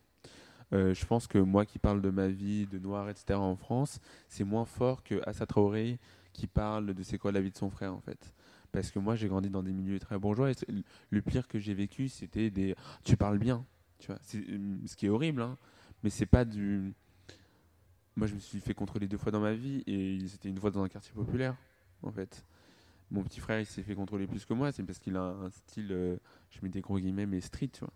[0.73, 3.39] Euh, je pense que moi qui parle de ma vie de noir, etc.
[3.39, 5.99] en France, c'est moins fort que Assa Traoré
[6.33, 8.33] qui parle de c'est quoi la vie de son frère en fait.
[8.71, 10.55] Parce que moi j'ai grandi dans des milieux très bourgeois et
[11.09, 13.65] le pire que j'ai vécu c'était des tu parles bien,
[13.99, 14.19] tu vois.
[14.23, 15.57] Ce qui est horrible, hein,
[16.03, 16.93] mais c'est pas du.
[18.15, 20.71] Moi je me suis fait contrôler deux fois dans ma vie et c'était une fois
[20.71, 21.55] dans un quartier populaire
[22.03, 22.43] en fait.
[23.09, 25.49] Mon petit frère il s'est fait contrôler plus que moi, c'est parce qu'il a un
[25.49, 26.17] style, euh,
[26.49, 27.93] je mets des gros guillemets, mais street, tu vois.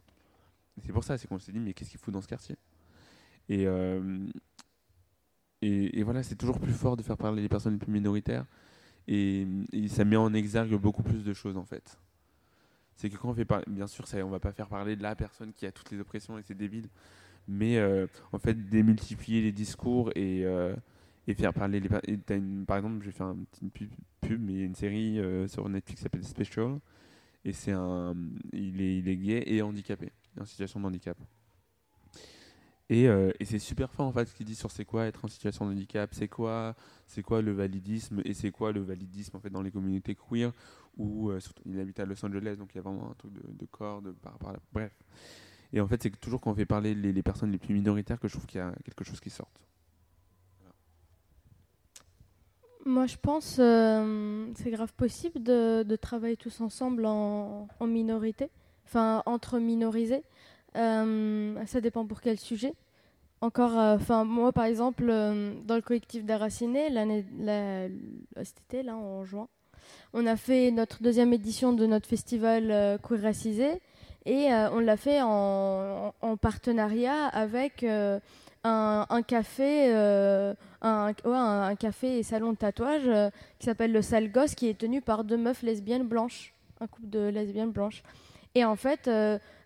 [0.84, 2.56] C'est pour ça, c'est qu'on s'est dit, mais qu'est-ce qu'il faut dans ce quartier?
[3.50, 4.28] Et, euh,
[5.62, 8.46] et, et, voilà, c'est toujours plus fort de faire parler les personnes les plus minoritaires.
[9.08, 9.48] Et,
[9.90, 12.00] ça met en exergue beaucoup plus de choses en fait.
[12.96, 15.04] C'est que quand on fait parler, bien sûr, ça, on va pas faire parler de
[15.04, 16.88] la personne qui a toutes les oppressions et c'est débile,
[17.48, 20.76] mais euh, en fait démultiplier les discours et, euh,
[21.28, 23.90] et faire parler les et une, par exemple, je vais faire une petite pub,
[24.22, 26.80] pub mais il y a une série sur Netflix qui s'appelle Special
[27.44, 28.16] et c'est un,
[28.54, 31.18] il est, il est gay et handicapé, en situation de handicap.
[32.92, 35.24] Et, euh, et c'est super fort en fait ce qu'il dit sur c'est quoi être
[35.24, 36.76] en situation de handicap, c'est quoi,
[37.08, 40.52] c'est quoi le validisme et c'est quoi le validisme en fait dans les communautés queer
[40.98, 43.32] où euh, surtout, il habite à Los Angeles donc il y a vraiment un truc
[43.32, 44.60] de, de corps, de par rapport à la...
[44.74, 44.92] bref.
[45.72, 48.28] Et en fait c'est toujours quand on fait parler les, personnes les plus minoritaires que
[48.28, 49.30] je trouve qu'il y a quelque chose qui.
[50.60, 50.76] Voilà.
[52.86, 58.50] Moi je pense euh, c'est grave possible de, travailler tous ensemble en, en minorité,
[58.92, 60.24] enfin entre minorisés.
[60.76, 62.74] Euh, ça dépend pour quel sujet.
[63.42, 67.88] Encore, euh, moi par exemple, euh, dans le collectif d'Araciné, l'année, la,
[68.44, 69.48] cet été là en juin,
[70.14, 73.82] on a fait notre deuxième édition de notre festival Queer Racisé
[74.26, 79.92] et on l'a fait en, en, partenariat avec un, café,
[80.82, 83.10] un, café et salon de tatouage
[83.58, 87.10] qui s'appelle le Sale Gosse, qui est tenu par deux meufs lesbiennes blanches, un couple
[87.10, 88.04] de lesbiennes blanches.
[88.56, 89.10] Et en fait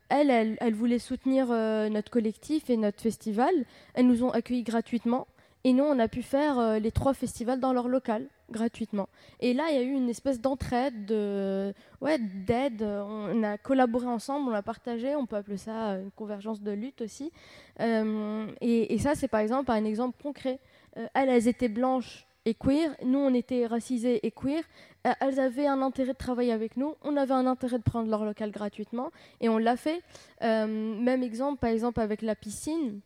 [0.09, 3.53] elle, elle, elle, voulait soutenir euh, notre collectif et notre festival.
[3.93, 5.27] Elles nous ont accueillis gratuitement.
[5.63, 9.09] Et nous, on a pu faire euh, les trois festivals dans leur local, gratuitement.
[9.39, 12.83] Et là, il y a eu une espèce d'entraide, de, ouais, d'aide.
[12.83, 17.01] On a collaboré ensemble, on a partagé, on peut appeler ça une convergence de lutte
[17.01, 17.31] aussi.
[17.79, 20.59] Euh, et, et, ça, c'est par exemple un exemple concret.
[20.97, 22.95] Euh, elles, elles étaient blanches et queer.
[23.03, 24.63] Nous, on était racisés et queer.
[25.05, 26.95] Euh, elles avaient un intérêt de travailler avec nous.
[27.03, 29.11] On avait un intérêt de prendre leur local gratuitement.
[29.41, 30.01] Et on l'a fait.
[30.43, 33.01] Euh, même exemple, par exemple, avec la piscine.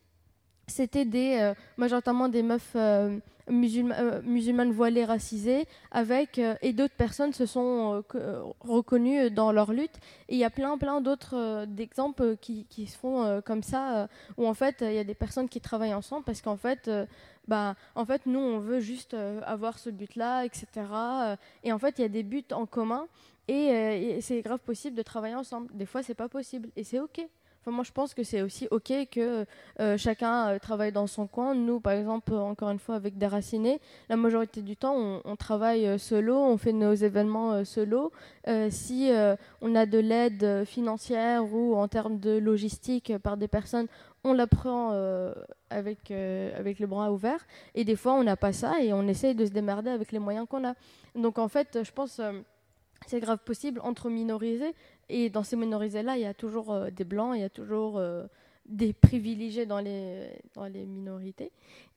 [0.70, 3.18] C'était euh, majoritairement des meufs euh,
[3.48, 8.04] euh, musulmanes voilées racisées, avec, et d'autres personnes se sont
[8.60, 9.96] reconnues dans leur lutte.
[10.28, 14.54] Et il y a plein, plein d'autres d'exemples qui, se font comme ça, où en
[14.54, 16.88] fait, il y a des personnes qui travaillent ensemble parce qu'en fait,
[17.48, 20.66] bah, en fait, nous, on veut juste avoir ce but-là, etc.
[21.64, 23.08] Et en fait, il y a des buts en commun
[23.48, 25.74] et, et c'est grave possible de travailler ensemble.
[25.74, 27.26] Des fois, c'est pas possible et c'est ok.
[27.60, 29.44] Enfin, moi, je pense que c'est aussi ok que
[29.80, 31.54] euh, chacun euh, travaille dans son coin.
[31.54, 35.98] Nous, par exemple, encore une fois, avec Déraciné, la majorité du temps, on, travaille euh,
[35.98, 38.12] solo, on fait nos événements euh, solo.
[38.70, 39.10] si
[39.60, 43.86] on a de l'aide financière ou en termes de logistique par des personnes,
[44.24, 44.92] on la prend
[45.70, 47.46] avec, avec le bras ouvert.
[47.74, 50.18] Et des fois, on n'a pas ça et on essaye de se démerder avec les
[50.18, 50.74] moyens qu'on a.
[51.14, 52.20] Donc, en fait, je pense
[53.06, 54.74] c'est grave possible entre minorisés.
[55.10, 57.98] Et dans ces minorisés-là, il y a toujours euh, des blancs, il y a toujours
[57.98, 58.24] euh,
[58.64, 61.50] des privilégiés dans les, dans les minorités.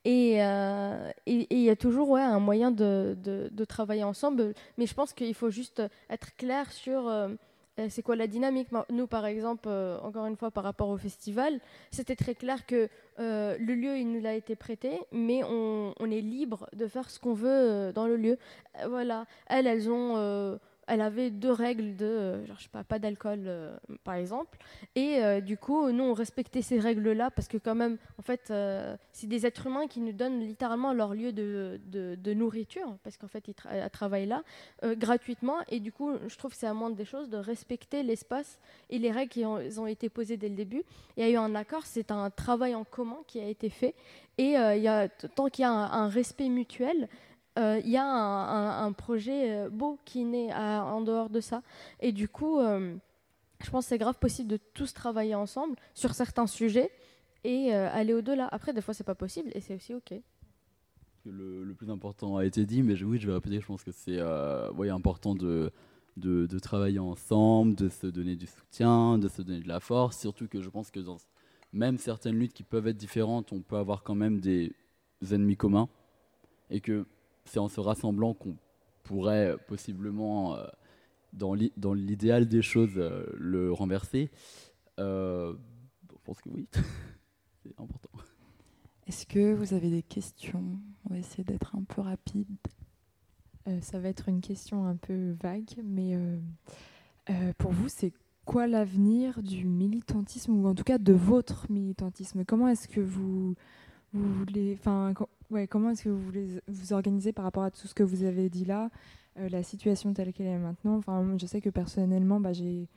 [0.03, 4.53] Et, euh, et, et, il y a toujours ouais, un moyen de, de, travailler ensemble.
[4.77, 7.09] Mais je pense qu'il faut juste être clair sur
[7.89, 8.67] c'est quoi la dynamique.
[8.89, 9.69] Nous, par exemple,
[10.01, 11.59] encore une fois, par rapport au festival,
[11.89, 16.21] c'était très clair que le lieu, il nous a été prêté, mais on, on est
[16.21, 18.37] libre de faire ce qu'on veut dans le lieu.
[18.89, 19.25] voilà.
[19.47, 23.43] Elles, elles ont elle avait deux règles de, euh, genre, je sais pas, pas d'alcool,
[23.45, 24.57] euh, par exemple.
[24.95, 28.53] Et euh, du coup, nous, on respectait ces règles-là parce que quand même, en fait,
[29.11, 33.47] c'est des êtres humains qui nous donnent littéralement leur lieu de, nourriture, parce qu'en fait,
[33.47, 34.43] ils tra travaillent là,
[34.83, 35.57] gratuitement.
[35.69, 38.59] Et du coup, je trouve que c'est à moindre des choses de respecter l'espace
[38.89, 40.83] et les règles qui ont, été posées dès le début.
[41.17, 43.93] Il y a eu un accord, c'est un travail en commun qui a été fait.
[44.37, 47.07] Et il y a, tant qu'il y a un respect mutuel,
[47.55, 51.61] il euh, y a un, projet euh, beau qui naît en dehors de ça.
[51.99, 52.95] Et du coup, euh,
[53.63, 56.91] je pense que c'est grave possible de tous travailler ensemble sur certains sujets
[57.43, 58.47] et aller au-delà.
[58.47, 60.13] Après, des fois, c'est pas possible et c'est aussi OK.
[61.25, 64.17] Le, plus important a été dit, mais oui, je vais répéter, je pense que c'est
[64.17, 65.71] euh, important de,
[66.17, 70.19] de, de, travailler ensemble, de se donner du soutien, de se donner de la force,
[70.19, 71.17] surtout que je pense que dans
[71.71, 74.73] même certaines luttes qui peuvent être différentes, on peut avoir quand même des
[75.31, 75.87] ennemis communs,
[76.69, 77.05] et que
[77.45, 78.55] c'est en se rassemblant qu'on
[79.03, 80.65] pourrait possiblement, euh,
[81.33, 81.53] dans
[81.93, 84.31] l'idéal des choses, euh, le renverser.
[84.99, 85.53] Euh,
[86.09, 86.67] je pense que oui,
[87.63, 88.09] c'est important.
[89.07, 90.79] Est-ce que vous avez des questions?
[91.05, 92.47] On va essayer d'être un peu rapide.
[93.67, 96.37] Euh, ça va être une question un peu vague, mais euh,
[97.29, 98.13] euh, pour vous, c'est
[98.45, 102.45] quoi l'avenir du militantisme, ou en tout cas de votre militantisme?
[102.45, 103.55] Comment est-ce que vous,
[104.13, 105.13] vous voulez, enfin,
[105.51, 108.23] ouais, comment est-ce que vous voulez vous organiser par rapport à tout ce que vous
[108.23, 108.89] avez dit là,
[109.39, 110.95] euh, la situation telle qu'elle est maintenant?
[110.95, 112.87] Enfin, je sais que personnellement, bah, j'ai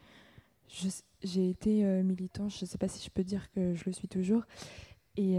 [1.22, 4.08] j'ai été militant, je ne sais pas si je peux dire que je le suis
[4.08, 4.42] toujours.
[5.16, 5.38] Et,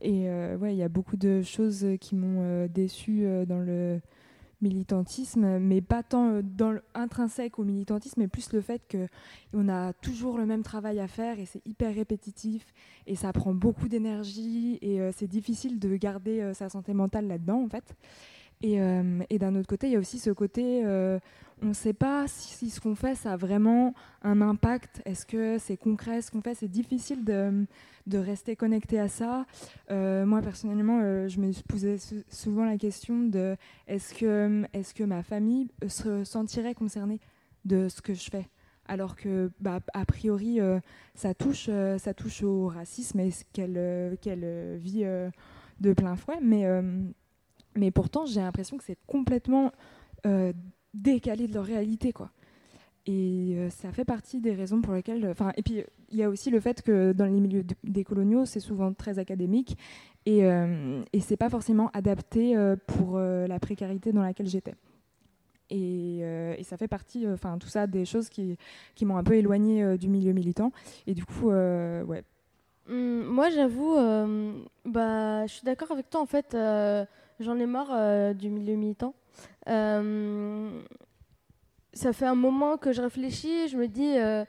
[0.00, 4.00] et ouais, il y a beaucoup de choses qui m'ont déçue dans le
[4.62, 9.92] militantisme, mais pas tant euh, dans intrinsèque au militantisme, mais plus le fait qu'on a
[9.94, 12.64] toujours le même travail à faire et c'est hyper répétitif
[13.06, 17.26] et ça prend beaucoup d'énergie et euh, c'est difficile de garder euh, sa santé mentale
[17.26, 17.94] là-dedans en fait.
[18.64, 18.78] Et,
[19.28, 20.84] et d'un autre côté, il y a aussi ce côté,
[21.62, 25.02] on ne sait pas si, ce qu'on fait, ça a vraiment un impact.
[25.04, 26.54] Est-ce que c'est concret ce qu'on fait?
[26.54, 27.66] C'est difficile de,
[28.18, 29.46] rester connecté à ça.
[29.90, 31.96] moi, personnellement, je me posais
[32.28, 33.56] souvent la question de
[33.86, 37.20] est-ce que, est que ma famille se sentirait concernée
[37.64, 38.48] de ce que je fais?
[38.86, 40.58] Alors que, bah, a priori,
[41.14, 45.04] ça, touche, ça touche au racisme et qu'elle qu'elle vit
[45.80, 46.38] de plein fouet.
[46.42, 46.66] Mais
[47.76, 49.72] mais pourtant, j'ai l'impression que c'est complètement
[50.26, 50.52] euh,
[50.94, 52.30] décalé de leur réalité, quoi.
[53.04, 55.26] Et euh, ça fait partie des raisons pour lesquelles.
[55.28, 58.44] Enfin, et puis il y a aussi le fait que dans les milieux des coloniaux,
[58.44, 59.76] c'est souvent très académique
[60.24, 62.54] et, euh, et c'est pas forcément adapté
[62.86, 64.74] pour la précarité dans laquelle j'étais.
[65.70, 68.56] Et, et, ça fait partie, enfin tout ça, des choses qui,
[68.94, 70.70] qui m'ont un peu éloigné du milieu militant.
[71.08, 72.22] Et du coup, ouais.
[72.88, 73.96] Hum, moi, j'avoue,
[74.84, 76.54] bah, je suis d'accord avec toi en fait
[77.42, 79.14] J'en ai marre euh, du milieu militant.
[79.68, 80.82] Euh,
[81.92, 84.44] ça fait un moment que je réfléchis, je me dis, euh,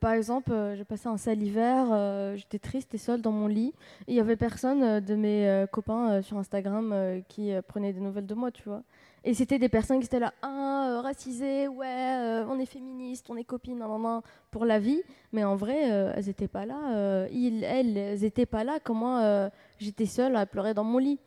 [0.00, 3.74] par exemple, j'ai passé un sale hiver, j'étais triste et seule dans mon lit,
[4.08, 8.50] il y avait personne de mes copains sur Instagram qui prenaient des nouvelles de moi,
[8.50, 8.82] tu vois.
[9.22, 13.44] Et c'était des personnes qui étaient là, ah, racisées, ouais, on est féministes, on est
[13.44, 15.02] copines, non, non, pour la vie.
[15.32, 17.26] Mais en vrai, elles n'étaient pas là.
[17.30, 18.78] ils, elles, n'étaient pas là.
[18.82, 21.20] Comment j'étais seule à pleurer dans mon lit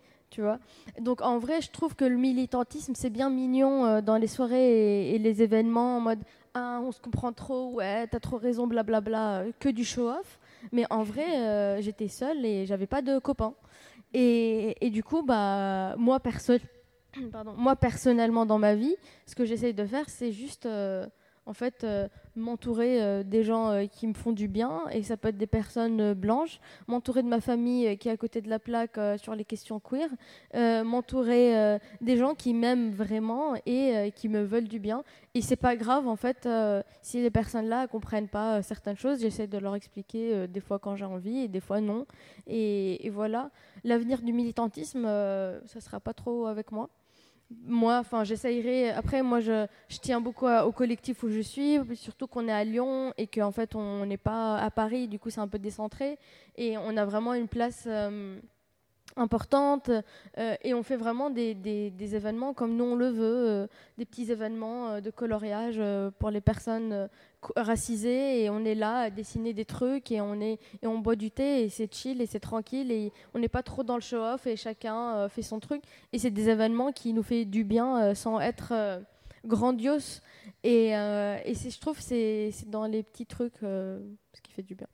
[0.99, 5.11] Donc en vrai, je trouve que le militantisme, c'est bien mignon euh, dans les soirées
[5.11, 6.19] et, les événements en mode
[6.55, 10.39] ah, on se comprend trop, ouais, t'as trop raison, blablabla, euh, que du show-off.
[10.71, 13.53] Mais en vrai, euh, j'étais seule et j'avais pas de copains.
[14.13, 16.53] Et, et, du coup, bah, moi, perso
[17.31, 18.95] Pardon, moi, personnellement, dans ma vie,
[19.27, 20.67] ce que j'essaye de faire, c'est juste
[21.45, 25.17] en fait euh, m'entourer euh, des gens euh, qui me font du bien et ça
[25.17, 28.59] peut être des personnes blanches, m'entourer de ma famille qui est à côté de la
[28.59, 30.09] plaque sur les questions queer,
[30.83, 35.03] m'entourer des gens qui m'aiment vraiment et qui me veulent du bien.
[35.33, 36.47] Et c'est pas grave en fait
[37.01, 41.05] si les personnes-là comprennent pas certaines choses, j'essaie de leur expliquer des fois quand j'ai
[41.05, 42.05] envie et des fois non.
[42.47, 43.51] Et, et voilà,
[43.83, 46.89] l'avenir du militantisme, ça sera pas trop avec moi
[47.51, 48.91] moi, enfin, j'essayerai.
[48.91, 49.65] Après, moi, je,
[50.01, 53.75] tiens beaucoup au collectif où je suis, surtout qu'on est à Lyon et qu'en fait,
[53.75, 55.07] on n'est pas à Paris.
[55.07, 56.17] Du coup, c'est un peu décentré
[56.55, 57.85] et on a vraiment une place.
[57.87, 58.39] Euh,
[59.15, 59.89] importante
[60.37, 61.57] euh, et on fait vraiment des,
[61.99, 65.81] événements comme nous on le veut, euh, des petits événements de coloriage
[66.19, 67.09] pour les personnes
[67.55, 71.15] racisées et on est là à dessiner des trucs et on, est, et on boit
[71.15, 74.01] du thé et c'est chill et c'est tranquille et on n'est pas trop dans le
[74.01, 75.81] show-off et chacun fait son truc
[76.11, 79.01] et c'est des événements qui nous fait du bien sans être
[79.45, 80.21] grandiose
[80.63, 84.87] et, et je trouve c'est dans les petits trucs ce qui fait du bien.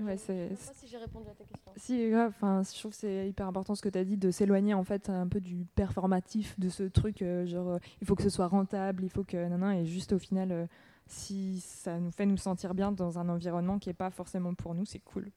[0.00, 0.48] Ouais, c'est.
[0.50, 1.72] Je sais pas si j'ai répondu à ta question.
[1.76, 2.32] Si, grave.
[2.34, 4.82] Enfin, je trouve que c'est hyper important ce que tu as dit de s'éloigner en
[4.82, 8.30] fait un peu du performatif, de ce truc euh, genre euh, il faut que ce
[8.30, 10.66] soit rentable, il faut que non et juste au final, euh,
[11.06, 14.74] si ça nous fait nous sentir bien dans un environnement qui est pas forcément pour
[14.74, 15.30] nous, c'est cool.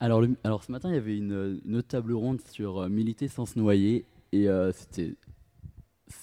[0.00, 3.46] Alors, alors ce matin, il y avait une, une autre table ronde sur militer sans
[3.46, 5.16] se noyer et c'était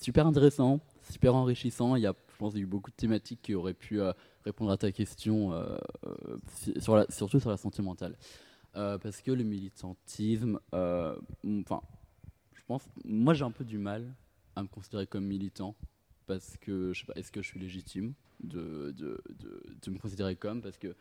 [0.01, 1.95] super intéressant, super enrichissant.
[1.95, 4.01] Il y a, je pense, il y a eu beaucoup de thématiques qui auraient pu
[4.47, 8.18] répondre à ta question, euh, euh, surtout sur la santé mentale.
[8.76, 11.82] Euh, parce que le militantisme, enfin,
[12.53, 14.16] je pense, moi j'ai un peu du mal
[14.55, 15.76] à me considérer comme militant
[16.28, 19.23] parce que je sais pas, est-ce que je suis légitime de, de,
[19.82, 20.95] de, me considérer comme parce que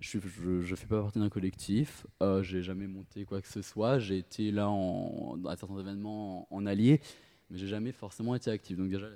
[0.00, 4.00] je ne fais pas partie d'un collectif, euh, j'ai jamais monté quoi que ce soit,
[4.00, 7.00] j'ai été là en, à certains événements en, allié,
[7.50, 8.76] mais j'ai jamais forcément été actif.
[8.76, 9.08] Donc déjà,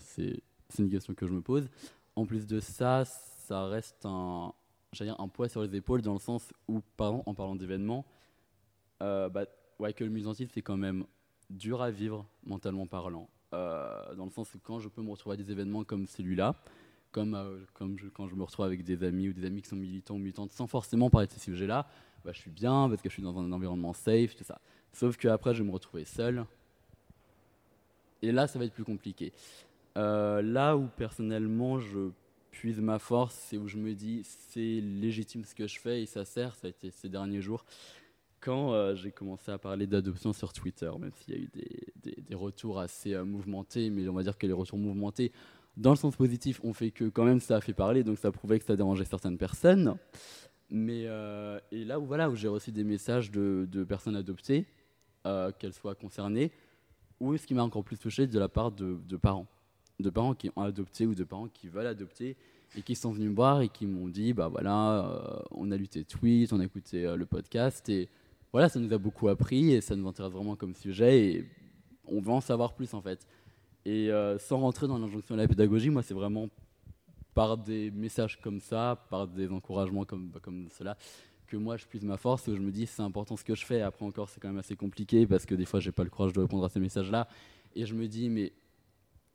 [0.00, 0.42] c'est
[0.78, 1.70] une question que je me pose.
[2.14, 4.52] En plus de ça, ça reste un,
[4.92, 8.04] dire, un poids sur les épaules dans le sens où, par en parlant d'événements,
[9.02, 9.46] euh, bah,
[9.92, 11.06] que le musantisme, c'est quand même
[11.48, 13.30] dur à vivre mentalement parlant.
[13.54, 16.54] Euh, dans le sens où quand je peux me retrouver à des événements comme celui-là,
[17.12, 20.14] comme, euh, quand je me retrouve avec des amis ou des amis qui sont militants
[20.14, 21.86] ou militantes sans forcément parler de ces sujets-là,
[22.24, 24.60] bah, je suis bien parce que je suis dans un environnement safe, tout ça.
[24.92, 26.44] Sauf qu'après, je vais me retrouver seul.
[28.20, 29.32] Et là, ça va être plus compliqué.
[29.96, 32.10] Euh, là où personnellement je
[32.50, 36.06] puise ma force et où je me dis c'est légitime ce que je fais et
[36.06, 37.64] ça sert, ça a été ces derniers jours,
[38.40, 42.22] quand euh, j'ai commencé à parler d'adoption sur Twitter, même s'il y a eu des,
[42.22, 45.32] des, retours assez euh, mouvementés, mais on va dire que les retours mouvementés
[45.76, 48.32] dans le sens positif, on fait que quand même ça a fait parler, donc ça
[48.32, 49.96] prouvait que ça dérangeait certaines personnes.
[50.70, 54.66] Mais euh, et là où voilà où j'ai reçu des messages de, de personnes adoptées,
[55.58, 56.50] qu'elles soient concernées,
[57.20, 59.46] ou ce qui m'a encore plus touché de la part de, de, parents,
[60.00, 62.38] de parents qui ont adopté ou de parents qui veulent adopter
[62.74, 65.86] et qui sont venus me voir et qui m'ont dit bah voilà on a lu
[65.86, 68.08] tes tweets, on a écouté le podcast et
[68.52, 71.50] voilà ça nous a beaucoup appris et ça nous intéresse vraiment comme sujet et
[72.06, 73.26] on veut en savoir plus en fait.
[73.84, 76.48] Et sans rentrer dans l'injonction de la pédagogie, moi c'est vraiment
[77.34, 80.96] par des messages comme ça, par des encouragements comme, comme cela,
[81.46, 83.54] que moi je puise ma force et où je me dis c'est important ce que
[83.54, 83.80] je fais.
[83.80, 86.32] Après encore, c'est quand même assez compliqué parce que des fois j'ai pas le courage
[86.32, 87.28] de répondre à ces messages-là.
[87.74, 88.52] Et je me dis, mais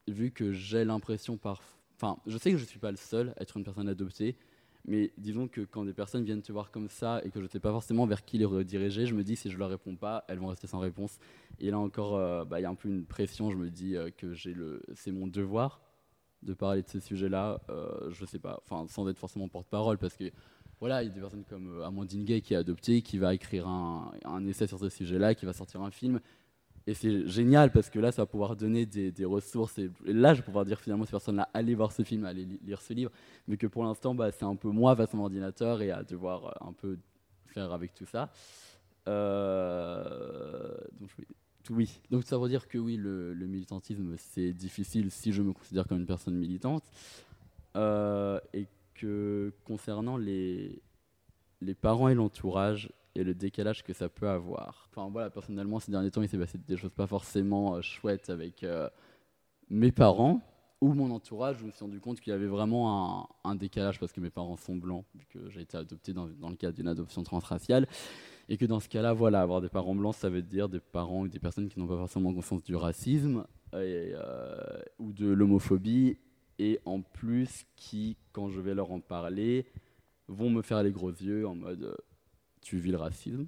[0.07, 1.61] vu que j'ai l'impression par.
[1.95, 4.35] Enfin, je sais que je suis pas le seul à être une personne adoptée,
[4.85, 7.49] mais disons que quand des personnes viennent te voir comme ça et que je ne
[7.49, 10.25] sais pas forcément vers qui les rediriger, je me dis si je leur réponds pas,
[10.27, 11.19] elles vont rester sans réponse.
[11.59, 13.49] Et là encore, euh, bah, il y a un peu une pression.
[13.49, 14.33] Je me dis euh, que
[14.95, 15.81] c'est mon devoir
[16.43, 20.15] de parler de ces sujets-là, euh, je sais pas, enfin sans être forcément porte-parole, parce
[20.15, 20.31] que
[20.79, 23.33] voilà, il y a des personnes comme euh, Amandine Gay qui est adoptée, qui va
[23.33, 26.19] écrire un, un essai sur ce sujet-là, qui va sortir un film.
[26.85, 29.77] Et c'est génial parce que là, ça va pouvoir donner des, ressources.
[29.77, 32.45] Et, là, je vais pouvoir dire finalement à ces personnes-là, allez voir ce film, allez
[32.65, 33.11] lire ce livre.
[33.47, 36.03] Mais que pour l'instant, bah, c'est un peu moi face à mon ordinateur et à
[36.03, 36.97] devoir euh, un peu
[37.47, 38.31] faire avec tout ça.
[39.07, 41.09] Euh, donc,
[41.69, 45.87] oui, donc ça veut dire que oui, le, militantisme, c'est difficile si je me considère
[45.87, 46.83] comme une personne militante.
[47.75, 50.81] Euh, et que concernant les
[51.81, 54.87] parents et l'entourage et le décalage que ça peut avoir.
[54.89, 58.29] Enfin voilà, personnellement, ces derniers temps, il s'est passé des choses pas forcément euh, chouettes
[58.29, 58.89] avec euh,
[59.69, 60.41] mes parents
[60.81, 61.57] ou mon entourage.
[61.59, 64.57] Je me suis rendu compte qu'il y avait vraiment un, décalage parce que mes parents
[64.57, 67.87] sont blancs, vu que j'ai été adopté dans, le cadre d'une adoption transraciale.
[68.49, 71.21] Et que dans ce cas-là, voilà, avoir des parents blancs, ça veut dire des parents
[71.21, 76.17] ou des personnes qui n'ont pas forcément conscience du racisme euh, ou de l'homophobie,
[76.59, 79.65] et en plus qui, quand je vais leur en parler,
[80.27, 81.95] vont me faire les gros yeux en mode
[82.63, 83.47] tu vis le racisme,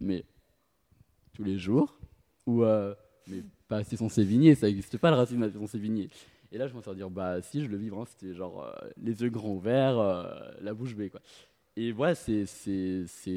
[0.00, 0.24] mais
[1.32, 1.98] tous les jours,
[2.46, 2.94] ou euh,
[3.28, 6.08] mais pas son Sévigné, ça n'existe pas le racisme à Sévigné.
[6.52, 8.88] Et là, je m'en à dire, bah si, je le vis vraiment, c'était genre euh,
[8.96, 10.24] les yeux grands ouverts, euh,
[10.60, 11.20] la bouche bée, quoi
[11.78, 12.46] et voilà, c'est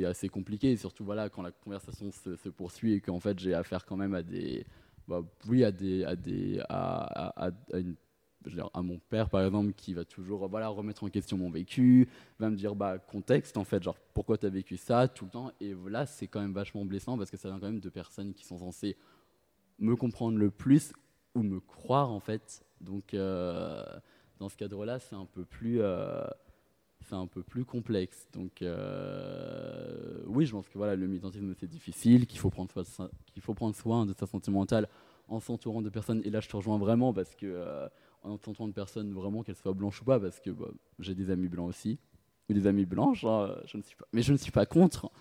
[0.06, 3.86] assez compliqué, surtout voilà, quand la conversation se, se poursuit et qu'en fait j'ai affaire
[3.86, 4.66] quand même à des.
[5.10, 6.06] Bah, oui, à des.
[6.06, 7.96] À, des à, à, à, une,
[8.74, 12.08] à, mon père par exemple qui va toujours voilà, remettre en question mon vécu,
[12.40, 15.32] va me dire bah, contexte en fait, genre pourquoi tu as vécu ça tout le
[15.32, 15.52] temps.
[15.60, 18.34] Et voilà, c'est quand même vachement blessant parce que ça vient quand même de personnes
[18.34, 18.96] qui sont censées
[19.78, 20.94] me comprendre le plus
[21.36, 22.64] ou me croire en fait.
[22.82, 23.84] Donc euh,
[24.40, 25.82] dans ce cadre-là, c'est un peu plus.
[25.82, 26.24] Euh,
[27.08, 28.28] c'est un peu plus complexe.
[28.34, 32.70] Donc, euh, oui, je pense que voilà, le militantisme, c'est difficile, qu'il faut, prendre
[33.34, 34.88] qu'il faut prendre soin de sa santé mentale
[35.28, 36.22] en s'entourant de personnes.
[36.26, 37.90] Et là, je te rejoins vraiment parce que,
[38.24, 41.30] en s'entourant de personnes, vraiment, qu'elles soient blanches ou pas, parce que bah, j'ai des
[41.30, 42.00] amis blancs aussi,
[42.50, 45.12] ou des amis blanches, hein, je ne suis pas, mais je ne suis pas contre.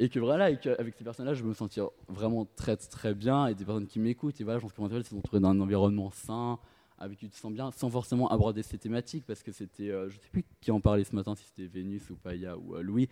[0.00, 3.54] Et que voilà, et qu'avec ces personnes-là, je me sentir vraiment très, très bien, et
[3.54, 4.40] des personnes qui m'écoutent.
[4.40, 6.58] Et voilà, je pense que c'est s'entourer d'un environnement sain,
[6.98, 10.08] avec qui tu te sens bien, sans forcément aborder ces thématiques, parce que c'était, euh,
[10.08, 12.76] je ne sais plus qui en parlait ce matin, si c'était Vénus ou Paya ou
[12.76, 13.08] euh, Louis.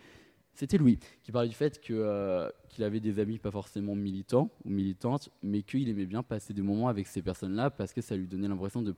[0.55, 4.51] C'était Louis qui parlait du fait que, euh, qu'il avait des amis pas forcément militants
[4.64, 8.16] ou militantes, mais qu'il aimait bien passer des moments avec ces personnes-là parce que ça
[8.16, 8.95] lui donnait l'impression de,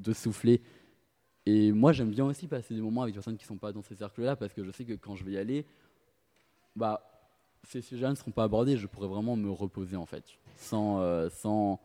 [0.00, 0.62] de souffler.
[1.46, 3.72] Et moi, j'aime bien aussi passer des moments avec des personnes qui ne sont pas
[3.72, 5.64] dans ces cercles-là parce que je sais que quand je vais y aller,
[6.76, 7.02] bah,
[7.64, 8.76] ces sujets ne seront pas abordés.
[8.76, 10.24] Je pourrais vraiment me reposer en fait,
[10.56, 11.80] sans, sans,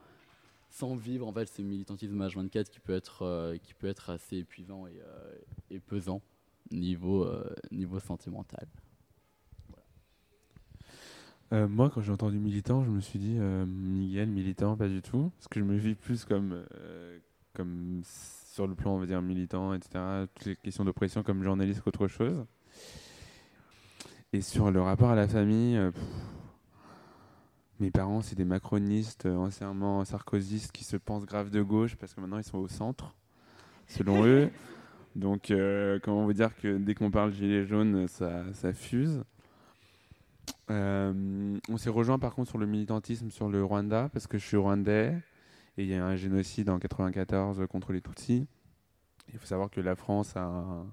[0.74, 4.38] sans vivre en fait ce militantisme H24 qui peut être, euh, qui peut être assez
[4.38, 4.99] épuisant et,
[5.72, 6.22] euh, pesant
[6.72, 7.99] niveau, euh, niveau.
[11.51, 11.68] Voilà.
[11.68, 15.31] moi, quand j'ai entendu militant, je me suis dit Miguel, militant, pas du tout.
[15.38, 16.65] Parce que je me vis plus comme,
[17.54, 20.28] comme sur le plan, on va dire, militant, etc.
[20.36, 22.46] Toutes les questions d'oppression comme journaliste qu'autre chose.
[24.32, 26.04] Et sur le rapport à la famille, pff,
[27.80, 32.14] mes parents, c'est des macronistes, euh, anciennement sarkozystes, qui se pensent grave de gauche parce
[32.14, 33.14] que maintenant ils sont au centre,
[33.88, 34.50] selon eux.
[35.16, 39.24] Donc, euh, comment vous dire que dès qu'on parle gilet jaune, ça, ça fuse.
[40.72, 44.46] Euh, on s'est rejoint par contre sur le militantisme sur le Rwanda parce que je
[44.46, 45.18] suis rwandais
[45.78, 48.45] et il y a un génocide en 94 contre les Tutsis.
[49.34, 50.86] Il faut savoir que la France a,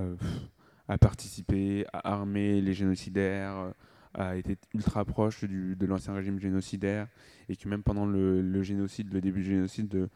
[0.00, 0.16] euh,
[1.00, 3.72] participé, a armé les génocidaires,
[4.14, 7.08] a été ultra proche de l'ancien régime génocidaire
[7.48, 10.08] et que même pendant le, génocide, le début du génocide, de,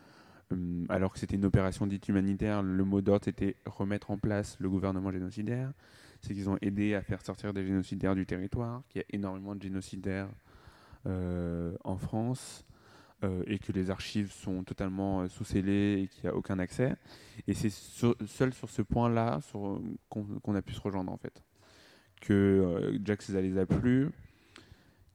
[0.53, 4.57] euh, alors que c'était une opération dite humanitaire, le mot d'ordre était remettre en place
[4.61, 5.73] le gouvernement génocidaire.
[6.21, 9.57] C'est qu'ils ont aidé à faire sortir des génocidaires du territoire, qu'il y a énormément
[9.57, 10.29] de génocidaires
[11.07, 12.65] euh, en France.
[13.25, 16.59] Euh, et que les archives sont totalement euh, sous scellées et qu'il n'y a aucun
[16.59, 16.97] accès.
[17.47, 19.39] Et c'est seul sur ce point-là
[20.09, 21.45] qu'on a pu se rejoindre en fait.
[22.21, 24.11] Que euh, Jack ça les a plu,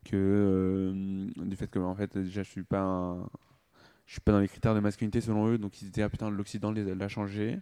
[0.06, 0.94] que
[1.36, 2.64] du fait que en fait déjà je suis
[4.06, 6.72] suis pas dans les critères de masculinité selon eux, donc ils étaient ah putain l'Occident
[6.72, 7.60] l'a changé.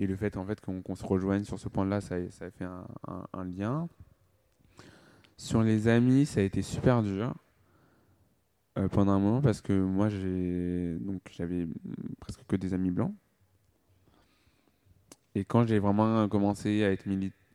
[0.00, 3.44] Et le fait en fait qu'on se rejoigne sur ce point-là, ça, a fait un,
[3.44, 3.88] lien.
[5.36, 7.34] Sur les amis, ça a été super dur.
[8.78, 11.66] Euh, pendant un moment parce que moi j'ai donc j'avais
[12.20, 13.12] presque que des amis blancs.
[15.34, 17.06] Et quand j'ai vraiment commencé à être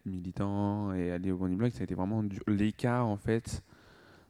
[0.06, 3.64] militant et aller au Bonnie Blog, ça a été vraiment l'écart en fait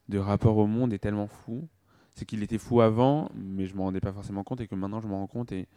[0.09, 1.67] de rapport au monde est tellement fou.
[2.13, 5.01] C'est qu'il était fou avant, mais je m'en rendais pas forcément compte et que maintenant
[5.01, 5.67] je m'en rends compte et,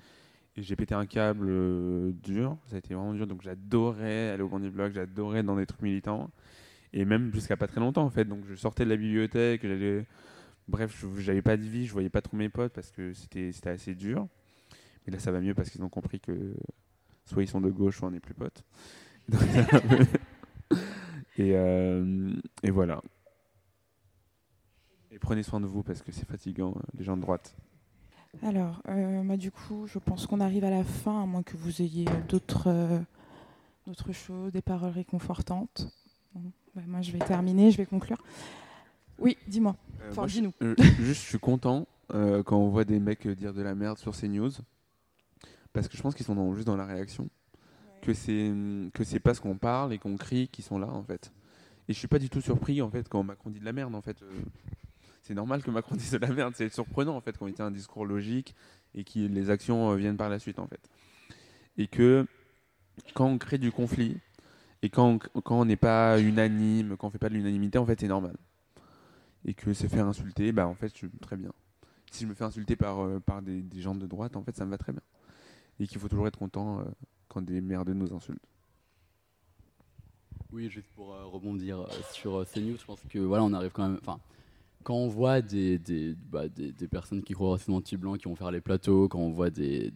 [0.59, 2.57] j'ai pété un câble euh, dur.
[2.67, 5.83] Ça a été vraiment dur, donc j'adorais aller au Bonnie Blog, j'adorais dans des trucs
[5.83, 6.31] militants
[6.95, 8.25] et même jusqu'à pas très longtemps en fait.
[8.25, 10.07] Donc je sortais de la bibliothèque, j'allais
[10.69, 13.95] Bref, j'avais pas de vie, je voyais pas trop mes potes parce que c'était assez
[13.95, 14.27] dur.
[15.07, 16.55] Mais là, ça va mieux parce qu'ils ont compris que
[17.25, 18.65] soit ils sont de gauche, soit on n'est plus potes.
[21.37, 22.33] et, euh,
[22.63, 23.01] et, voilà.
[25.13, 27.57] Et prenez soin de vous parce que c'est fatigant, euh, les gens de droite.
[28.43, 31.57] Alors, euh, bah, du coup, je pense qu'on arrive à la fin, à moins que
[31.57, 33.01] vous ayez d'autres
[34.13, 35.89] choses, des paroles réconfortantes.
[36.35, 38.23] Bah, moi, je vais terminer, je vais conclure.
[39.19, 39.77] Oui, dis-moi.
[40.03, 40.53] Euh, dis-nous.
[40.63, 43.99] Euh, juste, je suis content euh, quand on voit des mecs dire de la merde
[43.99, 44.51] sur ces news.
[45.73, 47.29] Parce que je pense qu'ils sont juste dans la réaction.
[48.03, 48.53] Que c'est
[48.95, 51.33] que c'est parce qu'on parle et qu'on crie qu'ils sont là, en fait.
[51.89, 53.95] Et je suis pas du tout surpris, en fait, quand Macron dit de la merde,
[53.95, 54.17] en fait.
[55.23, 56.55] c'est normal que Macron dise de la merde.
[56.57, 58.55] C'est surprenant, en fait, quand il tient un discours logique
[58.95, 60.89] et que les actions viennent par la suite, en fait.
[61.79, 62.27] Et que
[63.15, 64.17] quand on crée du conflit
[64.83, 68.01] et quand quand on n'est pas unanime, quand on fait pas de l'unanimité, en fait,
[68.01, 68.37] c'est normal
[69.47, 71.53] et que se faire insulter, bah en fait, je, très bien.
[72.11, 74.55] Si je me fais insulter par, euh, par des, des, gens de droite, en fait,
[74.57, 75.03] ça me va très bien.
[75.79, 76.85] Et qu'il faut toujours être content euh,
[77.29, 78.43] quand des merdeux nous insultent.
[80.53, 83.89] Oui, juste pour euh, rebondir sur ces news, je pense que voilà, on arrive quand
[83.89, 83.99] même.
[84.01, 84.19] Enfin,
[84.83, 88.51] quand on voit des, des, bah, des, personnes qui croient au anti-blanc qui vont faire
[88.51, 89.93] les plateaux, quand on voit des,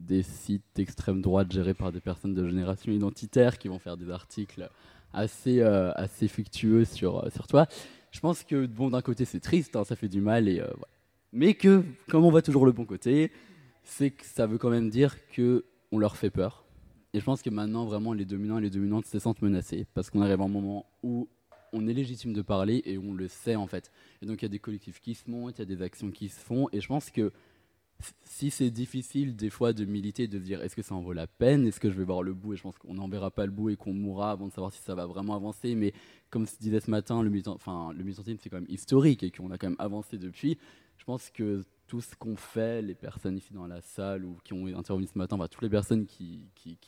[0.00, 4.10] des, sites d'extrême droite gérés par des personnes de génération identitaire qui vont faire des
[4.10, 4.68] articles
[5.12, 7.68] assez, assez fictueux sur, sur toi,
[8.10, 10.66] je pense que bon, d'un côté c'est triste, hein, ça fait du mal, et, euh,
[11.32, 13.30] mais que comme on voit toujours le bon côté,
[13.82, 16.64] c'est que ça veut quand même dire que on leur fait peur.
[17.12, 20.10] Et je pense que maintenant vraiment les dominants et les dominantes se sentent menacés parce
[20.10, 21.28] qu'on arrive à un moment où
[21.72, 23.90] on est légitime de parler et on le sait en fait.
[24.22, 26.10] Et donc il y a des collectifs qui se montent, il y a des actions
[26.10, 27.32] qui se font, et je pense que
[28.24, 31.12] si c'est difficile des fois de militer, de se dire est-ce que ça en vaut
[31.12, 33.30] la peine, est-ce que je vais voir le bout, et je pense qu'on n'en verra
[33.30, 35.92] pas le bout et qu'on mourra avant de savoir si ça va vraiment avancer, mais
[36.30, 39.30] comme se disait ce matin, le, militant, enfin, le militantisme c'est quand même historique et
[39.30, 40.58] qu'on a quand même avancé depuis,
[40.98, 44.52] je pense que tout ce qu'on fait, les personnes ici dans la salle ou qui
[44.52, 46.78] ont intervenu ce matin, bah, toutes les personnes qui, qui,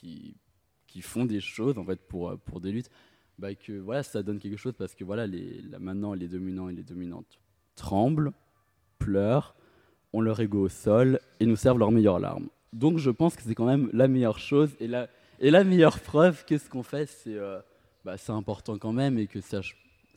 [0.87, 2.89] qui, font des choses en fait pour, pour des luttes,
[3.37, 6.73] bah, que voilà, ça donne quelque chose parce que voilà, les, maintenant les dominants et
[6.73, 7.39] les dominantes
[7.75, 8.31] tremblent,
[8.99, 9.55] pleurent,
[10.13, 12.47] ont leur ego au sol et nous servent leurs meilleures larmes.
[12.71, 16.57] Donc je pense que c'est quand même la meilleure chose et la, meilleure preuve que
[16.57, 17.59] ce qu'on fait, c'est euh,
[18.05, 19.61] bah, important quand même et que ça,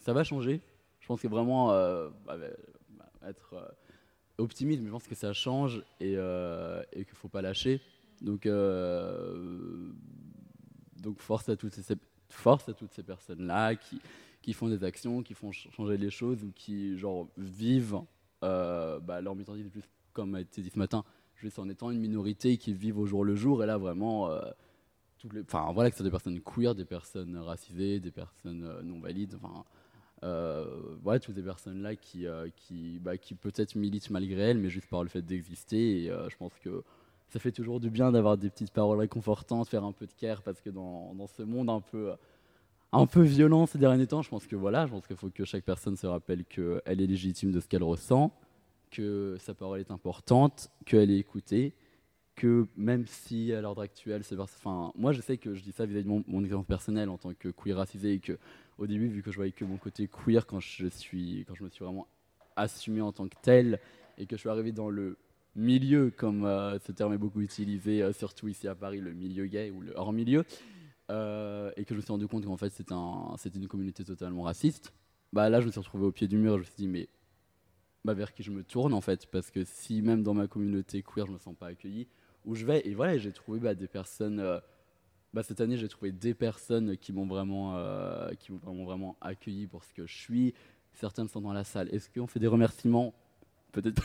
[0.07, 0.61] va changer.
[1.01, 2.37] Je pense que vraiment euh, bah,
[2.91, 3.69] bah, être euh,
[4.39, 7.81] optimiste, mais je pense que ça change et, qu'il ne faut pas lâcher.
[8.23, 8.49] Donc,
[10.97, 11.95] donc force, à toutes ces,
[12.31, 14.01] force à toutes ces personnes-là qui,
[14.41, 18.01] qui font des actions, qui font changer les choses ou qui genre, vivent
[18.43, 19.37] euh, bah, leur
[20.13, 21.05] comme a été dit ce matin,
[21.37, 23.63] juste en étant une minorité qui vivent au jour le jour.
[23.63, 24.41] Et là, vraiment, euh,
[25.33, 29.01] les, voilà, que ce soit des personnes queer, des personnes racisées, des personnes euh, non
[29.01, 29.65] valides, enfin,
[31.03, 32.27] voilà, toutes ces personnes-là qui,
[32.57, 36.05] qui, bah, qui peut-être militent malgré elles, mais juste par le fait d'exister.
[36.05, 36.83] Et je pense que
[37.29, 40.43] ça fait toujours du bien d'avoir des petites paroles réconfortantes, faire un peu de care,
[40.43, 42.13] parce que dans, dans ce monde un peu
[42.97, 44.23] un peu violent ces derniers temps.
[44.23, 47.07] Je pense que voilà, je pense qu'il faut que chaque personne se rappelle qu'elle est
[47.07, 48.33] légitime de ce qu'elle ressent,
[48.91, 51.75] que sa parole est importante, qu'elle est écoutée,
[52.35, 55.87] que même si à l'ordre actuel, c'est enfin, moi je sais que je dis ça
[55.87, 58.39] vis-à-vis de mon, expérience personnelle en tant que queer racisé et que
[58.79, 61.65] au début, vu que je voyais que mon côté queer quand je suis, quand je
[61.65, 62.07] me suis vraiment
[62.57, 63.81] assumé en tant que tel
[64.19, 65.17] et que je suis arrivé dans le
[65.55, 69.47] milieu, comme euh, ce terme est beaucoup utilisé, euh, surtout ici à Paris, le milieu
[69.47, 70.45] gay ou le hors milieu.
[71.11, 74.43] Euh, et que je me suis rendu compte qu'en fait c'était un, une communauté totalement
[74.43, 74.93] raciste,
[75.33, 76.89] bah là je me suis retrouvé au pied du mur et je me suis dit
[76.89, 77.09] mais
[78.05, 79.27] bah, vers qui je me tourne en fait?
[79.27, 82.09] Parce que si même dans ma communauté queer je me sens pas accueilli,
[82.45, 84.59] où je vais et voilà j'ai trouvé bah, des personnes, euh,
[85.33, 89.69] bah, cette année j'ai trouvé des personnes qui m'ont vraiment, euh, qui m'ont vraiment, accueilli
[89.69, 90.55] pour ce que je suis,
[90.95, 91.89] certaines sont dans la salle.
[91.95, 93.15] Est-ce qu'on fait des remerciements?
[93.71, 94.03] Peut-être.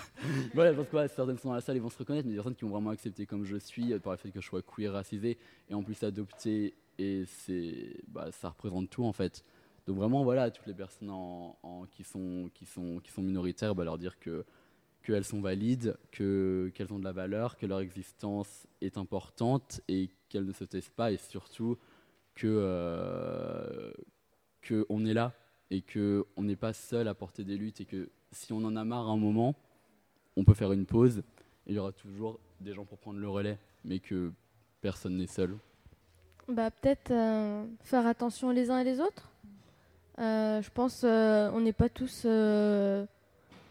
[0.53, 2.37] voilà, je pense que certaines sont dans la salle, ils vont se reconnaître, mais des
[2.37, 4.91] personnes qui vont vraiment accepter comme je suis, par le fait que je sois queer,
[4.91, 5.37] racisé,
[5.69, 9.43] et en plus adopté, et c'est, bah, ça représente tout en fait.
[9.87, 11.11] Donc vraiment, voilà, toutes les personnes
[11.91, 14.45] qui, sont, qui, sont, qui sont minoritaires, bah, leur dire que
[15.03, 20.45] qu'elles sont valides, qu'elles ont de la valeur, que leur existence est importante et qu'elles
[20.45, 21.77] ne se taisent pas, et surtout
[22.35, 23.91] que euh,
[24.69, 25.33] est là
[25.69, 28.83] et qu'on n'est pas seul à porter des luttes et que si on en a
[28.83, 29.55] marre un moment,
[30.35, 31.19] on peut faire une pause
[31.65, 34.31] et il y aura toujours des gens pour prendre le relais, mais que
[34.81, 35.57] personne n'est seul.
[36.47, 39.29] Bah, Peut-être euh, faire attention les uns et les autres.
[40.19, 42.25] Euh, je pense euh, on n'est pas tous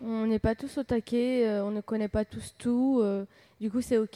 [0.03, 3.03] on n'est pas tous au taquet, on ne connaît pas tous tout.
[3.61, 4.15] du coup, c'est ok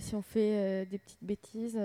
[0.00, 1.80] si on fait des petites bêtises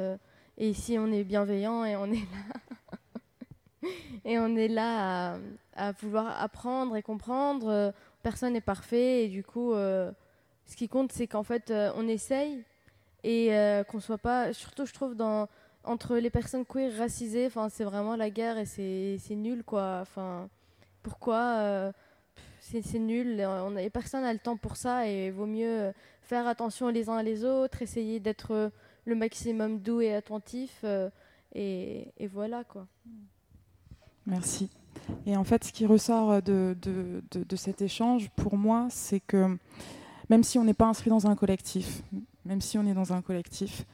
[0.58, 3.90] et si on est bienveillant et on est là
[4.26, 5.40] et on est là
[5.76, 7.94] à, vouloir apprendre et comprendre.
[8.22, 12.66] Personne n'est parfait et du coup, ce qui compte, c'est qu'en fait, on essaye
[13.24, 13.52] et
[13.88, 15.48] qu'on soit pas, surtout, je trouve dans
[15.84, 20.00] entre les personnes queer racisées, enfin, c'est vraiment la guerre et c'est nul, quoi.
[20.02, 20.50] Enfin,
[21.04, 21.92] pourquoi euh,
[22.60, 23.44] C'est nul.
[23.92, 25.92] Personne n'a le temps pour ça et il vaut mieux
[26.22, 28.72] faire attention les uns les autres, essayer d'être
[29.06, 30.82] le maximum doux et attentif.
[30.84, 31.10] Euh,
[31.54, 32.88] et, voilà, quoi.
[34.26, 34.70] Merci.
[35.26, 39.58] Et en fait, ce qui ressort de, de, de cet échange, pour moi, c'est que
[40.30, 42.04] même si on n'est pas inscrit dans un collectif,
[42.46, 43.86] même si on est dans un collectif,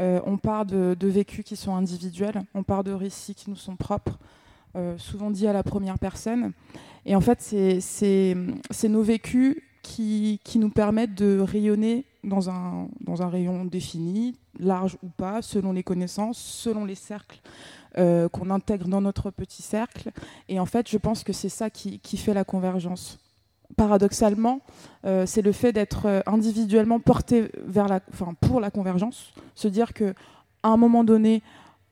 [0.00, 3.76] euh, on part de, vécus qui sont individuels, on part de récits qui nous sont
[3.76, 4.18] propres,
[4.76, 6.52] euh, souvent dit à la première personne.
[7.06, 12.88] Et en fait, c'est nos vécus qui, nous permettent de rayonner dans un,
[13.28, 17.40] rayon défini, large ou pas, selon les connaissances, selon les cercles
[17.98, 20.10] euh, qu'on intègre dans notre petit cercle.
[20.48, 23.18] Et en fait, je pense que c'est ça qui fait la convergence
[23.74, 24.60] paradoxalement,
[25.04, 28.00] euh, c'est le fait d'être euh, individuellement porté vers la,
[28.40, 30.14] pour la convergence, se dire que
[30.62, 31.42] à un moment donné,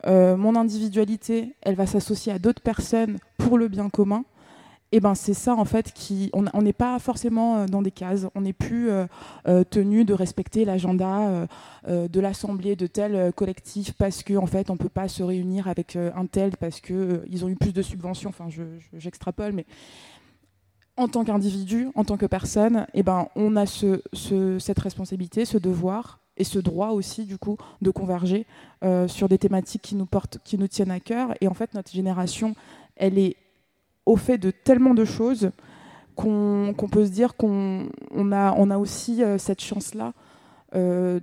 [0.07, 4.25] euh, mon individualité, elle va s'associer à d'autres personnes pour le bien commun.
[4.91, 8.41] Et ben c'est ça en fait qui, on n'est pas forcément dans des cases, on
[8.41, 8.91] n'est plus
[9.71, 11.47] tenu de respecter l'agenda
[11.87, 15.95] de l'assemblée de tel collectif parce que en fait on peut pas se réunir avec
[15.95, 18.29] un tel parce que ils ont eu plus de subventions.
[18.29, 18.49] Enfin,
[18.93, 19.65] j'extrapole, mais
[20.97, 24.01] en tant qu'individu, en tant que personne, eh ben, on a ce,
[24.59, 28.45] cette responsabilité, ce devoir et ce droit aussi, du coup, de converger
[28.83, 31.33] euh, sur des thématiques qui nous, portent, qui nous tiennent à cœur.
[31.41, 32.55] Et en fait, notre génération,
[32.95, 33.35] elle est
[34.05, 35.51] au fait de tellement de choses
[36.15, 40.13] qu'on peut se dire qu'on on a, on a aussi euh, cette chance-là
[40.75, 41.19] euh,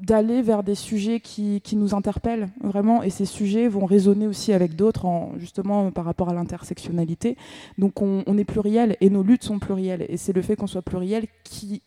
[0.00, 3.02] d'aller vers des sujets qui, qui, nous interpellent vraiment.
[3.02, 5.06] Et ces sujets vont résonner aussi avec d'autres
[5.38, 7.36] justement par rapport à l'intersectionnalité.
[7.78, 10.06] Donc on, est pluriel et nos luttes sont plurielles.
[10.08, 11.82] Et c'est le fait qu'on soit pluriel qui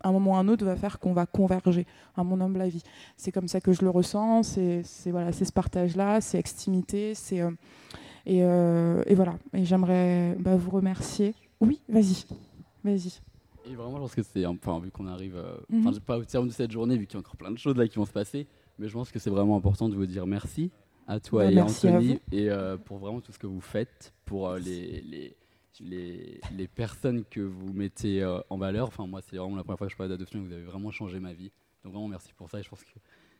[0.00, 1.86] à un moment ou à un autre va faire qu'on va converger
[2.16, 2.82] à mon humble avis.
[3.16, 7.14] C'est comme ça que je le ressens c'est voilà c'est ce partage là c'est extimité
[7.14, 7.50] c'est euh,
[8.24, 9.36] et, euh, et, voilà.
[9.54, 11.34] Et j'aimerais bah, vous remercier.
[11.60, 12.26] Oui vas-y.
[12.84, 13.20] Vas-y
[13.68, 16.24] et vraiment, je pense que c'est, enfin, vu qu'on arrive, euh, enfin, mm pas au
[16.24, 18.06] terme de cette journée, vu qu'il y a encore plein de choses là qui vont
[18.06, 18.46] se passer,
[18.78, 20.70] mais je pense que c'est vraiment important de vous dire merci
[21.06, 24.48] à toi bah, et Anthony, et euh, pour vraiment tout ce que vous faites, pour
[24.48, 25.36] euh, les, les,
[25.80, 28.88] les, les, personnes que vous mettez en valeur.
[28.88, 31.20] Enfin, moi, c'est vraiment la première fois que je parle d'adoption, vous avez vraiment changé
[31.20, 31.50] ma vie.
[31.84, 32.98] Donc vraiment, merci pour ça, et je pense que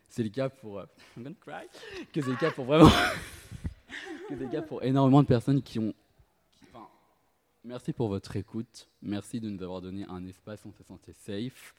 [0.09, 0.83] c'est le cas pour,
[1.17, 2.89] que c'est le cas pour vraiment,
[4.29, 5.95] que c'est le cas pour énormément de personnes qui ont
[7.65, 8.89] Merci pour votre écoute.
[9.03, 11.75] Merci de nous avoir donné un espace où on se sentait safe,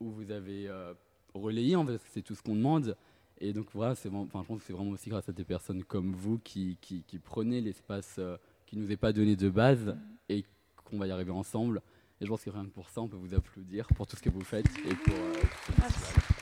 [0.00, 0.94] où vous avez euh,
[1.34, 1.76] relayé,
[2.12, 2.96] c'est tout ce qu'on demande.
[3.38, 6.38] Et donc voilà, je pense que c'est vraiment aussi grâce à des personnes comme vous
[6.38, 8.36] qui, qui, prenez l'espace euh,
[8.66, 9.96] qui nous est pas donné de base
[10.28, 10.44] et
[10.84, 11.82] qu'on va y arriver ensemble.
[12.20, 14.22] Et je pense que rien que pour ça, on peut vous applaudir pour tout ce
[14.22, 14.66] que vous faites.
[14.86, 14.94] Euh,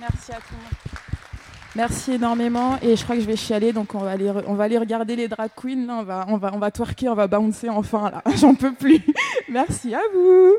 [0.01, 0.32] Merci.
[0.32, 0.97] À tout.
[1.74, 4.65] Merci énormément et je crois que je vais chialer donc on va aller, on va
[4.65, 7.28] aller regarder les drag queens là, on va, on va, on va twerker, on va
[7.28, 9.01] bouncer enfin là, j'en peux plus.
[9.51, 10.57] Merci à vous.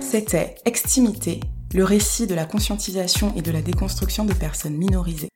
[0.00, 1.40] C'était Extimité,
[1.74, 5.28] le récit de la conscientisation et de la déconstruction de personnes minorisées.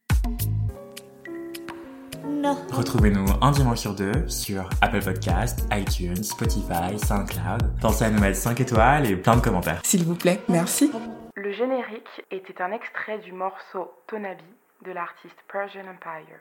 [2.73, 7.79] Retrouvez-nous un dimanche sur deux sur Apple Podcast, iTunes, Spotify, SoundCloud.
[7.81, 9.81] Pensez à nous mettre 5 étoiles et plein de commentaires.
[9.85, 10.91] S'il vous plaît, merci.
[11.49, 14.45] Le générique était un extrait du morceau Tonabi
[14.83, 16.41] de l'artiste Persian Empire.